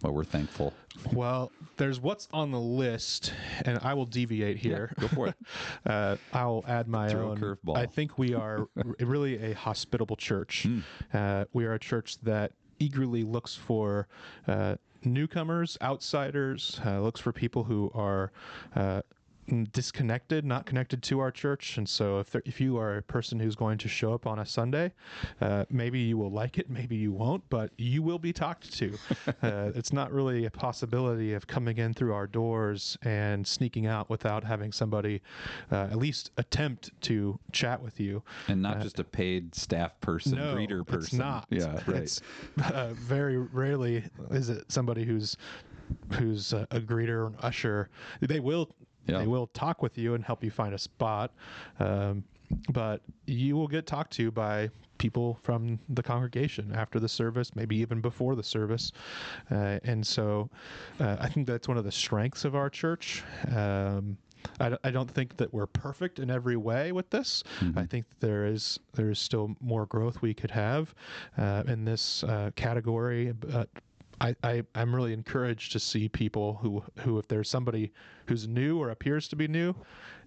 why 0.00 0.10
we're 0.10 0.24
thankful? 0.24 0.72
well, 1.12 1.50
there's 1.76 1.98
what's 1.98 2.28
on 2.32 2.52
the 2.52 2.60
list, 2.60 3.32
and 3.64 3.78
I 3.82 3.94
will 3.94 4.06
deviate 4.06 4.56
here. 4.58 4.92
go 5.00 5.08
for 5.08 5.26
it. 5.28 5.34
uh, 5.86 6.16
I'll 6.32 6.64
add 6.68 6.86
my 6.86 7.08
Throw 7.08 7.28
a 7.28 7.30
own. 7.32 7.38
curveball. 7.38 7.76
I 7.76 7.86
think 7.86 8.16
we 8.16 8.32
are 8.32 8.68
really 9.00 9.50
a 9.50 9.54
hospitable 9.54 10.14
church. 10.16 10.68
Uh, 11.12 11.44
we 11.52 11.64
are 11.64 11.74
a 11.74 11.78
church 11.80 12.18
that 12.22 12.52
eagerly 12.78 13.24
looks 13.24 13.54
for 13.56 14.06
uh, 14.46 14.76
newcomers, 15.04 15.76
outsiders, 15.82 16.80
uh, 16.84 17.00
looks 17.00 17.20
for 17.20 17.32
people 17.32 17.64
who 17.64 17.90
are 17.94 18.32
uh, 18.74 19.02
disconnected, 19.72 20.44
not 20.44 20.66
connected 20.66 21.02
to 21.04 21.20
our 21.20 21.30
church. 21.30 21.76
And 21.78 21.88
so, 21.88 22.18
if 22.18 22.30
there, 22.30 22.42
if 22.44 22.60
you 22.60 22.78
are 22.78 22.96
a 22.96 23.02
person 23.02 23.38
who's 23.38 23.54
going 23.54 23.78
to 23.78 23.88
show 23.88 24.14
up 24.14 24.26
on 24.26 24.38
a 24.38 24.46
Sunday, 24.46 24.92
uh, 25.40 25.64
maybe 25.70 26.00
you 26.00 26.16
will 26.16 26.30
like 26.30 26.58
it, 26.58 26.70
maybe 26.70 26.96
you 26.96 27.12
won't, 27.12 27.42
but 27.50 27.70
you 27.76 28.02
will 28.02 28.18
be 28.18 28.32
talked 28.32 28.72
to. 28.74 28.98
uh, 29.42 29.70
it's 29.74 29.92
not 29.92 30.12
really 30.12 30.46
a 30.46 30.50
possibility 30.50 31.34
of 31.34 31.46
coming 31.46 31.78
in 31.78 31.94
through 31.94 32.14
our 32.14 32.26
doors 32.26 32.96
and 33.02 33.46
sneaking 33.46 33.86
out 33.86 34.08
without 34.10 34.44
having 34.44 34.72
somebody 34.72 35.20
uh, 35.70 35.88
at 35.90 35.96
least 35.96 36.30
attempt 36.36 36.90
to 37.02 37.38
chat 37.52 37.80
with 37.82 38.00
you. 38.00 38.22
And 38.48 38.62
not 38.62 38.80
just 38.80 38.98
a 38.98 39.04
paid 39.04 39.54
staff 39.54 40.00
person, 40.00 40.38
No, 40.38 40.54
greeter 40.54 40.86
person. 40.86 41.00
it's 41.00 41.12
not. 41.12 41.46
Yeah, 41.50 41.80
right. 41.86 42.02
It's 42.02 42.20
uh, 42.72 42.92
very 42.94 43.38
rarely 43.38 44.04
is 44.30 44.48
it 44.48 44.70
somebody 44.70 45.04
who's 45.04 45.36
who's 46.12 46.52
a, 46.52 46.66
a 46.70 46.80
greeter 46.80 47.08
or 47.08 47.26
an 47.26 47.36
usher. 47.42 47.88
They 48.20 48.40
will 48.40 48.74
Yeah. 49.06 49.18
they 49.18 49.26
will 49.26 49.48
talk 49.48 49.82
with 49.82 49.98
you 49.98 50.14
and 50.14 50.24
help 50.24 50.42
you 50.42 50.50
find 50.50 50.74
a 50.74 50.78
spot, 50.78 51.32
um, 51.80 52.24
but 52.70 53.02
you 53.26 53.56
will 53.56 53.68
get 53.68 53.86
talked 53.86 54.12
to 54.14 54.30
by 54.30 54.70
people 54.98 55.38
from 55.42 55.78
the 55.88 56.02
congregation 56.02 56.72
after 56.74 57.00
the 57.00 57.08
service, 57.08 57.54
maybe 57.56 57.76
even 57.76 58.00
before 58.00 58.34
the 58.36 58.42
service, 58.42 58.92
uh, 59.50 59.78
and 59.84 60.06
so 60.06 60.48
uh, 61.00 61.16
I 61.20 61.28
think 61.28 61.46
that's 61.46 61.68
one 61.68 61.76
of 61.76 61.84
the 61.84 61.92
strengths 61.92 62.44
of 62.44 62.54
our 62.54 62.70
church. 62.70 63.22
Um, 63.54 64.16
I, 64.60 64.76
I 64.84 64.90
don't 64.90 65.10
think 65.10 65.36
that 65.38 65.52
we're 65.52 65.66
perfect 65.66 66.18
in 66.18 66.30
every 66.30 66.56
way 66.56 66.92
with 66.92 67.08
this. 67.10 67.42
I 67.76 67.84
think 67.86 68.04
there 68.20 68.46
is 68.46 68.78
there 68.92 69.10
is 69.10 69.18
still 69.18 69.56
more 69.60 69.86
growth 69.86 70.20
we 70.22 70.34
could 70.34 70.50
have 70.50 70.94
uh, 71.38 71.62
in 71.66 71.84
this 71.84 72.22
uh, 72.24 72.50
category. 72.54 73.32
But 73.32 73.68
I, 74.20 74.34
I 74.42 74.62
I'm 74.74 74.94
really 74.94 75.12
encouraged 75.12 75.72
to 75.72 75.80
see 75.80 76.08
people 76.08 76.54
who 76.62 76.82
who 77.00 77.18
if 77.18 77.28
there's 77.28 77.48
somebody 77.48 77.92
who's 78.26 78.46
new 78.48 78.78
or 78.78 78.90
appears 78.90 79.28
to 79.28 79.36
be 79.36 79.48
new, 79.48 79.74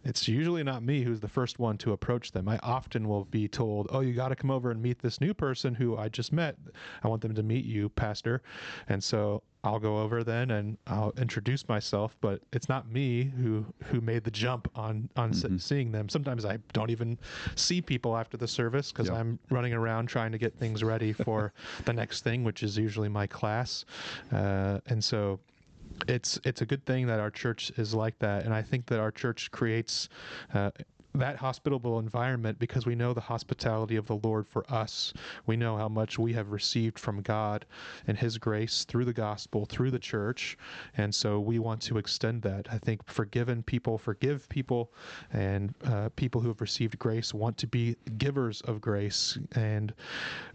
it's 0.03 0.27
usually 0.27 0.63
not 0.63 0.83
me 0.83 1.03
who's 1.03 1.19
the 1.19 1.27
first 1.27 1.59
one 1.59 1.77
to 1.79 1.93
approach 1.93 2.31
them. 2.31 2.47
I 2.47 2.59
often 2.63 3.07
will 3.07 3.25
be 3.25 3.47
told, 3.47 3.87
"Oh, 3.89 4.01
you 4.01 4.13
got 4.13 4.29
to 4.29 4.35
come 4.35 4.51
over 4.51 4.71
and 4.71 4.81
meet 4.81 4.99
this 4.99 5.21
new 5.21 5.33
person 5.33 5.75
who 5.75 5.97
I 5.97 6.09
just 6.09 6.31
met. 6.31 6.57
I 7.03 7.07
want 7.07 7.21
them 7.21 7.35
to 7.35 7.43
meet 7.43 7.65
you, 7.65 7.89
pastor." 7.89 8.41
And 8.87 9.03
so 9.03 9.43
I'll 9.67 9.79
go 9.79 9.99
over 9.99 10.23
then 10.23 10.51
and 10.51 10.77
I'll 10.87 11.13
introduce 11.17 11.67
myself, 11.67 12.15
but 12.21 12.41
it's 12.53 12.69
not 12.69 12.89
me 12.89 13.25
who 13.25 13.65
who 13.85 13.99
made 13.99 14.23
the 14.23 14.31
jump 14.31 14.69
on 14.75 15.09
on 15.17 15.31
s 15.31 15.45
seeing 15.57 15.91
them. 15.91 16.07
Sometimes 16.09 16.45
I 16.45 16.59
don't 16.73 16.89
even 16.89 17.17
see 17.55 17.81
people 17.81 18.15
after 18.15 18.37
the 18.37 18.47
service 18.47 18.91
because 18.91 19.09
Yeah. 19.09 19.15
I'm 19.15 19.39
running 19.49 19.73
around 19.73 20.07
trying 20.07 20.31
to 20.31 20.37
get 20.37 20.57
things 20.57 20.83
ready 20.83 21.11
for 21.11 21.51
the 21.85 21.93
next 21.93 22.23
thing, 22.23 22.43
which 22.43 22.63
is 22.63 22.77
usually 22.77 23.09
my 23.09 23.27
class. 23.27 23.83
Uh, 24.31 24.79
and 24.87 25.03
so 25.03 25.39
it's 26.07 26.39
it's 26.45 26.61
a 26.61 26.65
good 26.65 26.85
thing 26.85 27.07
that 27.07 27.19
our 27.19 27.31
church 27.31 27.71
is 27.77 27.93
like 27.93 28.17
that, 28.19 28.45
and 28.45 28.53
I 28.53 28.61
think 28.61 28.85
that 28.87 28.99
our 28.99 29.11
church 29.11 29.51
creates. 29.51 30.07
Uh, 30.53 30.71
that 31.19 31.37
hospitable 31.37 31.99
environment 31.99 32.59
because 32.59 32.85
we 32.85 32.95
know 32.95 33.13
the 33.13 33.21
hospitality 33.21 33.95
of 33.95 34.07
the 34.07 34.15
Lord 34.17 34.47
for 34.47 34.65
us. 34.71 35.13
We 35.45 35.57
know 35.57 35.77
how 35.77 35.89
much 35.89 36.17
we 36.17 36.33
have 36.33 36.51
received 36.51 36.97
from 36.97 37.21
God 37.21 37.65
and 38.07 38.17
His 38.17 38.37
grace 38.37 38.85
through 38.85 39.05
the 39.05 39.13
gospel, 39.13 39.65
through 39.65 39.91
the 39.91 39.99
church. 39.99 40.57
And 40.95 41.13
so 41.13 41.39
we 41.39 41.59
want 41.59 41.81
to 41.83 41.97
extend 41.97 42.41
that. 42.43 42.67
I 42.71 42.77
think 42.77 43.07
forgiven 43.07 43.63
people 43.63 43.97
forgive 43.97 44.47
people, 44.49 44.91
and 45.33 45.73
uh, 45.85 46.09
people 46.15 46.41
who 46.41 46.47
have 46.47 46.61
received 46.61 46.97
grace 46.99 47.33
want 47.33 47.57
to 47.57 47.67
be 47.67 47.95
givers 48.17 48.61
of 48.61 48.81
grace. 48.81 49.37
And 49.53 49.93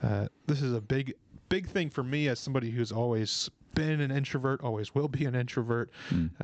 uh, 0.02 0.26
this 0.46 0.62
is 0.62 0.72
a 0.72 0.80
big, 0.80 1.14
big 1.48 1.68
thing 1.68 1.90
for 1.90 2.02
me 2.02 2.28
as 2.28 2.38
somebody 2.38 2.70
who's 2.70 2.92
always 2.92 3.50
been 3.74 4.00
an 4.00 4.10
introvert, 4.10 4.62
always 4.62 4.94
will 4.94 5.08
be 5.08 5.24
an 5.24 5.34
introvert. 5.34 5.90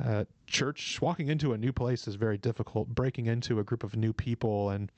Uh, 0.01 0.25
church, 0.47 0.99
walking 1.01 1.27
into 1.29 1.53
a 1.53 1.57
new 1.57 1.71
place 1.71 2.07
is 2.07 2.15
very 2.15 2.37
difficult. 2.37 2.87
Breaking 2.89 3.27
into 3.27 3.59
a 3.59 3.63
group 3.63 3.83
of 3.83 3.95
new 3.95 4.13
people 4.13 4.69
and 4.71 4.91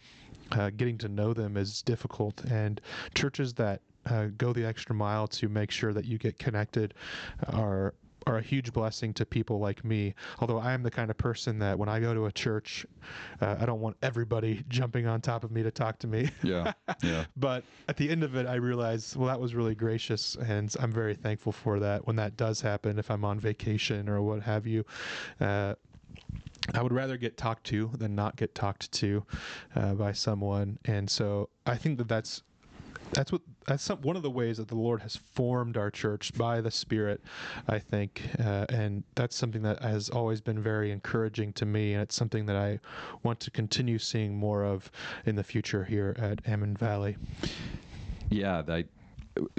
uh, 0.52 0.70
getting 0.76 0.98
to 1.00 1.08
know 1.08 1.34
them 1.34 1.58
is 1.58 1.82
difficult. 1.82 2.44
And 2.46 2.82
churches 3.14 3.54
that 3.56 3.82
uh, 4.06 4.28
go 4.38 4.54
the 4.54 4.66
extra 4.66 4.96
mile 4.96 5.28
to 5.28 5.48
make 5.48 5.72
sure 5.72 5.94
that 5.94 6.06
you 6.06 6.18
get 6.18 6.40
connected 6.40 6.94
are 7.48 7.94
are 8.28 8.38
a 8.38 8.42
huge 8.42 8.72
blessing 8.74 9.14
to 9.16 9.26
people 9.26 9.60
like 9.60 9.84
me. 9.84 10.14
Although 10.40 10.60
I 10.60 10.74
am 10.74 10.84
the 10.84 10.92
kind 10.92 11.10
of 11.10 11.18
person 11.18 11.60
that 11.60 11.78
when 11.78 11.90
I 11.90 12.00
go 12.00 12.14
to 12.14 12.26
a 12.26 12.32
church, 12.32 12.86
uh, 13.42 13.56
I 13.60 13.66
don't 13.66 13.82
want 13.82 13.98
everybody 14.02 14.64
jumping 14.70 15.08
on 15.08 15.22
top 15.22 15.44
of 15.44 15.52
me 15.52 15.64
to 15.64 15.72
talk 15.72 16.00
to 16.00 16.08
me. 16.08 16.30
yeah, 16.44 16.74
yeah. 17.02 17.26
but 17.38 17.64
at 17.88 17.98
the 17.98 18.10
end 18.10 18.24
of 18.24 18.36
it, 18.36 18.48
I 18.48 18.56
realize, 18.56 19.16
well, 19.16 19.28
that 19.28 19.40
was 19.40 19.56
really 19.56 19.76
gracious, 19.76 20.36
and 20.36 20.74
I'm 20.80 20.92
very 20.92 21.16
thankful 21.16 21.52
for 21.52 21.80
that. 21.80 22.06
When 22.06 22.16
that 22.18 22.38
does 22.38 22.62
happen, 22.62 23.00
if 23.00 23.10
I'm 23.10 23.26
on 23.26 23.40
vacation 23.40 24.08
or 24.08 24.22
what 24.22 24.42
have 24.44 24.68
you, 24.68 24.86
uh, 25.40 25.76
I 26.74 26.82
would 26.82 26.94
rather 26.94 27.18
get 27.18 27.38
talked 27.38 27.66
to 27.66 27.92
than 27.98 28.16
not 28.16 28.36
get 28.36 28.54
talked 28.54 28.92
to 28.94 29.26
uh, 29.76 29.94
by 29.96 30.12
someone, 30.12 30.78
and 30.86 31.10
so 31.10 31.50
I 31.66 31.76
think 31.76 31.98
that 31.98 32.08
that's 32.08 32.44
that's 33.14 33.32
what 33.32 33.42
that's 33.68 33.84
some, 33.84 34.02
one 34.02 34.16
of 34.16 34.24
the 34.24 34.30
ways 34.30 34.58
that 34.58 34.68
the 34.68 34.76
Lord 34.76 35.02
has 35.02 35.16
formed 35.16 35.78
our 35.78 35.92
church 35.92 36.34
by 36.36 36.62
the 36.62 36.72
Spirit, 36.72 37.22
I 37.68 37.80
think, 37.80 38.22
uh, 38.40 38.66
and 38.70 39.04
that's 39.16 39.36
something 39.36 39.62
that 39.64 39.82
has 39.82 40.10
always 40.10 40.42
been 40.42 40.62
very 40.62 40.92
encouraging 40.92 41.54
to 41.54 41.66
me, 41.66 41.94
and 41.94 42.02
it's 42.02 42.16
something 42.16 42.46
that 42.48 42.56
I 42.56 42.80
want 43.24 43.40
to 43.42 43.52
continue 43.52 44.00
seeing 44.00 44.36
more 44.36 44.64
of 44.64 44.90
in 45.26 45.36
the 45.36 45.44
future 45.44 45.84
here 45.84 46.16
at 46.20 46.42
Almond 46.50 46.80
Valley. 46.80 47.18
Yeah, 48.30 48.64
I, 48.68 48.86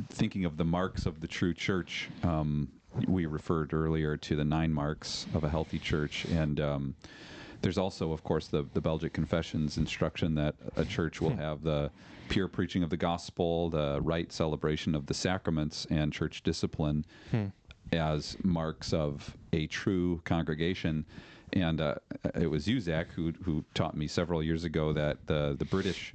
thinking 0.08 0.44
of 0.44 0.56
the 0.56 0.64
marks 0.64 1.06
of 1.06 1.20
the 1.20 1.28
true 1.28 1.54
church, 1.54 2.08
um, 2.22 2.68
we 3.06 3.26
referred 3.26 3.72
earlier 3.72 4.16
to 4.16 4.36
the 4.36 4.44
nine 4.44 4.72
marks 4.72 5.26
of 5.34 5.44
a 5.44 5.48
healthy 5.48 5.78
church, 5.78 6.24
and 6.26 6.60
um, 6.60 6.94
there's 7.62 7.78
also, 7.78 8.12
of 8.12 8.24
course, 8.24 8.48
the 8.48 8.66
the 8.74 8.80
Belgic 8.80 9.12
Confessions 9.12 9.78
instruction 9.78 10.34
that 10.34 10.54
a 10.76 10.84
church 10.84 11.20
will 11.20 11.34
have 11.36 11.62
the 11.62 11.90
pure 12.32 12.48
preaching 12.48 12.82
of 12.82 12.88
the 12.88 12.96
gospel, 12.96 13.68
the 13.68 14.00
right 14.00 14.32
celebration 14.32 14.94
of 14.94 15.04
the 15.06 15.12
sacraments, 15.12 15.86
and 15.90 16.12
church 16.12 16.42
discipline 16.42 17.04
as 17.92 18.36
marks 18.42 18.92
of 18.94 19.36
a 19.52 19.66
true 19.66 20.18
congregation. 20.24 21.04
And 21.52 21.80
uh, 21.82 21.96
it 22.34 22.46
was 22.50 22.66
you, 22.66 22.80
Zac, 22.80 23.12
who 23.12 23.32
who 23.44 23.62
taught 23.74 23.94
me 23.94 24.06
several 24.06 24.42
years 24.42 24.64
ago 24.64 24.94
that 24.94 25.26
the 25.26 25.54
the 25.58 25.66
British 25.66 26.14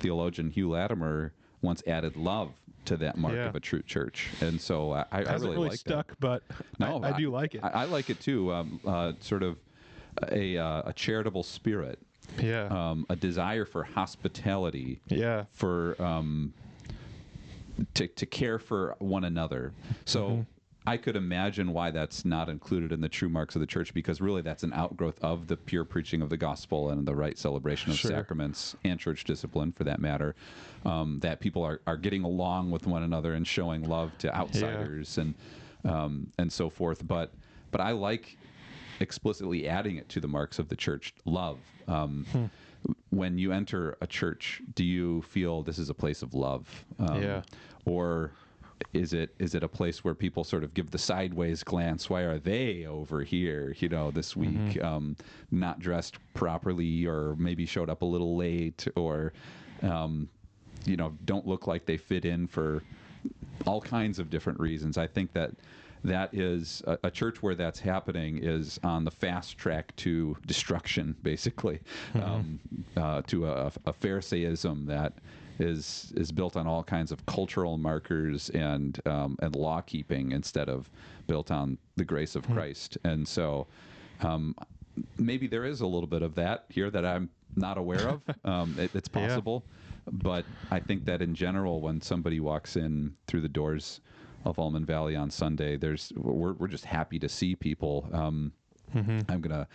theologian 0.00 0.50
Hugh 0.50 0.70
Latimer 0.70 1.32
once 1.60 1.80
added 1.86 2.16
love 2.16 2.54
to 2.86 2.96
that 2.96 3.16
mark 3.16 3.34
Yeah. 3.34 3.48
of 3.48 3.54
a 3.54 3.60
true 3.60 3.82
church, 3.82 4.34
and 4.40 4.60
so 4.60 4.90
I, 4.92 5.04
I 5.12 5.18
really, 5.20 5.50
really 5.50 5.68
like 5.68 5.78
stuck, 5.78 6.16
but 6.18 6.42
No, 6.80 7.00
I, 7.04 7.10
I 7.10 7.16
do 7.16 7.30
like 7.30 7.54
it. 7.54 7.60
I, 7.62 7.68
I 7.68 7.84
like 7.84 8.10
it 8.10 8.18
too. 8.18 8.52
Um, 8.52 8.80
uh, 8.84 9.12
sort 9.20 9.44
of 9.44 9.58
a 10.32 10.58
uh, 10.58 10.82
a 10.86 10.92
charitable 10.92 11.44
spirit, 11.44 12.00
yeah, 12.40 12.66
um, 12.66 13.06
a 13.08 13.16
desire 13.16 13.64
for 13.64 13.84
hospitality, 13.84 15.00
yeah, 15.08 15.44
for 15.52 16.00
um, 16.02 16.52
to 17.94 18.06
to 18.08 18.26
care 18.26 18.58
for 18.58 18.96
one 18.98 19.24
another. 19.24 19.72
So. 20.04 20.28
Mm-hmm. 20.28 20.40
I 20.84 20.96
could 20.96 21.14
imagine 21.14 21.72
why 21.72 21.92
that's 21.92 22.24
not 22.24 22.48
included 22.48 22.90
in 22.90 23.00
the 23.00 23.08
true 23.08 23.28
marks 23.28 23.54
of 23.54 23.60
the 23.60 23.68
church 23.68 23.94
because 23.94 24.20
really 24.20 24.42
that's 24.42 24.64
an 24.64 24.72
outgrowth 24.72 25.16
of 25.22 25.46
the 25.46 25.56
pure 25.56 25.84
preaching 25.84 26.22
of 26.22 26.28
the 26.28 26.36
gospel 26.36 26.90
and 26.90 27.06
the 27.06 27.14
right 27.14 27.38
celebration 27.38 27.92
of 27.92 27.98
Sure. 27.98 28.10
sacraments 28.10 28.74
and 28.82 28.98
church 28.98 29.22
discipline 29.22 29.70
for 29.70 29.84
that 29.84 30.00
matter. 30.00 30.34
Um, 30.84 31.20
that 31.20 31.38
people 31.38 31.62
are, 31.62 31.80
are 31.86 31.96
getting 31.96 32.24
along 32.24 32.72
with 32.72 32.88
one 32.88 33.04
another 33.04 33.34
and 33.34 33.46
showing 33.46 33.84
love 33.84 34.10
to 34.18 34.34
outsiders 34.34 35.18
and 35.18 35.34
um, 35.84 36.32
and 36.38 36.52
so 36.52 36.68
forth. 36.68 37.06
But 37.06 37.30
but 37.70 37.80
I 37.80 37.92
like 37.92 38.36
explicitly 39.02 39.68
adding 39.68 39.96
it 39.96 40.08
to 40.10 40.20
the 40.20 40.28
marks 40.28 40.58
of 40.58 40.68
the 40.68 40.76
church 40.76 41.12
love. 41.26 41.58
Um, 41.88 42.24
Hmm. 42.32 42.46
When 43.10 43.38
you 43.38 43.52
enter 43.52 43.96
a 44.00 44.08
church, 44.08 44.60
do 44.74 44.84
you 44.84 45.22
feel 45.22 45.62
this 45.62 45.78
is 45.78 45.88
a 45.88 45.94
place 45.94 46.20
of 46.22 46.34
love? 46.34 46.84
Um, 46.98 47.22
Yeah. 47.22 47.42
Or 47.84 48.32
is 48.92 49.12
it 49.12 49.32
is 49.38 49.54
it 49.54 49.62
a 49.62 49.68
place 49.68 50.02
where 50.02 50.14
people 50.14 50.42
sort 50.42 50.64
of 50.64 50.74
give 50.74 50.90
the 50.90 50.98
sideways 50.98 51.62
glance? 51.62 52.10
Why 52.10 52.22
are 52.22 52.40
they 52.40 52.84
over 52.86 53.22
here? 53.22 53.76
You 53.78 53.88
know, 53.88 54.10
this 54.10 54.34
week, 54.36 54.50
Mm-hmm. 54.56 54.84
um, 54.84 55.16
not 55.52 55.78
dressed 55.78 56.16
properly, 56.34 57.06
or 57.06 57.36
maybe 57.36 57.66
showed 57.66 57.88
up 57.88 58.02
a 58.02 58.04
little 58.04 58.36
late, 58.36 58.88
or 58.96 59.32
um, 59.82 60.28
you 60.84 60.96
know, 60.96 61.12
don't 61.24 61.46
look 61.46 61.68
like 61.68 61.86
they 61.86 61.96
fit 61.96 62.24
in 62.24 62.48
for 62.48 62.82
all 63.64 63.80
kinds 63.80 64.18
of 64.18 64.28
different 64.30 64.58
reasons. 64.58 64.98
I 64.98 65.06
think 65.06 65.32
that 65.34 65.52
that 66.04 66.34
is 66.34 66.82
a, 66.86 66.98
a 67.04 67.10
church 67.10 67.42
where 67.42 67.54
that's 67.54 67.80
happening 67.80 68.38
is 68.42 68.78
on 68.82 69.04
the 69.04 69.10
fast 69.10 69.56
track 69.58 69.94
to 69.96 70.36
destruction, 70.46 71.16
basically, 71.22 71.80
um, 72.14 72.58
uh, 72.96 73.22
to 73.28 73.46
a, 73.46 73.72
a 73.86 73.92
Pharisaism 73.92 74.86
that 74.86 75.14
is 75.58 76.12
is 76.16 76.32
built 76.32 76.56
on 76.56 76.66
all 76.66 76.82
kinds 76.82 77.12
of 77.12 77.24
cultural 77.26 77.76
markers 77.78 78.48
and 78.50 79.00
um, 79.06 79.36
and 79.40 79.54
law 79.54 79.80
keeping 79.80 80.32
instead 80.32 80.68
of 80.68 80.90
built 81.26 81.50
on 81.50 81.78
the 81.96 82.04
grace 82.04 82.34
of 82.36 82.46
Christ. 82.48 82.98
And 83.04 83.26
so. 83.26 83.66
Um, 84.20 84.54
Maybe 85.16 85.46
there 85.46 85.64
is 85.64 85.80
a 85.80 85.86
little 85.86 86.06
bit 86.06 86.20
of 86.20 86.34
that 86.34 86.66
here 86.68 86.90
that 86.90 87.06
I'm 87.06 87.30
not 87.56 87.78
aware 87.78 88.08
of. 88.08 88.20
Um, 88.44 88.78
it, 88.78 88.90
it's 88.94 89.08
Yeah. 89.14 89.26
possible, 89.26 89.64
but 90.10 90.44
I 90.70 90.80
think 90.80 91.06
that 91.06 91.22
in 91.22 91.34
general, 91.34 91.80
when 91.80 92.02
somebody 92.02 92.40
walks 92.40 92.76
in 92.76 93.16
through 93.26 93.40
the 93.40 93.48
doors 93.48 94.02
of 94.44 94.58
Almond 94.58 94.86
Valley 94.86 95.16
on 95.16 95.30
Sunday, 95.30 95.76
there's 95.76 96.12
we're 96.16 96.52
we're 96.54 96.68
just 96.68 96.84
happy 96.84 97.18
to 97.18 97.28
see 97.28 97.54
people. 97.54 98.08
Um, 98.12 98.52
I'm 98.94 99.40
going 99.40 99.50
to 99.50 99.66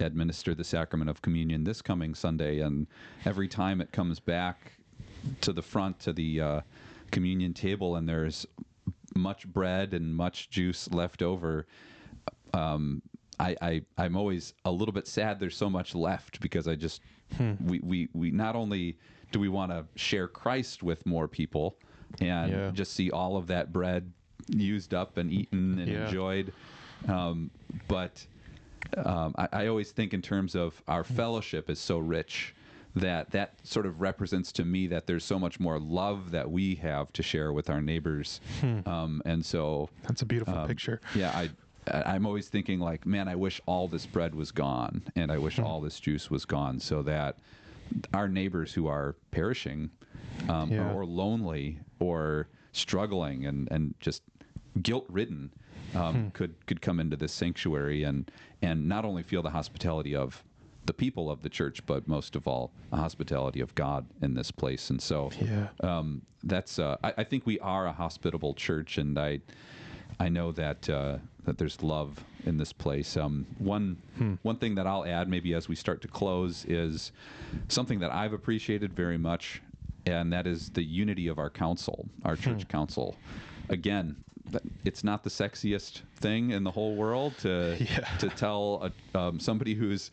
administer 0.00 0.54
the 0.54 0.64
sacrament 0.64 1.10
of 1.10 1.20
communion 1.20 1.64
this 1.64 1.82
coming 1.82 2.14
Sunday, 2.14 2.60
and 2.60 2.86
every 3.24 3.48
time 3.48 3.80
it 3.80 3.92
comes 3.92 4.18
back 4.18 4.72
to 5.42 5.52
the 5.52 5.62
front 5.62 5.98
to 6.00 6.12
the 6.12 6.40
uh, 6.40 6.60
communion 7.10 7.52
table, 7.52 7.96
and 7.96 8.08
there's 8.08 8.46
much 9.14 9.46
bread 9.48 9.94
and 9.94 10.14
much 10.14 10.50
juice 10.50 10.90
left 10.90 11.22
over. 11.22 11.66
Um, 12.54 13.02
I, 13.38 13.56
I 13.60 13.82
I'm 13.98 14.16
always 14.16 14.54
a 14.64 14.70
little 14.70 14.92
bit 14.92 15.06
sad. 15.06 15.38
There's 15.38 15.56
so 15.56 15.68
much 15.68 15.94
left 15.94 16.40
because 16.40 16.68
I 16.68 16.74
just 16.74 17.02
we, 17.64 17.80
we 17.82 18.08
we 18.14 18.30
not 18.30 18.56
only 18.56 18.98
do 19.32 19.40
we 19.40 19.48
want 19.48 19.72
to 19.72 19.84
share 19.96 20.28
Christ 20.28 20.82
with 20.82 21.04
more 21.04 21.28
people 21.28 21.76
and 22.20 22.52
Yeah. 22.52 22.70
just 22.72 22.92
see 22.94 23.10
all 23.10 23.36
of 23.36 23.46
that 23.48 23.72
bread 23.72 24.12
used 24.48 24.94
up 24.94 25.16
and 25.16 25.30
eaten 25.30 25.78
and 25.78 25.88
Yeah. 25.90 26.06
enjoyed, 26.06 26.52
um, 27.08 27.50
but 27.88 28.26
um, 29.04 29.34
I, 29.36 29.48
I 29.52 29.66
always 29.66 29.90
think 29.90 30.14
in 30.14 30.22
terms 30.22 30.54
of 30.54 30.80
our 30.86 31.02
fellowship 31.04 31.68
is 31.68 31.78
so 31.80 31.98
rich 31.98 32.54
that 32.94 33.30
that 33.32 33.54
sort 33.66 33.84
of 33.84 34.00
represents 34.00 34.52
to 34.52 34.64
me 34.64 34.86
that 34.86 35.06
there's 35.06 35.24
so 35.24 35.38
much 35.38 35.58
more 35.60 35.78
love 35.78 36.30
that 36.30 36.50
we 36.50 36.76
have 36.76 37.12
to 37.14 37.22
share 37.22 37.52
with 37.52 37.68
our 37.68 37.82
neighbors, 37.82 38.40
um, 38.86 39.20
and 39.24 39.44
so 39.44 39.88
That's 40.04 40.22
a 40.22 40.26
beautiful 40.26 40.54
um, 40.58 40.66
picture. 40.68 41.00
Yeah, 41.14 41.30
I. 41.30 41.50
I'm 41.88 42.26
always 42.26 42.48
thinking 42.48 42.80
like, 42.80 43.06
man, 43.06 43.28
I 43.28 43.36
wish 43.36 43.60
all 43.66 43.86
this 43.86 44.06
bread 44.06 44.34
was 44.34 44.50
gone, 44.50 45.02
and 45.14 45.30
I 45.30 45.36
Hmm. 45.36 45.42
wish 45.44 45.60
all 45.60 45.80
this 45.80 46.00
juice 46.00 46.28
was 46.28 46.44
gone, 46.44 46.80
so 46.80 47.00
that 47.02 47.38
our 48.12 48.26
neighbors 48.26 48.72
who 48.72 48.88
are 48.88 49.14
perishing, 49.30 49.90
um, 50.48 50.70
Yeah. 50.70 50.92
or 50.92 51.04
lonely, 51.06 51.78
or 51.98 52.48
struggling, 52.72 53.46
and 53.46 53.68
and 53.70 53.94
just 54.00 54.22
guilt 54.82 55.06
ridden, 55.08 55.52
um, 55.94 56.14
Hmm. 56.14 56.28
could 56.32 56.66
could 56.66 56.80
come 56.80 57.00
into 57.00 57.16
this 57.16 57.32
sanctuary 57.32 58.02
and 58.02 58.30
and 58.62 58.88
not 58.88 59.04
only 59.04 59.22
feel 59.22 59.42
the 59.42 59.50
hospitality 59.50 60.14
of 60.14 60.44
the 60.84 60.92
people 60.94 61.30
of 61.30 61.42
the 61.42 61.48
church, 61.48 61.84
but 61.86 62.06
most 62.06 62.36
of 62.36 62.46
all, 62.46 62.72
the 62.90 62.96
hospitality 62.96 63.60
of 63.60 63.74
God 63.74 64.06
in 64.22 64.34
this 64.34 64.52
place. 64.52 64.88
And 64.90 65.02
so, 65.02 65.30
Yeah. 65.40 65.68
um, 65.80 66.22
that's 66.44 66.78
uh, 66.78 66.96
I, 67.02 67.12
I 67.18 67.24
think 67.24 67.44
we 67.44 67.58
are 67.60 67.86
a 67.86 67.92
hospitable 67.92 68.54
church, 68.54 68.98
and 68.98 69.18
I 69.18 69.40
I 70.20 70.28
know 70.28 70.52
that 70.52 70.88
uh, 70.88 71.18
that 71.44 71.58
there's 71.58 71.82
love 71.82 72.22
in 72.44 72.56
this 72.58 72.72
place. 72.72 73.16
Um, 73.16 73.46
one 73.58 73.96
one 74.42 74.56
thing 74.58 74.76
that 74.76 74.86
I'll 74.86 75.04
add, 75.04 75.28
maybe 75.28 75.54
as 75.54 75.68
we 75.68 75.74
start 75.74 76.00
to 76.02 76.08
close, 76.08 76.64
is 76.66 77.10
something 77.68 77.98
that 78.00 78.12
I've 78.12 78.32
appreciated 78.32 78.92
very 78.94 79.18
much, 79.18 79.60
and 80.06 80.32
that 80.32 80.46
is 80.46 80.70
the 80.70 80.82
unity 80.82 81.28
of 81.28 81.38
our 81.38 81.50
council, 81.50 82.08
our 82.24 82.36
church 82.36 82.68
council. 82.68 83.16
Again, 83.68 84.16
it's 84.84 85.02
not 85.02 85.24
the 85.24 85.30
sexiest 85.30 86.02
thing 86.16 86.50
in 86.50 86.62
the 86.64 86.70
whole 86.70 86.96
world 86.96 87.38
to 87.38 87.76
Yeah. 87.80 88.04
to 88.18 88.30
tell 88.30 88.92
a, 89.14 89.18
um, 89.18 89.40
somebody 89.40 89.74
who's 89.74 90.10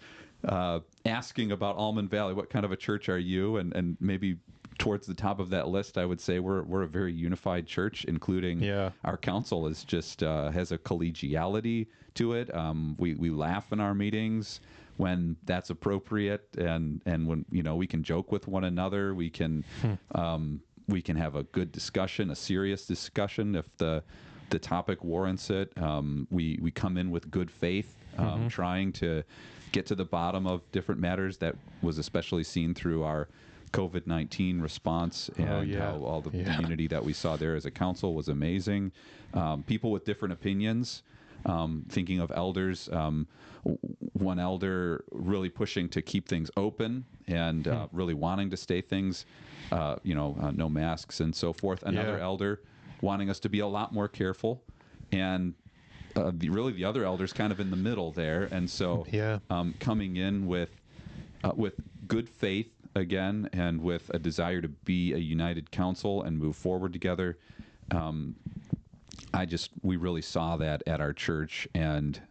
uh, 0.47 0.79
asking 1.05 1.51
about 1.51 1.77
Almond 1.77 2.09
Valley, 2.09 2.33
what 2.33 2.49
kind 2.49 2.65
of 2.65 2.71
a 2.71 2.75
church 2.75 3.07
are 3.09 3.19
you, 3.19 3.57
and 3.57 3.73
and 3.75 3.97
maybe 3.99 4.37
towards 4.79 5.05
the 5.05 5.13
top 5.13 5.39
of 5.39 5.51
that 5.51 5.67
list, 5.67 5.97
I 5.99 6.05
would 6.05 6.19
say 6.19 6.39
we're 6.39 6.63
we're 6.63 6.83
a 6.83 6.87
very 6.87 7.13
unified 7.13 7.67
church, 7.67 8.05
including 8.05 8.61
Yeah. 8.61 8.91
our 9.03 9.17
council 9.17 9.67
is 9.67 9.83
just 9.83 10.23
uh, 10.23 10.49
has 10.51 10.71
a 10.71 10.77
collegiality 10.79 11.87
to 12.15 12.33
it. 12.33 12.53
Um, 12.55 12.95
we 12.97 13.13
we 13.13 13.29
laugh 13.29 13.71
in 13.71 13.79
our 13.79 13.93
meetings 13.93 14.59
when 14.97 15.35
that's 15.45 15.69
appropriate, 15.69 16.47
and 16.57 17.01
and 17.05 17.27
when 17.27 17.45
you 17.51 17.63
know 17.63 17.75
we 17.75 17.87
can 17.87 18.03
joke 18.03 18.31
with 18.31 18.47
one 18.47 18.63
another. 18.63 19.13
We 19.15 19.29
can 19.29 19.63
um, 20.15 20.61
we 20.87 21.01
can 21.01 21.15
have 21.15 21.35
a 21.35 21.43
good 21.43 21.71
discussion, 21.71 22.29
a 22.31 22.35
serious 22.35 22.85
discussion 22.85 23.55
if 23.55 23.75
the 23.77 24.03
the 24.49 24.59
topic 24.59 25.03
warrants 25.03 25.49
it. 25.49 25.71
Um, 25.81 26.27
we 26.29 26.59
we 26.61 26.71
come 26.71 26.97
in 26.97 27.09
with 27.11 27.31
good 27.31 27.49
faith, 27.49 27.95
um, 28.17 28.49
trying 28.49 28.91
to 28.93 29.23
get 29.71 29.85
to 29.87 29.95
the 29.95 30.05
bottom 30.05 30.45
of 30.45 30.61
different 30.71 31.01
matters. 31.01 31.37
That 31.37 31.55
was 31.81 31.97
especially 31.97 32.43
seen 32.43 32.73
through 32.75 33.03
our 33.03 33.27
COVID 33.71 34.05
nineteen 34.05 34.61
response 34.61 35.29
and 35.37 35.49
Oh, 35.49 35.61
yeah. 35.61 35.79
how 35.79 36.03
all 36.03 36.21
the, 36.21 36.37
Yeah. 36.37 36.59
unity 36.61 36.85
that 36.87 37.03
we 37.03 37.13
saw 37.13 37.35
there 37.37 37.55
as 37.55 37.65
a 37.65 37.71
council 37.71 38.13
was 38.13 38.27
amazing. 38.27 38.91
Um, 39.33 39.63
people 39.63 39.89
with 39.89 40.05
different 40.05 40.31
opinions. 40.33 41.01
Um, 41.45 41.83
thinking 41.89 42.19
of 42.19 42.31
elders, 42.33 42.89
um, 42.91 43.27
one 44.13 44.39
elder 44.39 45.03
really 45.11 45.49
pushing 45.49 45.89
to 45.89 46.01
keep 46.01 46.27
things 46.27 46.49
open 46.57 47.05
and 47.27 47.67
uh, 47.67 47.87
Hmm. 47.87 47.97
really 47.97 48.13
wanting 48.13 48.49
to 48.51 48.57
stay 48.57 48.81
things, 48.81 49.25
uh, 49.71 49.95
you 50.03 50.15
know, 50.15 50.37
uh, 50.41 50.51
no 50.51 50.69
masks 50.69 51.19
and 51.19 51.35
so 51.35 51.51
forth. 51.53 51.83
Another 51.83 52.17
Yeah. 52.17 52.23
elder 52.23 52.61
wanting 53.01 53.29
us 53.29 53.39
to 53.41 53.49
be 53.49 53.59
a 53.59 53.67
lot 53.67 53.93
more 53.93 54.07
careful, 54.07 54.63
and 55.11 55.53
uh, 56.15 56.31
the, 56.33 56.49
really 56.49 56.71
the 56.71 56.85
other 56.85 57.03
elders 57.05 57.33
kind 57.33 57.51
of 57.51 57.59
in 57.59 57.69
the 57.71 57.75
middle 57.77 58.11
there. 58.11 58.47
And 58.51 58.69
so, 58.69 59.05
Yeah. 59.11 59.39
um, 59.49 59.75
coming 59.79 60.15
in 60.15 60.45
with 60.47 60.79
uh, 61.43 61.51
with 61.55 61.75
good 62.07 62.29
faith 62.29 62.71
again 62.95 63.49
and 63.51 63.81
with 63.81 64.09
a 64.13 64.19
desire 64.19 64.61
to 64.61 64.69
be 64.69 65.11
a 65.13 65.17
united 65.17 65.71
council 65.71 66.21
and 66.23 66.37
move 66.37 66.55
forward 66.55 66.93
together. 66.93 67.37
Um, 67.91 68.35
I 69.33 69.45
just 69.45 69.71
we 69.81 69.97
really 69.97 70.21
saw 70.21 70.57
that 70.57 70.83
at 70.87 71.01
our 71.01 71.13
church 71.13 71.67
and. 71.73 72.21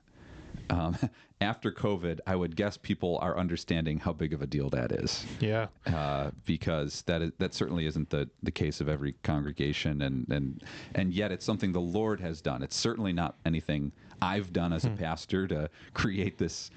Um, 0.70 0.96
after 1.40 1.72
COVID, 1.72 2.20
I 2.26 2.36
would 2.36 2.55
guess 2.55 2.76
people 2.76 3.18
are 3.20 3.36
understanding 3.36 3.98
how 3.98 4.12
big 4.12 4.32
of 4.32 4.42
a 4.42 4.46
deal 4.46 4.70
that 4.70 4.92
is 4.92 5.26
Yeah. 5.40 5.66
uh, 5.86 6.30
because 6.44 7.03
that 7.03 7.20
is, 7.20 7.32
that 7.38 7.53
certainly 7.53 7.84
isn't 7.86 8.11
the, 8.11 8.30
the 8.44 8.53
case 8.53 8.80
of 8.80 8.88
every 8.88 9.14
congregation, 9.24 10.03
and, 10.03 10.24
and 10.30 10.62
and 10.94 11.12
yet 11.12 11.32
it's 11.32 11.44
something 11.44 11.72
the 11.72 11.80
Lord 11.80 12.20
has 12.20 12.40
done. 12.40 12.62
It's 12.62 12.76
certainly 12.76 13.12
not 13.12 13.38
anything 13.44 13.90
I've 14.22 14.53
done 14.53 14.72
as 14.72 14.84
a 14.84 14.90
pastor 14.90 15.48
to 15.48 15.68
create 15.94 16.38
this, 16.38 16.70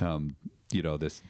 um, 0.00 0.36
you 0.70 0.82
know, 0.82 0.98
this 0.98 1.22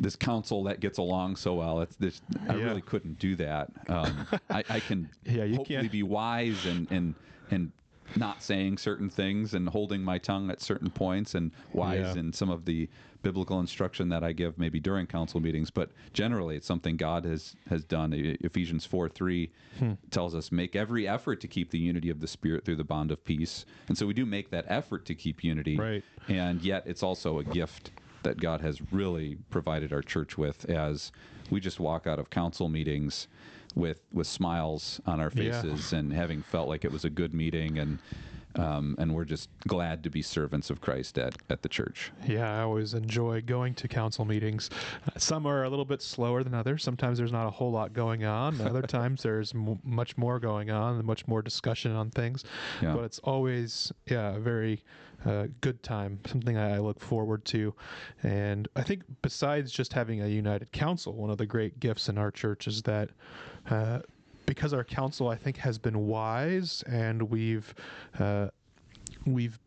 this 0.00 0.16
council 0.16 0.64
that 0.64 0.80
gets 0.80 0.98
along 0.98 1.36
so 1.36 1.54
well. 1.54 1.80
It's 1.82 1.94
this 1.96 2.20
I 2.48 2.56
Yeah. 2.56 2.64
really 2.64 2.82
couldn't 2.82 3.20
do 3.20 3.36
that. 3.36 3.70
Um, 3.88 4.26
I, 4.50 4.64
I 4.68 4.80
can 4.80 5.08
Yeah, 5.24 5.44
you 5.44 5.56
hopefully 5.56 5.78
can't. 5.82 5.92
be 5.92 6.02
wise 6.02 6.64
and 6.66 6.90
and 6.90 7.14
and 7.50 7.72
not 8.16 8.42
saying 8.42 8.78
certain 8.78 9.10
things 9.10 9.52
and 9.52 9.68
holding 9.68 10.02
my 10.02 10.16
tongue 10.16 10.50
at 10.50 10.62
certain 10.62 10.88
points 10.88 11.34
and 11.34 11.50
wise 11.74 12.14
Yeah. 12.14 12.20
in 12.20 12.32
some 12.32 12.48
of 12.48 12.64
the 12.64 12.88
biblical 13.22 13.60
instruction 13.60 14.08
that 14.08 14.24
I 14.24 14.32
give 14.32 14.56
maybe 14.56 14.80
during 14.80 15.06
council 15.06 15.40
meetings, 15.40 15.70
but 15.70 15.90
generally 16.14 16.56
it's 16.56 16.66
something 16.66 16.96
God 16.96 17.26
has 17.26 17.54
has 17.68 17.84
done. 17.84 18.14
Ephesians 18.14 18.86
four 18.86 19.08
three 19.10 19.50
Hmm. 19.78 19.92
tells 20.10 20.34
us 20.34 20.50
make 20.50 20.74
every 20.74 21.06
effort 21.06 21.40
to 21.42 21.48
keep 21.48 21.70
the 21.70 21.78
unity 21.78 22.08
of 22.08 22.20
the 22.20 22.26
spirit 22.28 22.64
through 22.64 22.76
the 22.76 22.84
bond 22.84 23.10
of 23.10 23.22
peace, 23.24 23.66
and 23.88 23.98
so 23.98 24.06
we 24.06 24.14
do 24.14 24.24
make 24.24 24.48
that 24.50 24.64
effort 24.68 25.04
to 25.06 25.14
keep 25.14 25.44
unity, 25.44 25.76
Right. 25.76 26.04
and 26.28 26.62
yet 26.62 26.84
it's 26.86 27.02
also 27.02 27.38
a 27.38 27.44
gift 27.44 27.90
that 28.22 28.38
God 28.40 28.60
has 28.62 28.80
really 28.90 29.36
provided 29.50 29.92
our 29.92 30.02
church 30.02 30.38
with 30.38 30.64
as 30.70 31.12
we 31.50 31.60
just 31.60 31.78
walk 31.78 32.06
out 32.06 32.18
of 32.18 32.30
council 32.30 32.68
meetings 32.68 33.28
with 33.74 34.00
with 34.12 34.26
smiles 34.26 35.00
on 35.06 35.20
our 35.20 35.30
Yeah. 35.34 35.60
faces 35.62 35.92
and 35.92 36.12
having 36.12 36.42
felt 36.42 36.68
like 36.68 36.84
it 36.84 36.92
was 36.92 37.04
a 37.04 37.10
good 37.10 37.34
meeting 37.34 37.78
and 37.78 37.98
um, 38.56 38.96
and 38.98 39.14
we're 39.14 39.26
just 39.26 39.50
glad 39.68 40.02
to 40.02 40.10
be 40.10 40.20
servants 40.20 40.68
of 40.70 40.80
Christ 40.80 41.16
at, 41.18 41.36
at 41.48 41.62
the 41.62 41.68
church. 41.68 42.10
Yeah, 42.26 42.58
I 42.58 42.62
always 42.62 42.92
enjoy 42.94 43.42
going 43.42 43.74
to 43.74 43.86
council 43.86 44.24
meetings. 44.24 44.68
Uh, 45.06 45.16
Some 45.18 45.46
are 45.46 45.62
a 45.64 45.68
little 45.70 45.84
bit 45.84 46.02
slower 46.02 46.42
than 46.42 46.54
others. 46.54 46.82
Sometimes 46.82 47.18
there's 47.18 47.30
not 47.30 47.46
a 47.46 47.50
whole 47.50 47.70
lot 47.70 47.92
going 47.92 48.24
on. 48.24 48.60
Other 48.62 48.82
times 48.82 49.22
there's 49.22 49.54
m- 49.54 49.78
much 49.84 50.16
more 50.16 50.40
going 50.40 50.70
on 50.70 50.96
and 50.96 51.04
much 51.04 51.28
more 51.28 51.40
discussion 51.42 51.92
on 51.92 52.10
things. 52.10 52.42
Yeah. 52.82 52.94
But 52.94 53.04
it's 53.04 53.18
always, 53.20 53.92
yeah, 54.06 54.34
a 54.34 54.40
very 54.40 54.82
uh, 55.24 55.48
good 55.60 55.80
time, 55.84 56.18
something 56.26 56.56
I 56.56 56.78
look 56.78 57.00
forward 57.00 57.44
to. 57.46 57.74
And 58.24 58.66
I 58.74 58.82
think 58.82 59.02
besides 59.22 59.70
just 59.70 59.92
having 59.92 60.22
a 60.22 60.26
united 60.26 60.72
council, 60.72 61.12
one 61.12 61.30
of 61.30 61.38
the 61.38 61.46
great 61.46 61.78
gifts 61.78 62.08
in 62.08 62.18
our 62.18 62.32
church 62.32 62.66
is 62.66 62.82
that. 62.84 63.10
Uh, 63.70 64.00
because 64.46 64.72
our 64.72 64.84
council, 64.84 65.28
I 65.28 65.36
think, 65.36 65.58
has 65.58 65.76
been 65.78 66.06
wise, 66.06 66.82
and 66.88 67.22
we've 67.24 67.74
uh, 68.18 68.48
we've 69.26 69.58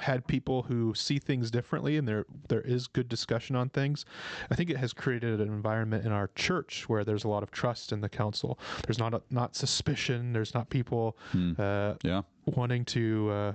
had 0.00 0.26
people 0.26 0.62
who 0.62 0.94
see 0.94 1.18
things 1.18 1.50
differently 1.50 1.98
and 1.98 2.08
there 2.08 2.24
there 2.48 2.62
is 2.62 2.86
good 2.86 3.06
discussion 3.06 3.54
on 3.54 3.68
things 3.68 4.06
i 4.50 4.54
think 4.54 4.70
it 4.70 4.78
has 4.78 4.94
created 4.94 5.42
an 5.42 5.48
environment 5.48 6.06
in 6.06 6.12
our 6.12 6.30
church 6.36 6.88
where 6.88 7.04
there's 7.04 7.24
a 7.24 7.28
lot 7.28 7.42
of 7.42 7.50
trust 7.50 7.92
in 7.92 8.00
the 8.00 8.08
council 8.08 8.58
there's 8.86 8.98
not 8.98 9.12
a, 9.12 9.20
not 9.30 9.54
suspicion. 9.54 10.32
There's 10.32 10.54
not 10.54 10.70
people 10.70 11.18
uh, 11.58 11.94
Yeah. 12.02 12.22
wanting 12.46 12.86
to 12.86 13.30
uh, 13.30 13.52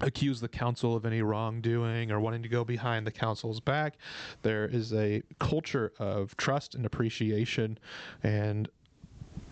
accuse 0.00 0.40
the 0.40 0.48
council 0.48 0.94
of 0.94 1.04
any 1.06 1.22
wrongdoing 1.22 2.10
or 2.10 2.20
wanting 2.20 2.42
to 2.42 2.48
go 2.48 2.64
behind 2.64 3.06
the 3.06 3.10
council's 3.10 3.60
back 3.60 3.96
there 4.42 4.66
is 4.66 4.92
a 4.92 5.22
culture 5.38 5.92
of 5.98 6.36
trust 6.36 6.74
and 6.74 6.84
appreciation 6.86 7.78
and 8.22 8.68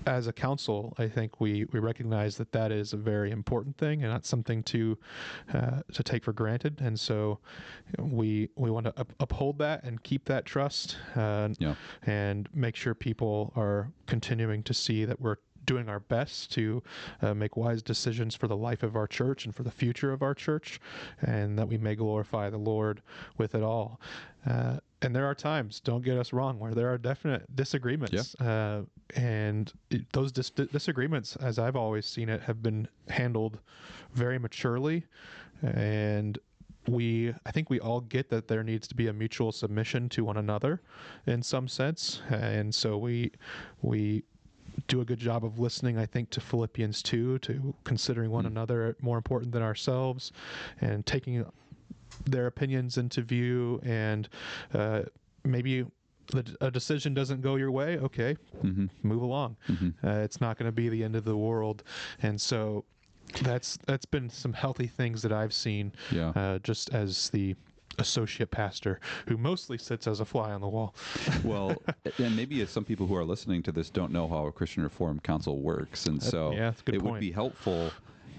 as 0.07 0.27
a 0.27 0.35
council, 0.35 0.93
I 0.99 1.09
think 1.09 1.41
we, 1.41 1.64
we 1.72 1.81
recognize 1.81 2.37
that 2.37 2.53
that 2.53 2.70
is 2.70 2.93
a 2.93 2.97
very 2.99 3.31
important 3.31 3.79
thing 3.79 4.03
and 4.03 4.12
not 4.12 4.27
something 4.27 4.62
to 4.64 4.99
uh, 5.55 5.81
to 5.95 6.03
take 6.03 6.25
for 6.25 6.35
granted. 6.35 6.79
And 6.83 7.01
so 7.01 7.39
we 7.99 8.51
we 8.57 8.70
want 8.70 8.85
to 8.85 9.01
up, 9.01 9.14
uphold 9.18 9.59
that 9.61 9.83
and 9.83 10.03
keep 10.03 10.27
that 10.27 10.45
trust 10.45 10.99
uh, 11.16 11.49
Yeah. 11.59 11.75
and 12.05 12.51
make 12.53 12.77
sure 12.77 12.95
people 12.95 13.53
are 13.57 13.91
continuing 14.07 14.62
to 14.64 14.75
see 14.75 15.07
that 15.07 15.20
we're 15.22 15.37
doing 15.65 15.89
our 15.89 16.01
best 16.01 16.53
to 16.53 16.83
uh, 17.23 17.35
make 17.35 17.57
wise 17.57 17.83
decisions 17.83 18.35
for 18.35 18.49
the 18.49 18.57
life 18.57 18.83
of 18.83 18.97
our 18.97 19.07
church 19.07 19.45
and 19.45 19.55
for 19.55 19.62
the 19.62 19.71
future 19.71 20.12
of 20.12 20.23
our 20.23 20.35
church, 20.35 20.81
and 21.23 21.59
that 21.59 21.69
we 21.69 21.79
may 21.79 21.95
glorify 21.95 22.51
the 22.51 22.59
Lord 22.59 23.03
with 23.39 23.55
it 23.55 23.62
all. 23.62 24.01
Uh, 24.47 24.79
and 25.03 25.15
there 25.15 25.27
are 25.27 25.35
times, 25.35 25.81
don't 25.81 26.03
get 26.03 26.17
us 26.17 26.33
wrong, 26.33 26.59
where 26.59 26.75
there 26.75 26.91
are 26.93 26.99
definite 26.99 27.45
disagreements. 27.57 28.35
Uh, 28.41 28.83
and 29.17 29.73
it, 29.91 30.11
those 30.12 30.33
dis- 30.33 30.51
disagreements, 30.51 31.37
as 31.37 31.59
I've 31.59 31.77
always 31.77 32.07
seen 32.07 32.29
it, 32.29 32.41
have 32.43 32.62
been 32.62 32.89
handled 33.09 33.59
very 34.15 34.39
maturely. 34.39 35.05
And 35.62 36.39
we, 36.87 37.35
I 37.47 37.51
think 37.51 37.71
we 37.71 37.81
all 37.81 38.01
get 38.01 38.29
that 38.31 38.49
there 38.49 38.62
needs 38.62 38.89
to 38.89 38.95
be 38.95 39.09
a 39.09 39.12
mutual 39.12 39.53
submission 39.53 40.09
to 40.11 40.25
one 40.25 40.37
another 40.37 40.83
in 41.27 41.43
some 41.43 41.69
sense. 41.69 42.23
And 42.31 42.75
so 42.75 42.97
we, 42.99 43.33
we, 43.83 44.25
do 44.89 45.01
a 45.01 45.05
good 45.05 45.18
job 45.18 45.45
of 45.45 45.59
listening, 45.59 45.99
I 45.99 46.07
think, 46.07 46.31
to 46.31 46.41
Philippians 46.41 47.03
2, 47.03 47.39
to 47.41 47.75
considering 47.85 48.31
one 48.31 48.45
Mm. 48.45 48.49
another 48.49 48.97
more 49.01 49.16
important 49.16 49.53
than 49.53 49.62
ourselves, 49.62 50.33
and 50.81 51.05
taking 51.07 51.45
their 52.27 52.47
opinions 52.47 52.97
into 52.97 53.20
view 53.22 53.81
and 53.83 54.29
uh, 54.72 55.03
maybe 55.45 55.85
the, 56.33 56.57
a 56.62 56.70
decision 56.70 57.12
doesn't 57.12 57.43
go 57.43 57.57
your 57.57 57.70
way 57.70 57.99
okay 57.99 58.35
hmm 58.62 58.87
move 59.03 59.20
along 59.20 59.57
hmm 59.66 59.91
uh, 60.03 60.20
it's 60.20 60.41
not 60.41 60.57
going 60.57 60.64
to 60.66 60.72
be 60.72 60.89
the 60.89 61.05
end 61.05 61.14
of 61.16 61.25
the 61.25 61.37
world 61.37 61.83
and 62.22 62.41
so 62.41 62.83
that's 63.43 63.77
that's 63.87 64.07
been 64.07 64.31
some 64.31 64.55
healthy 64.55 64.87
things 64.87 65.20
that 65.20 65.33
i've 65.33 65.53
seen 65.53 65.93
Yeah. 66.12 66.33
uh, 66.35 66.59
just 66.61 66.95
as 66.95 67.29
the 67.29 67.57
associate 67.99 68.51
pastor 68.51 69.01
who 69.28 69.36
mostly 69.36 69.78
sits 69.78 70.07
as 70.07 70.20
a 70.20 70.24
fly 70.24 70.53
on 70.53 70.61
the 70.61 70.68
wall 70.68 70.95
well, 71.45 71.74
and 72.18 72.36
maybe 72.36 72.61
if 72.61 72.70
some 72.70 72.84
people 72.84 73.07
who 73.07 73.16
are 73.16 73.24
listening 73.24 73.62
to 73.62 73.72
this 73.72 73.90
don't 73.90 74.12
know 74.12 74.28
how 74.28 74.47
a 74.47 74.53
Christian 74.53 74.82
Reformed 74.82 75.22
Council 75.22 75.59
works, 75.59 76.07
and 76.07 76.22
so 76.22 76.53
yeah, 76.53 76.70
that's 76.70 76.80
a 76.80 76.84
good 76.84 76.95
it 76.97 77.03
would 77.03 77.20
be 77.20 77.30
helpful 77.30 77.90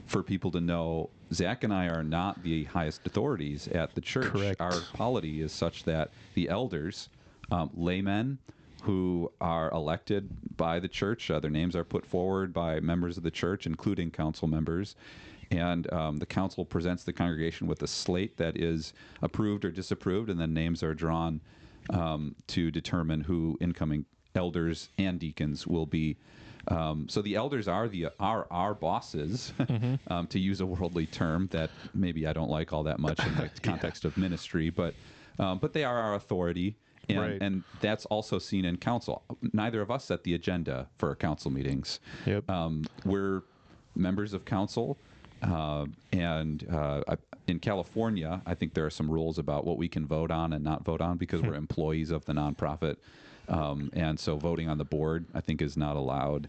for 0.05 0.21
people 0.21 0.51
to 0.51 0.61
know 0.61 1.09
Zac 1.33 1.63
and 1.63 1.73
I 1.73 1.87
are 1.87 2.03
not 2.03 2.41
the 2.43 2.65
highest 2.65 3.05
authorities 3.05 3.67
at 3.69 3.93
the 3.95 4.01
church. 4.01 4.31
Correct. 4.31 4.61
Our 4.61 4.79
polity 4.93 5.41
is 5.41 5.51
such 5.51 5.83
that 5.85 6.11
the 6.35 6.49
elders, 6.49 7.09
um, 7.51 7.71
laymen, 7.75 8.37
who 8.83 9.31
are 9.41 9.71
elected 9.71 10.29
by 10.57 10.79
the 10.79 10.87
church, 10.87 11.31
uh, 11.31 11.39
their 11.39 11.49
names 11.49 11.75
are 11.75 11.83
put 11.83 12.05
forward 12.05 12.53
by 12.53 12.79
members 12.79 13.17
of 13.17 13.23
the 13.23 13.31
church, 13.31 13.65
including 13.65 14.11
council 14.11 14.47
members. 14.47 14.95
And 15.55 15.91
um, 15.93 16.17
the 16.17 16.25
council 16.25 16.65
presents 16.65 17.03
the 17.03 17.13
congregation 17.13 17.67
with 17.67 17.81
a 17.81 17.87
slate 17.87 18.37
that 18.37 18.57
is 18.57 18.93
approved 19.21 19.65
or 19.65 19.71
disapproved, 19.71 20.29
and 20.29 20.39
then 20.39 20.53
names 20.53 20.83
are 20.83 20.93
drawn 20.93 21.41
um, 21.89 22.35
to 22.47 22.71
determine 22.71 23.21
who 23.21 23.57
incoming 23.61 24.05
elders 24.35 24.89
and 24.97 25.19
deacons 25.19 25.65
will 25.65 25.85
be. 25.85 26.17
Um, 26.67 27.07
so 27.07 27.21
the 27.21 27.35
elders 27.35 27.67
are 27.67 27.87
the 27.87 28.07
are 28.19 28.47
our 28.49 28.73
bosses, 28.73 29.53
um, 30.07 30.27
to 30.27 30.39
use 30.39 30.61
a 30.61 30.65
worldly 30.65 31.05
term 31.05 31.47
that 31.51 31.69
maybe 31.93 32.25
I 32.25 32.33
don't 32.33 32.49
like 32.49 32.73
all 32.73 32.83
that 32.83 32.99
much 32.99 33.19
in 33.25 33.35
the 33.35 33.49
context 33.63 34.03
of 34.03 34.17
ministry, 34.17 34.71
but 34.71 34.95
um, 35.37 35.59
but 35.59 35.73
they 35.73 35.83
are 35.83 35.97
our 35.97 36.15
authority, 36.15 36.75
and 37.07 37.19
Right. 37.19 37.37
and 37.41 37.63
that's 37.81 38.05
also 38.07 38.39
seen 38.39 38.65
in 38.65 38.77
council. 38.77 39.23
Neither 39.53 39.79
of 39.81 39.91
us 39.91 40.05
set 40.05 40.23
the 40.23 40.33
agenda 40.33 40.87
for 40.97 41.09
our 41.09 41.15
council 41.15 41.51
meetings. 41.51 41.99
Yep. 42.25 42.49
Um, 42.49 42.83
we're 43.05 43.43
members 43.95 44.33
of 44.33 44.43
council, 44.45 44.97
uh, 45.41 45.86
and 46.11 46.65
uh, 46.71 47.01
in 47.47 47.59
California, 47.59 48.41
I 48.45 48.53
think 48.55 48.73
there 48.73 48.86
are 48.86 48.89
some 48.91 49.09
rules 49.09 49.38
about 49.38 49.65
what 49.65 49.77
we 49.77 49.88
can 49.88 50.05
vote 50.05 50.31
on 50.31 50.53
and 50.53 50.63
not 50.63 50.83
vote 50.83 51.01
on 51.01 51.17
because 51.17 51.41
we're 51.41 51.53
employees 51.55 52.11
of 52.11 52.25
the 52.25 52.33
nonprofit, 52.33 52.97
um, 53.49 53.89
and 53.93 54.19
so 54.19 54.38
voting 54.38 54.69
on 54.69 54.77
the 54.77 54.86
board, 54.86 55.25
I 55.33 55.41
think, 55.41 55.61
is 55.61 55.77
not 55.77 55.95
allowed, 55.95 56.47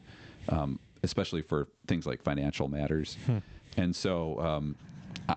um, 0.49 0.78
especially 1.03 1.43
for 1.43 1.68
things 1.87 2.07
like 2.07 2.22
financial 2.22 2.68
matters. 2.68 3.16
And 3.76 3.95
so, 3.95 4.41
um, 4.41 4.76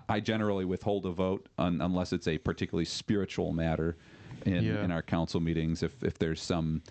I- 0.08 0.20
generally 0.20 0.64
withhold 0.64 1.04
a 1.04 1.10
vote 1.10 1.46
un- 1.58 1.80
unless 1.80 2.12
it's 2.12 2.28
a 2.28 2.38
particularly 2.38 2.84
spiritual 2.86 3.52
matter 3.52 3.96
in, 4.46 4.62
Yeah. 4.64 4.82
in 4.84 4.90
our 4.90 5.02
council 5.02 5.40
meetings. 5.40 5.82
If 5.82 6.02
if 6.02 6.18
there's 6.18 6.40
some 6.40 6.82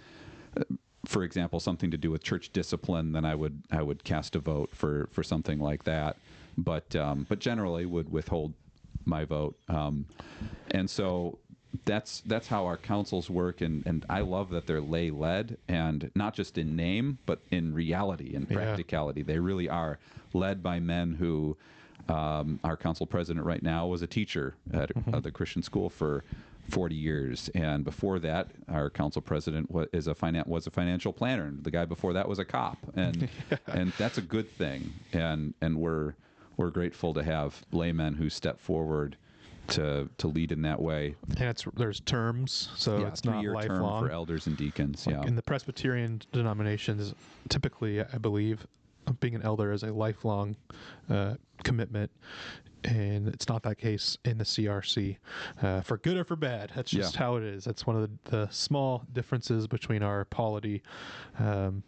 for 1.05 1.23
example, 1.23 1.59
something 1.61 1.89
to 1.91 1.97
do 1.97 2.11
with 2.11 2.21
church 2.23 2.51
discipline, 2.51 3.13
then 3.13 3.23
I 3.25 3.33
would 3.33 3.63
I 3.71 3.81
would 3.81 4.03
cast 4.03 4.35
a 4.35 4.39
vote 4.39 4.69
for 4.75 5.07
for 5.11 5.23
something 5.23 5.59
like 5.59 5.85
that. 5.85 6.17
But 6.63 6.95
um, 6.95 7.25
but 7.29 7.39
generally 7.39 7.85
would 7.85 8.09
withhold 8.11 8.53
my 9.05 9.25
vote. 9.25 9.57
Um, 9.67 10.05
and 10.71 10.89
so 10.89 11.39
that's 11.85 12.21
that's 12.21 12.47
how 12.47 12.65
our 12.65 12.77
councils 12.77 13.29
work, 13.29 13.61
and 13.61 13.85
and 13.85 14.05
I 14.09 14.21
love 14.21 14.49
that 14.49 14.67
they're 14.67 14.81
lay 14.81 15.11
led 15.11 15.57
and 15.67 16.11
not 16.15 16.33
just 16.33 16.57
in 16.57 16.75
name 16.75 17.19
but 17.25 17.41
in 17.51 17.73
reality 17.73 18.35
and 18.35 18.47
Yeah. 18.49 18.55
practicality. 18.57 19.21
They 19.21 19.39
really 19.39 19.69
are 19.69 19.99
led 20.33 20.61
by 20.63 20.79
men 20.79 21.13
who. 21.15 21.57
Um, 22.07 22.59
our 22.63 22.75
council 22.75 23.05
president 23.05 23.45
right 23.45 23.61
now 23.61 23.85
was 23.85 24.01
a 24.01 24.07
teacher 24.07 24.55
at, 24.73 24.89
at 25.13 25.21
the 25.21 25.29
Christian 25.31 25.61
school 25.61 25.89
for 25.91 26.23
40 26.69 26.95
years, 26.95 27.49
and 27.53 27.83
before 27.83 28.17
that, 28.19 28.47
our 28.67 28.89
council 28.89 29.21
president 29.21 29.69
was 29.69 29.87
is 29.93 30.07
a 30.07 30.15
finan- 30.15 30.47
was 30.47 30.65
a 30.65 30.71
financial 30.71 31.13
planner, 31.13 31.43
and 31.45 31.63
the 31.63 31.69
guy 31.69 31.85
before 31.85 32.13
that 32.13 32.27
was 32.27 32.39
a 32.39 32.45
cop, 32.45 32.77
and 32.95 33.29
and 33.67 33.91
that's 33.99 34.17
a 34.17 34.23
good 34.23 34.49
thing, 34.57 34.93
and 35.13 35.53
and 35.61 35.77
we're 35.77 36.15
we're 36.59 36.69
grateful 36.69 37.13
to 37.13 37.23
have 37.23 37.63
laymen 37.71 38.13
who 38.15 38.29
step 38.29 38.59
forward 38.59 39.15
to 39.69 40.09
to 40.17 40.27
lead 40.27 40.51
in 40.51 40.61
that 40.63 40.81
way. 40.81 41.15
and 41.37 41.43
it's 41.49 41.65
there's 41.75 42.01
terms 42.01 42.69
so 42.75 42.99
yeah, 42.99 43.07
it's 43.07 43.23
not 43.23 43.43
lifelong 43.45 44.03
for 44.03 44.11
elders 44.11 44.45
and 44.47 44.57
deacons. 44.57 45.07
Yeah, 45.09 45.23
in 45.23 45.35
the 45.35 45.41
Presbyterian 45.41 46.21
denominations, 46.33 47.13
typically, 47.47 48.01
I 48.01 48.17
believe, 48.17 48.67
being 49.21 49.35
an 49.35 49.41
elder 49.41 49.71
is 49.71 49.83
a 49.83 49.93
lifelong 49.93 50.55
uh, 51.09 51.35
commitment, 51.63 52.11
and 52.83 53.27
it's 53.29 53.47
not 53.47 53.63
that 53.63 53.77
case 53.77 54.17
in 54.25 54.37
the 54.39 54.43
CRC, 54.43 55.17
uh, 55.61 55.81
for 55.81 55.97
good 55.97 56.17
or 56.17 56.23
for 56.25 56.35
bad. 56.35 56.71
That's 56.75 56.91
just 56.91 57.13
Yeah. 57.15 57.19
how 57.19 57.35
it 57.37 57.43
is. 57.43 57.63
That's 57.63 57.85
one 57.87 57.95
of 57.95 58.01
the, 58.25 58.31
the 58.37 58.47
small 58.51 59.05
differences 59.13 59.67
between 59.67 60.01
our 60.03 60.25
polity. 60.25 60.81
Um, 61.37 61.83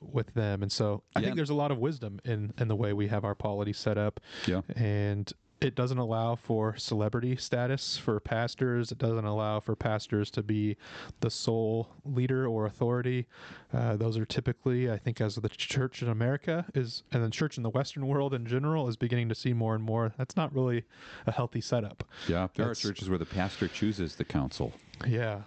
with 0.00 0.32
them, 0.34 0.62
and 0.62 0.70
so 0.72 1.02
I 1.14 1.20
Yeah. 1.20 1.24
think 1.26 1.36
there's 1.36 1.50
a 1.50 1.54
lot 1.54 1.70
of 1.70 1.78
wisdom 1.78 2.20
in 2.24 2.52
in 2.58 2.68
the 2.68 2.76
way 2.76 2.92
we 2.92 3.08
have 3.08 3.24
our 3.24 3.34
polity 3.34 3.72
set 3.72 3.98
up, 3.98 4.20
Yeah. 4.46 4.62
and 4.74 5.32
it 5.62 5.74
doesn't 5.74 5.96
allow 5.96 6.34
for 6.34 6.76
celebrity 6.76 7.34
status 7.34 7.96
for 7.96 8.20
pastors. 8.20 8.92
It 8.92 8.98
doesn't 8.98 9.24
allow 9.24 9.58
for 9.60 9.74
pastors 9.74 10.30
to 10.32 10.42
be 10.42 10.76
the 11.20 11.30
sole 11.30 11.88
leader 12.04 12.46
or 12.46 12.66
authority. 12.66 13.26
Uh, 13.72 13.96
those 13.96 14.18
are 14.18 14.26
typically, 14.26 14.90
I 14.90 14.98
think, 14.98 15.18
as 15.22 15.36
the 15.36 15.48
church 15.48 16.02
in 16.02 16.08
America 16.10 16.66
is, 16.74 17.04
and 17.10 17.24
the 17.24 17.30
church 17.30 17.56
in 17.56 17.62
the 17.62 17.70
Western 17.70 18.06
world 18.06 18.34
in 18.34 18.44
general 18.44 18.86
is 18.86 18.96
beginning 18.96 19.30
to 19.30 19.34
see 19.34 19.54
more 19.54 19.74
and 19.74 19.82
more. 19.82 20.12
That's 20.18 20.36
not 20.36 20.54
really 20.54 20.84
a 21.26 21.32
healthy 21.32 21.62
setup. 21.62 22.04
yeah. 22.28 22.48
There 22.54 22.70
are 22.70 22.74
churches 22.74 23.08
where 23.08 23.18
the 23.18 23.24
pastor 23.26 23.66
chooses 23.66 24.16
the 24.16 24.24
council. 24.26 24.74
Yeah. 25.06 25.40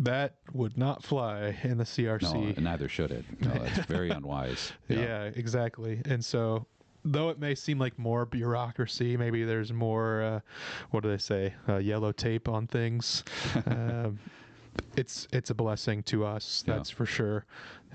That 0.00 0.34
would 0.52 0.76
not 0.76 1.02
fly 1.02 1.56
in 1.62 1.78
the 1.78 1.84
CRC. 1.84 2.56
and 2.56 2.64
neither 2.64 2.88
should 2.88 3.10
it. 3.10 3.24
No, 3.40 3.52
it's 3.64 3.78
very 3.86 4.10
unwise. 4.18 4.72
Yeah. 4.88 5.24
exactly. 5.34 6.00
And 6.04 6.24
so, 6.24 6.66
though 7.04 7.28
it 7.30 7.38
may 7.38 7.54
seem 7.54 7.78
like 7.78 7.98
more 7.98 8.26
bureaucracy, 8.26 9.16
maybe 9.16 9.44
there's 9.44 9.72
more, 9.72 10.22
uh, 10.22 10.40
what 10.90 11.02
do 11.02 11.10
they 11.10 11.18
say, 11.18 11.54
uh, 11.68 11.76
yellow 11.76 12.12
tape 12.12 12.48
on 12.48 12.66
things. 12.66 13.22
um, 13.66 14.18
it's 14.96 15.28
it's 15.32 15.50
a 15.50 15.54
blessing 15.54 16.02
to 16.04 16.24
us, 16.24 16.64
Yeah. 16.66 16.74
that's 16.74 16.90
for 16.90 17.06
sure. 17.06 17.46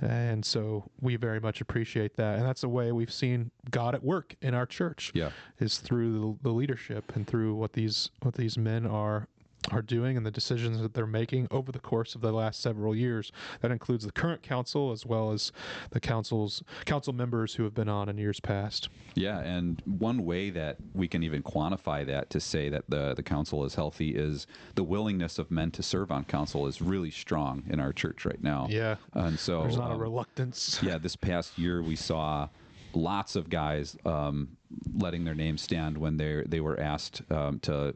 And 0.02 0.46
so 0.46 0.86
we 1.02 1.18
very 1.18 1.42
much 1.42 1.60
appreciate 1.60 2.16
that, 2.16 2.38
and 2.40 2.46
that's 2.48 2.64
a 2.64 2.70
way 2.70 2.94
we've 2.94 3.12
seen 3.12 3.52
God 3.70 3.96
at 3.96 4.02
work 4.02 4.34
in 4.42 4.54
our 4.54 4.66
church. 4.66 5.12
Yeah. 5.14 5.32
is 5.60 5.80
through 5.80 6.38
the, 6.42 6.50
the 6.50 6.54
leadership 6.56 7.14
and 7.18 7.28
through 7.28 7.56
what 7.56 7.74
these 7.74 8.10
what 8.22 8.36
these 8.36 8.58
men 8.58 8.86
are 8.86 9.28
are 9.72 9.82
doing 9.82 10.18
and 10.18 10.26
the 10.26 10.32
decisions 10.32 10.82
that 10.82 10.94
they're 10.94 11.06
making 11.08 11.48
over 11.52 11.72
the 11.72 11.80
course 11.80 12.16
of 12.16 12.22
the 12.22 12.32
last 12.32 12.62
several 12.62 12.96
years. 12.96 13.32
That 13.62 13.72
includes 13.72 14.06
the 14.06 14.12
current 14.12 14.42
council 14.42 14.92
as 14.92 15.06
well 15.06 15.32
as 15.32 15.52
the 15.92 16.00
council's 16.00 16.64
council 16.86 17.14
members 17.14 17.54
who 17.54 17.64
have 17.64 17.74
been 17.74 17.90
on 17.90 18.10
in 18.10 18.18
years 18.18 18.40
past. 18.40 18.90
Yeah, 19.16 19.40
and 19.40 19.82
one 19.86 20.26
way 20.26 20.50
that 20.52 20.78
we 20.94 21.08
can 21.08 21.24
even 21.24 21.44
quantify 21.44 22.06
that 22.06 22.30
to 22.32 22.40
say 22.40 22.70
that 22.70 22.86
the 22.90 23.14
the 23.14 23.24
council 23.24 23.66
is 23.66 23.76
healthy 23.76 24.16
is 24.16 24.48
the 24.76 24.84
willingness 24.84 25.40
of 25.40 25.52
men 25.52 25.72
to 25.72 25.84
serve 25.84 26.12
on 26.12 26.26
council 26.26 26.68
is 26.68 26.82
really 26.82 27.12
strong 27.12 27.64
in 27.70 27.80
our 27.80 27.94
church 27.94 28.26
right 28.26 28.42
now. 28.42 28.68
Yeah. 28.70 28.96
and 29.14 29.40
so 29.40 29.62
There's 29.62 29.78
not 29.78 29.92
a 29.92 29.96
um, 29.96 30.00
reluctance. 30.00 30.80
yeah, 30.84 30.98
this 30.98 31.16
past 31.16 31.58
year 31.58 31.82
we 31.82 31.96
saw 31.96 32.48
lots 32.94 33.36
of 33.36 33.50
guys 33.50 33.96
um, 34.06 34.50
letting 34.96 35.24
their 35.26 35.36
names 35.36 35.62
stand 35.62 35.98
when 35.98 36.18
they 36.18 36.44
they 36.48 36.60
were 36.60 36.80
asked 36.80 37.22
um, 37.32 37.60
to 37.60 37.96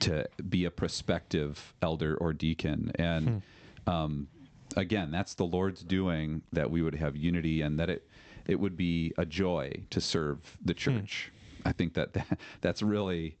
to 0.00 0.26
be 0.48 0.64
a 0.64 0.70
prospective 0.70 1.74
elder 1.82 2.16
or 2.16 2.32
deacon, 2.32 2.92
and 2.96 3.42
um, 3.86 4.28
again, 4.76 5.10
that's 5.10 5.34
the 5.34 5.44
Lord's 5.44 5.82
doing 5.82 6.42
that 6.52 6.70
we 6.70 6.82
would 6.82 6.94
have 6.94 7.16
unity 7.16 7.62
and 7.62 7.78
that 7.78 7.90
it 7.90 8.08
it 8.46 8.58
would 8.58 8.76
be 8.76 9.12
a 9.18 9.26
joy 9.26 9.72
to 9.90 10.00
serve 10.00 10.56
the 10.64 10.74
church. 10.74 11.30
I 11.64 11.72
think 11.72 11.94
that, 11.94 12.12
that 12.14 12.38
that's 12.60 12.82
really 12.82 13.36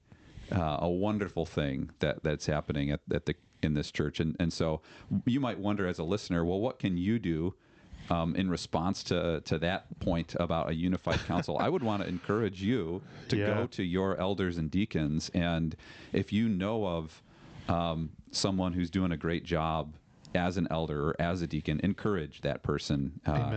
uh, 0.52 0.78
a 0.80 0.88
wonderful 0.88 1.46
thing 1.46 1.90
that 2.00 2.22
that's 2.22 2.46
happening 2.46 2.90
at, 2.90 3.00
at 3.12 3.26
the 3.26 3.34
in 3.62 3.74
this 3.74 3.90
church, 3.90 4.20
and 4.20 4.36
and 4.38 4.52
so 4.52 4.80
you 5.24 5.40
might 5.40 5.58
wonder 5.58 5.86
as 5.86 5.98
a 5.98 6.04
listener, 6.04 6.44
well, 6.44 6.60
what 6.60 6.78
can 6.78 6.96
you 6.96 7.18
do 7.18 7.54
um, 8.10 8.34
in 8.36 8.48
response 8.50 9.02
to 9.04 9.40
to 9.42 9.58
that 9.58 9.86
point 10.00 10.34
about 10.40 10.70
a 10.70 10.74
unified 10.74 11.20
council, 11.24 11.58
I 11.58 11.68
would 11.68 11.82
want 11.82 12.02
to 12.02 12.08
encourage 12.08 12.62
you 12.62 13.02
to 13.28 13.36
Yeah. 13.36 13.46
go 13.46 13.66
to 13.66 13.82
your 13.82 14.18
elders 14.18 14.58
and 14.58 14.70
deacons, 14.70 15.30
and 15.34 15.76
if 16.12 16.32
you 16.32 16.48
know 16.48 16.86
of 16.86 17.22
um, 17.68 18.10
someone 18.30 18.72
who's 18.72 18.90
doing 18.90 19.12
a 19.12 19.16
great 19.16 19.44
job 19.44 19.94
as 20.34 20.56
an 20.56 20.66
elder 20.70 21.08
or 21.10 21.16
as 21.20 21.42
a 21.42 21.46
deacon, 21.46 21.80
encourage 21.82 22.40
that 22.42 22.62
person 22.62 23.18
uh, 23.26 23.50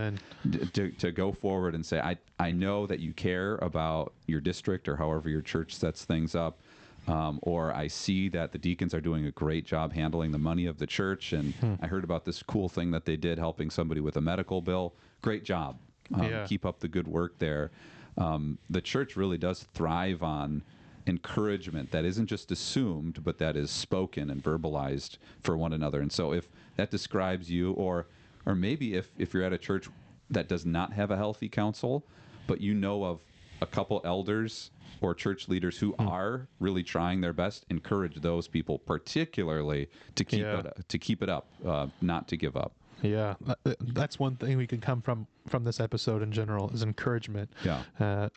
d- 0.48 0.66
to, 0.66 0.90
to 0.92 1.12
go 1.12 1.30
forward 1.32 1.74
and 1.74 1.84
say, 1.84 2.00
I, 2.00 2.16
I 2.38 2.50
know 2.50 2.86
that 2.86 2.98
you 2.98 3.12
care 3.12 3.56
about 3.56 4.14
your 4.26 4.40
district 4.40 4.88
or 4.88 4.96
however 4.96 5.28
your 5.28 5.42
church 5.42 5.74
sets 5.74 6.04
things 6.04 6.34
up. 6.34 6.60
Um, 7.08 7.40
or 7.42 7.74
I 7.74 7.88
see 7.88 8.28
that 8.28 8.52
the 8.52 8.58
deacons 8.58 8.94
are 8.94 9.00
doing 9.00 9.26
a 9.26 9.32
great 9.32 9.64
job 9.66 9.92
handling 9.92 10.30
the 10.30 10.38
money 10.38 10.66
of 10.66 10.78
the 10.78 10.86
church. 10.86 11.32
And 11.32 11.52
Hmm. 11.54 11.74
I 11.80 11.88
heard 11.88 12.04
about 12.04 12.24
this 12.24 12.42
cool 12.44 12.68
thing 12.68 12.92
that 12.92 13.04
they 13.04 13.16
did 13.16 13.38
helping 13.38 13.70
somebody 13.70 14.00
with 14.00 14.16
a 14.16 14.20
medical 14.20 14.60
bill. 14.62 14.94
Great 15.20 15.44
job. 15.44 15.78
Um, 16.14 16.22
Yeah. 16.30 16.44
Keep 16.46 16.64
up 16.64 16.78
the 16.78 16.88
good 16.88 17.08
work 17.08 17.38
there. 17.38 17.72
Um, 18.16 18.58
the 18.70 18.80
church 18.80 19.16
really 19.16 19.38
does 19.38 19.64
thrive 19.74 20.22
on 20.22 20.62
encouragement 21.08 21.90
that 21.90 22.04
isn't 22.04 22.26
just 22.26 22.50
assumed, 22.52 23.24
but 23.24 23.38
that 23.38 23.56
is 23.56 23.70
spoken 23.70 24.30
and 24.30 24.42
verbalized 24.42 25.18
for 25.42 25.56
one 25.56 25.72
another. 25.72 26.00
And 26.00 26.12
so 26.12 26.32
if 26.32 26.48
that 26.76 26.90
describes 26.90 27.50
you, 27.50 27.72
or 27.72 28.06
or 28.46 28.54
maybe 28.54 28.94
if, 28.94 29.08
if 29.18 29.32
you're 29.34 29.44
at 29.44 29.52
a 29.52 29.58
church 29.58 29.88
that 30.30 30.48
does 30.48 30.64
not 30.66 30.92
have 30.92 31.10
a 31.10 31.16
healthy 31.16 31.48
council, 31.48 32.04
but 32.46 32.60
you 32.60 32.74
know 32.74 33.04
of 33.04 33.20
a 33.60 33.66
couple 33.66 34.00
elders 34.04 34.70
or 35.00 35.14
church 35.14 35.48
leaders 35.48 35.78
who 35.78 35.94
are 35.98 36.48
really 36.60 36.82
trying 36.82 37.20
their 37.20 37.32
best, 37.32 37.64
encourage 37.70 38.16
those 38.16 38.48
people 38.48 38.78
particularly 38.78 39.88
to 40.14 40.24
keep 40.24 40.40
Yeah. 40.42 40.60
it 40.60 40.88
to 40.88 40.98
keep 40.98 41.22
it 41.22 41.28
up, 41.28 41.46
uh, 41.66 41.86
not 42.00 42.28
to 42.28 42.36
give 42.36 42.56
up. 42.56 42.72
Yeah, 43.02 43.34
that's 43.80 44.18
one 44.18 44.36
thing 44.36 44.56
we 44.56 44.66
can 44.66 44.80
come 44.80 45.02
from 45.02 45.26
from 45.48 45.64
this 45.64 45.80
episode 45.80 46.22
in 46.22 46.30
general 46.30 46.70
is 46.70 46.82
encouragement. 46.82 47.52
Yeah. 47.64 47.82
Uh, 47.98 48.28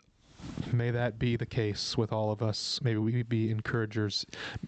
may 0.72 0.90
that 0.90 1.18
be 1.18 1.36
the 1.36 1.46
case 1.46 1.96
with 1.96 2.12
all 2.12 2.30
of 2.30 2.42
us. 2.42 2.80
Maybe 2.82 2.98
we 2.98 3.22
be 3.22 3.50
encouragers. 3.50 4.26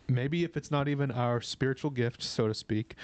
Maybe 0.08 0.44
if 0.44 0.56
it's 0.56 0.70
not 0.70 0.88
even 0.88 1.10
our 1.10 1.40
spiritual 1.40 1.90
gift, 1.90 2.22
so 2.22 2.48
to 2.48 2.54
speak, 2.54 2.94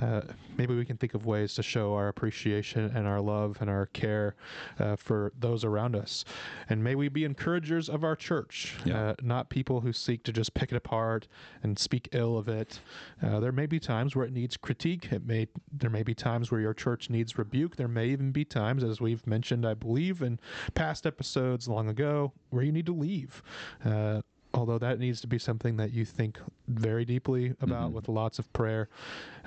uh, 0.00 0.22
maybe 0.56 0.74
we 0.74 0.84
can 0.84 0.96
think 0.96 1.14
of 1.14 1.26
ways 1.26 1.54
to 1.54 1.62
show 1.62 1.94
our 1.94 2.08
appreciation 2.08 2.90
and 2.94 3.06
our 3.06 3.20
love 3.20 3.58
and 3.60 3.68
our 3.68 3.86
care 3.86 4.34
uh, 4.78 4.96
for 4.96 5.32
those 5.38 5.64
around 5.64 5.96
us. 5.96 6.24
And 6.68 6.82
may 6.82 6.94
we 6.94 7.08
be 7.08 7.24
encouragers 7.24 7.88
of 7.88 8.04
our 8.04 8.16
church, 8.16 8.74
Yeah. 8.84 9.10
uh, 9.10 9.14
not 9.22 9.48
people 9.50 9.80
who 9.80 9.92
seek 9.92 10.22
to 10.24 10.32
just 10.32 10.54
pick 10.54 10.72
it 10.72 10.76
apart 10.76 11.28
and 11.62 11.78
speak 11.78 12.08
ill 12.12 12.38
of 12.38 12.48
it. 12.48 12.80
Uh, 13.22 13.40
there 13.40 13.52
may 13.52 13.66
be 13.66 13.78
times 13.78 14.16
where 14.16 14.24
it 14.26 14.32
needs 14.32 14.56
critique. 14.56 15.12
It 15.12 15.26
may 15.26 15.48
there 15.72 15.90
may 15.90 16.02
be 16.02 16.14
times 16.14 16.50
where 16.50 16.60
your 16.60 16.74
church 16.74 17.10
needs 17.10 17.36
rebuke. 17.36 17.76
There 17.76 17.88
may 17.88 18.08
even 18.08 18.30
be 18.32 18.44
times, 18.44 18.84
as 18.84 19.00
we've 19.00 19.26
mentioned, 19.26 19.66
I 19.66 19.74
believe, 19.74 20.22
in 20.22 20.38
past 20.74 21.06
episodes 21.06 21.68
long 21.68 21.88
ago, 21.88 22.23
where 22.50 22.62
you 22.62 22.72
need 22.72 22.86
to 22.86 22.94
leave. 22.94 23.42
Uh, 23.84 24.20
although 24.52 24.78
that 24.78 24.98
needs 24.98 25.20
to 25.20 25.26
be 25.26 25.38
something 25.38 25.76
that 25.76 25.92
you 25.92 26.04
think 26.04 26.38
very 26.68 27.04
deeply 27.04 27.54
about 27.60 27.92
with 27.92 28.08
lots 28.08 28.38
of 28.38 28.52
prayer 28.52 28.88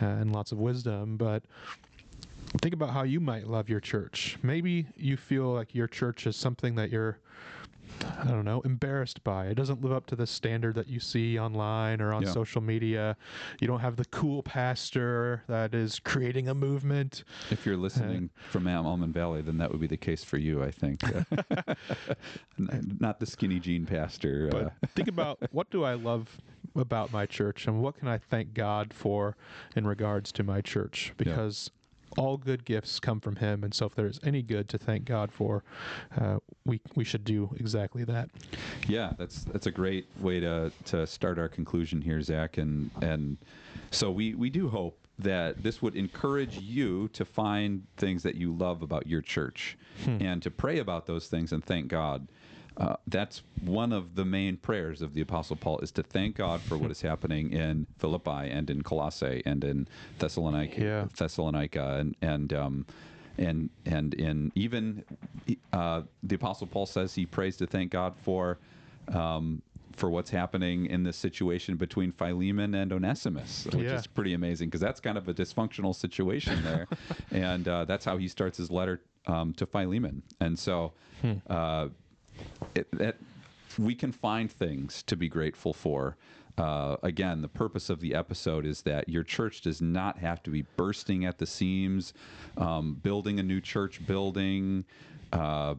uh, 0.02 0.06
and 0.06 0.32
lots 0.34 0.52
of 0.52 0.60
wisdom, 0.60 1.18
but. 1.18 1.44
Think 2.62 2.74
about 2.74 2.92
how 2.92 3.04
you 3.04 3.20
might 3.20 3.46
love 3.46 3.68
your 3.68 3.82
church. 3.82 4.38
Maybe 4.42 4.86
you 4.96 5.18
feel 5.18 5.54
like 5.54 5.76
your 5.76 5.86
church 5.86 6.26
is 6.26 6.38
something 6.38 6.76
that 6.76 6.90
you're 6.90 7.20
I 8.20 8.26
don't 8.28 8.46
know, 8.46 8.62
embarrassed 8.62 9.24
by. 9.24 9.48
It 9.48 9.56
doesn't 9.56 9.82
live 9.82 9.92
up 9.92 10.06
to 10.08 10.16
the 10.16 10.28
standard 10.28 10.76
that 10.76 10.88
you 10.88 11.00
see 11.00 11.38
online 11.40 12.02
or 12.02 12.14
on 12.14 12.24
Yeah. 12.24 12.32
social 12.32 12.62
media. 12.62 13.16
You 13.60 13.68
don't 13.68 13.80
have 13.80 13.96
the 13.96 14.06
cool 14.06 14.44
pastor 14.44 15.44
that 15.48 15.74
is 15.74 16.00
creating 16.00 16.48
a 16.50 16.54
movement. 16.54 17.24
If 17.52 17.66
you're 17.66 17.78
listening 17.78 18.30
from 18.50 18.68
Am- 18.68 18.86
Almond 18.86 19.14
Valley, 19.14 19.42
then 19.42 19.58
that 19.60 19.72
would 19.72 19.80
be 19.82 19.88
the 19.88 19.98
case 19.98 20.24
for 20.24 20.38
you, 20.38 20.64
I 20.64 20.72
think. 20.72 21.02
Not 22.58 23.20
the 23.20 23.26
skinny 23.26 23.60
jean 23.60 23.86
pastor. 23.86 24.50
But 24.52 24.64
uh, 24.66 24.70
think 24.96 25.08
about 25.08 25.40
what 25.52 25.70
do 25.70 25.84
I 25.84 25.94
love 25.94 26.38
about 26.76 27.12
my 27.12 27.26
church 27.26 27.66
and 27.68 27.82
what 27.82 27.98
can 27.98 28.08
I 28.08 28.18
thank 28.18 28.54
God 28.54 28.94
for 28.94 29.36
in 29.76 29.88
regards 29.88 30.32
to 30.34 30.44
my 30.44 30.62
church? 30.62 31.14
Because 31.18 31.72
all 32.18 32.38
good 32.38 32.66
gifts 32.66 33.00
come 33.00 33.20
from 33.20 33.36
Him, 33.38 33.64
and 33.64 33.74
so 33.74 33.86
if 33.86 33.96
there's 33.96 34.20
any 34.24 34.42
good 34.42 34.68
to 34.70 34.78
thank 34.78 35.06
God 35.06 35.32
for, 35.32 35.64
uh, 36.20 36.38
we 36.66 36.82
we 36.96 37.04
should 37.04 37.24
do 37.24 37.56
exactly 37.60 38.04
that. 38.06 38.30
Yeah, 38.88 39.14
that's 39.18 39.44
that's 39.44 39.68
a 39.68 39.72
great 39.72 40.08
way 40.20 40.40
to 40.40 40.72
to 40.86 41.08
start 41.08 41.40
our 41.40 41.48
conclusion 41.48 42.02
here, 42.02 42.22
Zac. 42.22 42.58
And 42.58 42.92
and 43.02 43.38
so 43.92 44.12
we 44.12 44.34
we 44.36 44.50
do 44.50 44.68
hope 44.70 45.00
that 45.20 45.64
this 45.64 45.82
would 45.82 45.96
encourage 45.96 46.60
you 46.60 47.08
to 47.10 47.26
find 47.26 47.84
things 47.98 48.22
that 48.24 48.36
you 48.36 48.54
love 48.54 48.84
about 48.84 49.08
your 49.08 49.22
church 49.22 49.78
and 50.06 50.44
to 50.44 50.52
pray 50.52 50.78
about 50.78 51.08
those 51.08 51.28
things 51.28 51.52
and 51.52 51.64
thank 51.64 51.88
God. 51.88 52.28
Uh, 52.78 52.96
that's 53.08 53.42
one 53.62 53.92
of 53.92 54.14
the 54.16 54.24
main 54.26 54.56
prayers 54.58 55.02
of 55.02 55.14
the 55.16 55.22
Apostle 55.22 55.56
Paul 55.56 55.80
is 55.80 55.92
to 55.94 56.04
thank 56.04 56.36
God 56.36 56.62
for 56.62 56.78
what 56.78 56.92
is 56.92 57.02
happening 57.12 57.52
in 57.52 57.88
Philippi 57.98 58.30
and 58.52 58.70
in 58.70 58.84
Colossae 58.84 59.42
and 59.46 59.64
in 59.64 59.88
Thessalonica, 60.20 60.80
Yeah. 60.82 61.08
Thessalonica 61.18 61.96
and 61.98 62.16
and 62.22 62.54
um, 62.54 62.86
and 63.40 63.70
and 63.86 64.14
in 64.14 64.52
even 64.56 65.04
uh, 65.74 66.02
the 66.22 66.36
Apostle 66.36 66.68
Paul 66.68 66.86
says 66.86 67.16
he 67.16 67.26
prays 67.26 67.58
to 67.58 67.66
thank 67.68 67.92
God 67.92 68.16
for 68.16 68.60
um, 69.12 69.62
for 69.94 70.12
what's 70.12 70.30
happening 70.30 70.86
in 70.86 71.02
this 71.02 71.18
situation 71.18 71.76
between 71.78 72.12
Philemon 72.12 72.76
and 72.76 72.94
Onesimus, 72.94 73.66
which 73.74 73.86
Yeah. 73.88 73.96
is 73.96 74.06
pretty 74.06 74.34
amazing 74.34 74.68
because 74.68 74.82
that's 74.82 75.00
kind 75.00 75.18
of 75.18 75.28
a 75.28 75.34
dysfunctional 75.34 75.96
situation 75.96 76.64
there, 76.64 76.86
and 77.32 77.68
uh, 77.68 77.86
that's 77.86 78.06
how 78.06 78.18
he 78.18 78.28
starts 78.28 78.58
his 78.60 78.70
letter 78.70 79.02
um, 79.26 79.54
to 79.54 79.66
Philemon, 79.66 80.22
and 80.40 80.60
so. 80.60 80.94
Uh, 81.50 81.88
it, 82.76 82.88
that 82.92 83.18
we 83.78 83.96
can 83.96 84.12
find 84.12 84.52
things 84.52 85.04
to 85.04 85.16
be 85.16 85.28
grateful 85.28 85.74
for. 85.74 86.18
Uh, 86.58 86.98
again, 87.04 87.42
the 87.42 87.48
purpose 87.48 87.90
of 87.92 88.00
the 88.00 88.16
episode 88.16 88.66
is 88.66 88.82
that 88.82 89.08
your 89.08 89.24
church 89.24 89.62
does 89.62 89.80
not 89.80 90.18
have 90.18 90.42
to 90.42 90.50
be 90.50 90.64
bursting 90.76 91.26
at 91.26 91.38
the 91.38 91.46
seams, 91.46 92.14
um, 92.58 92.96
building 93.04 93.40
a 93.40 93.44
new 93.44 93.62
church 93.62 94.04
building, 94.08 94.84
uh, 95.34 95.76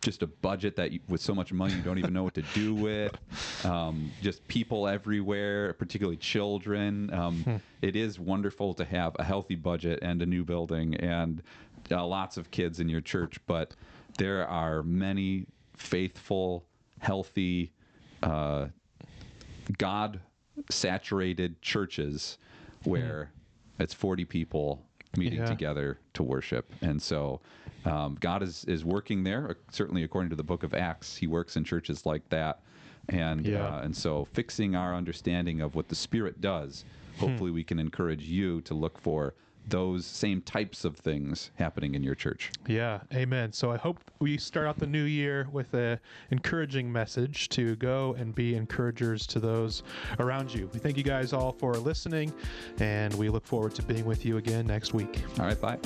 just 0.00 0.22
a 0.22 0.26
budget 0.26 0.74
that 0.76 0.90
you, 0.92 1.00
with 1.08 1.20
so 1.20 1.34
much 1.34 1.52
money 1.52 1.74
you 1.74 1.82
don't 1.82 1.98
even 1.98 2.14
know 2.14 2.22
what 2.22 2.32
to 2.32 2.44
do 2.54 2.74
with, 2.74 3.14
um, 3.66 4.10
just 4.22 4.46
people 4.48 4.88
everywhere, 4.88 5.74
particularly 5.74 6.16
children. 6.16 7.12
Um, 7.12 7.60
It 7.82 7.94
is 7.96 8.18
wonderful 8.18 8.72
to 8.74 8.84
have 8.86 9.14
a 9.18 9.24
healthy 9.24 9.56
budget 9.56 9.98
and 10.02 10.22
a 10.22 10.26
new 10.26 10.44
building 10.44 10.94
and 10.94 11.42
uh, 11.90 12.06
lots 12.06 12.36
of 12.38 12.50
kids 12.50 12.80
in 12.80 12.88
your 12.88 13.00
church, 13.02 13.38
but 13.46 13.74
there 14.18 14.46
are 14.46 14.82
many 14.82 15.46
faithful, 15.82 16.64
healthy, 17.00 17.72
uh, 18.22 18.68
God 19.78 20.20
saturated 20.70 21.60
churches 21.60 22.38
where 22.84 23.32
it's 23.78 23.92
40 23.94 24.24
people 24.24 24.86
meeting 25.16 25.40
Yeah. 25.40 25.44
together 25.46 25.98
to 26.14 26.22
worship. 26.22 26.72
And 26.80 27.00
so 27.02 27.40
um, 27.84 28.16
God 28.20 28.42
is, 28.42 28.64
is 28.66 28.84
working 28.84 29.24
there, 29.24 29.50
uh, 29.50 29.54
certainly 29.70 30.04
according 30.04 30.30
to 30.30 30.36
the 30.36 30.44
book 30.44 30.62
of 30.62 30.72
Acts, 30.72 31.16
he 31.16 31.26
works 31.26 31.56
in 31.56 31.64
churches 31.64 32.06
like 32.06 32.28
that. 32.30 32.60
And, 33.08 33.44
Yeah. 33.44 33.66
uh, 33.66 33.80
and 33.82 33.94
so 33.96 34.24
fixing 34.32 34.76
our 34.76 34.94
understanding 34.94 35.60
of 35.60 35.74
what 35.74 35.88
the 35.88 35.94
Spirit 35.96 36.40
does, 36.40 36.84
hopefully 37.18 37.50
we 37.50 37.64
can 37.64 37.78
encourage 37.80 38.22
you 38.24 38.60
to 38.62 38.74
look 38.74 38.98
for 38.98 39.34
those 39.68 40.04
same 40.06 40.40
types 40.42 40.84
of 40.84 40.96
things 40.96 41.50
happening 41.54 41.94
in 41.94 42.02
your 42.02 42.14
church. 42.14 42.50
Yeah, 42.66 43.00
amen. 43.14 43.52
So 43.52 43.70
I 43.70 43.76
hope 43.76 43.98
we 44.20 44.36
start 44.38 44.66
out 44.66 44.78
the 44.78 44.86
new 44.86 45.04
year 45.04 45.48
with 45.52 45.72
a 45.74 46.00
encouraging 46.30 46.90
message 46.90 47.48
to 47.50 47.76
go 47.76 48.14
and 48.18 48.34
be 48.34 48.54
encouragers 48.54 49.26
to 49.28 49.40
those 49.40 49.82
around 50.18 50.52
you. 50.52 50.68
We 50.72 50.78
thank 50.78 50.96
you 50.96 51.04
guys 51.04 51.32
all 51.32 51.52
for 51.52 51.74
listening, 51.74 52.32
and 52.78 53.14
we 53.14 53.28
look 53.28 53.46
forward 53.46 53.74
to 53.76 53.82
being 53.82 54.04
with 54.04 54.24
you 54.24 54.36
again 54.36 54.66
next 54.66 54.94
week. 54.94 55.22
All 55.38 55.46
right, 55.46 55.60
bye. 55.60 55.78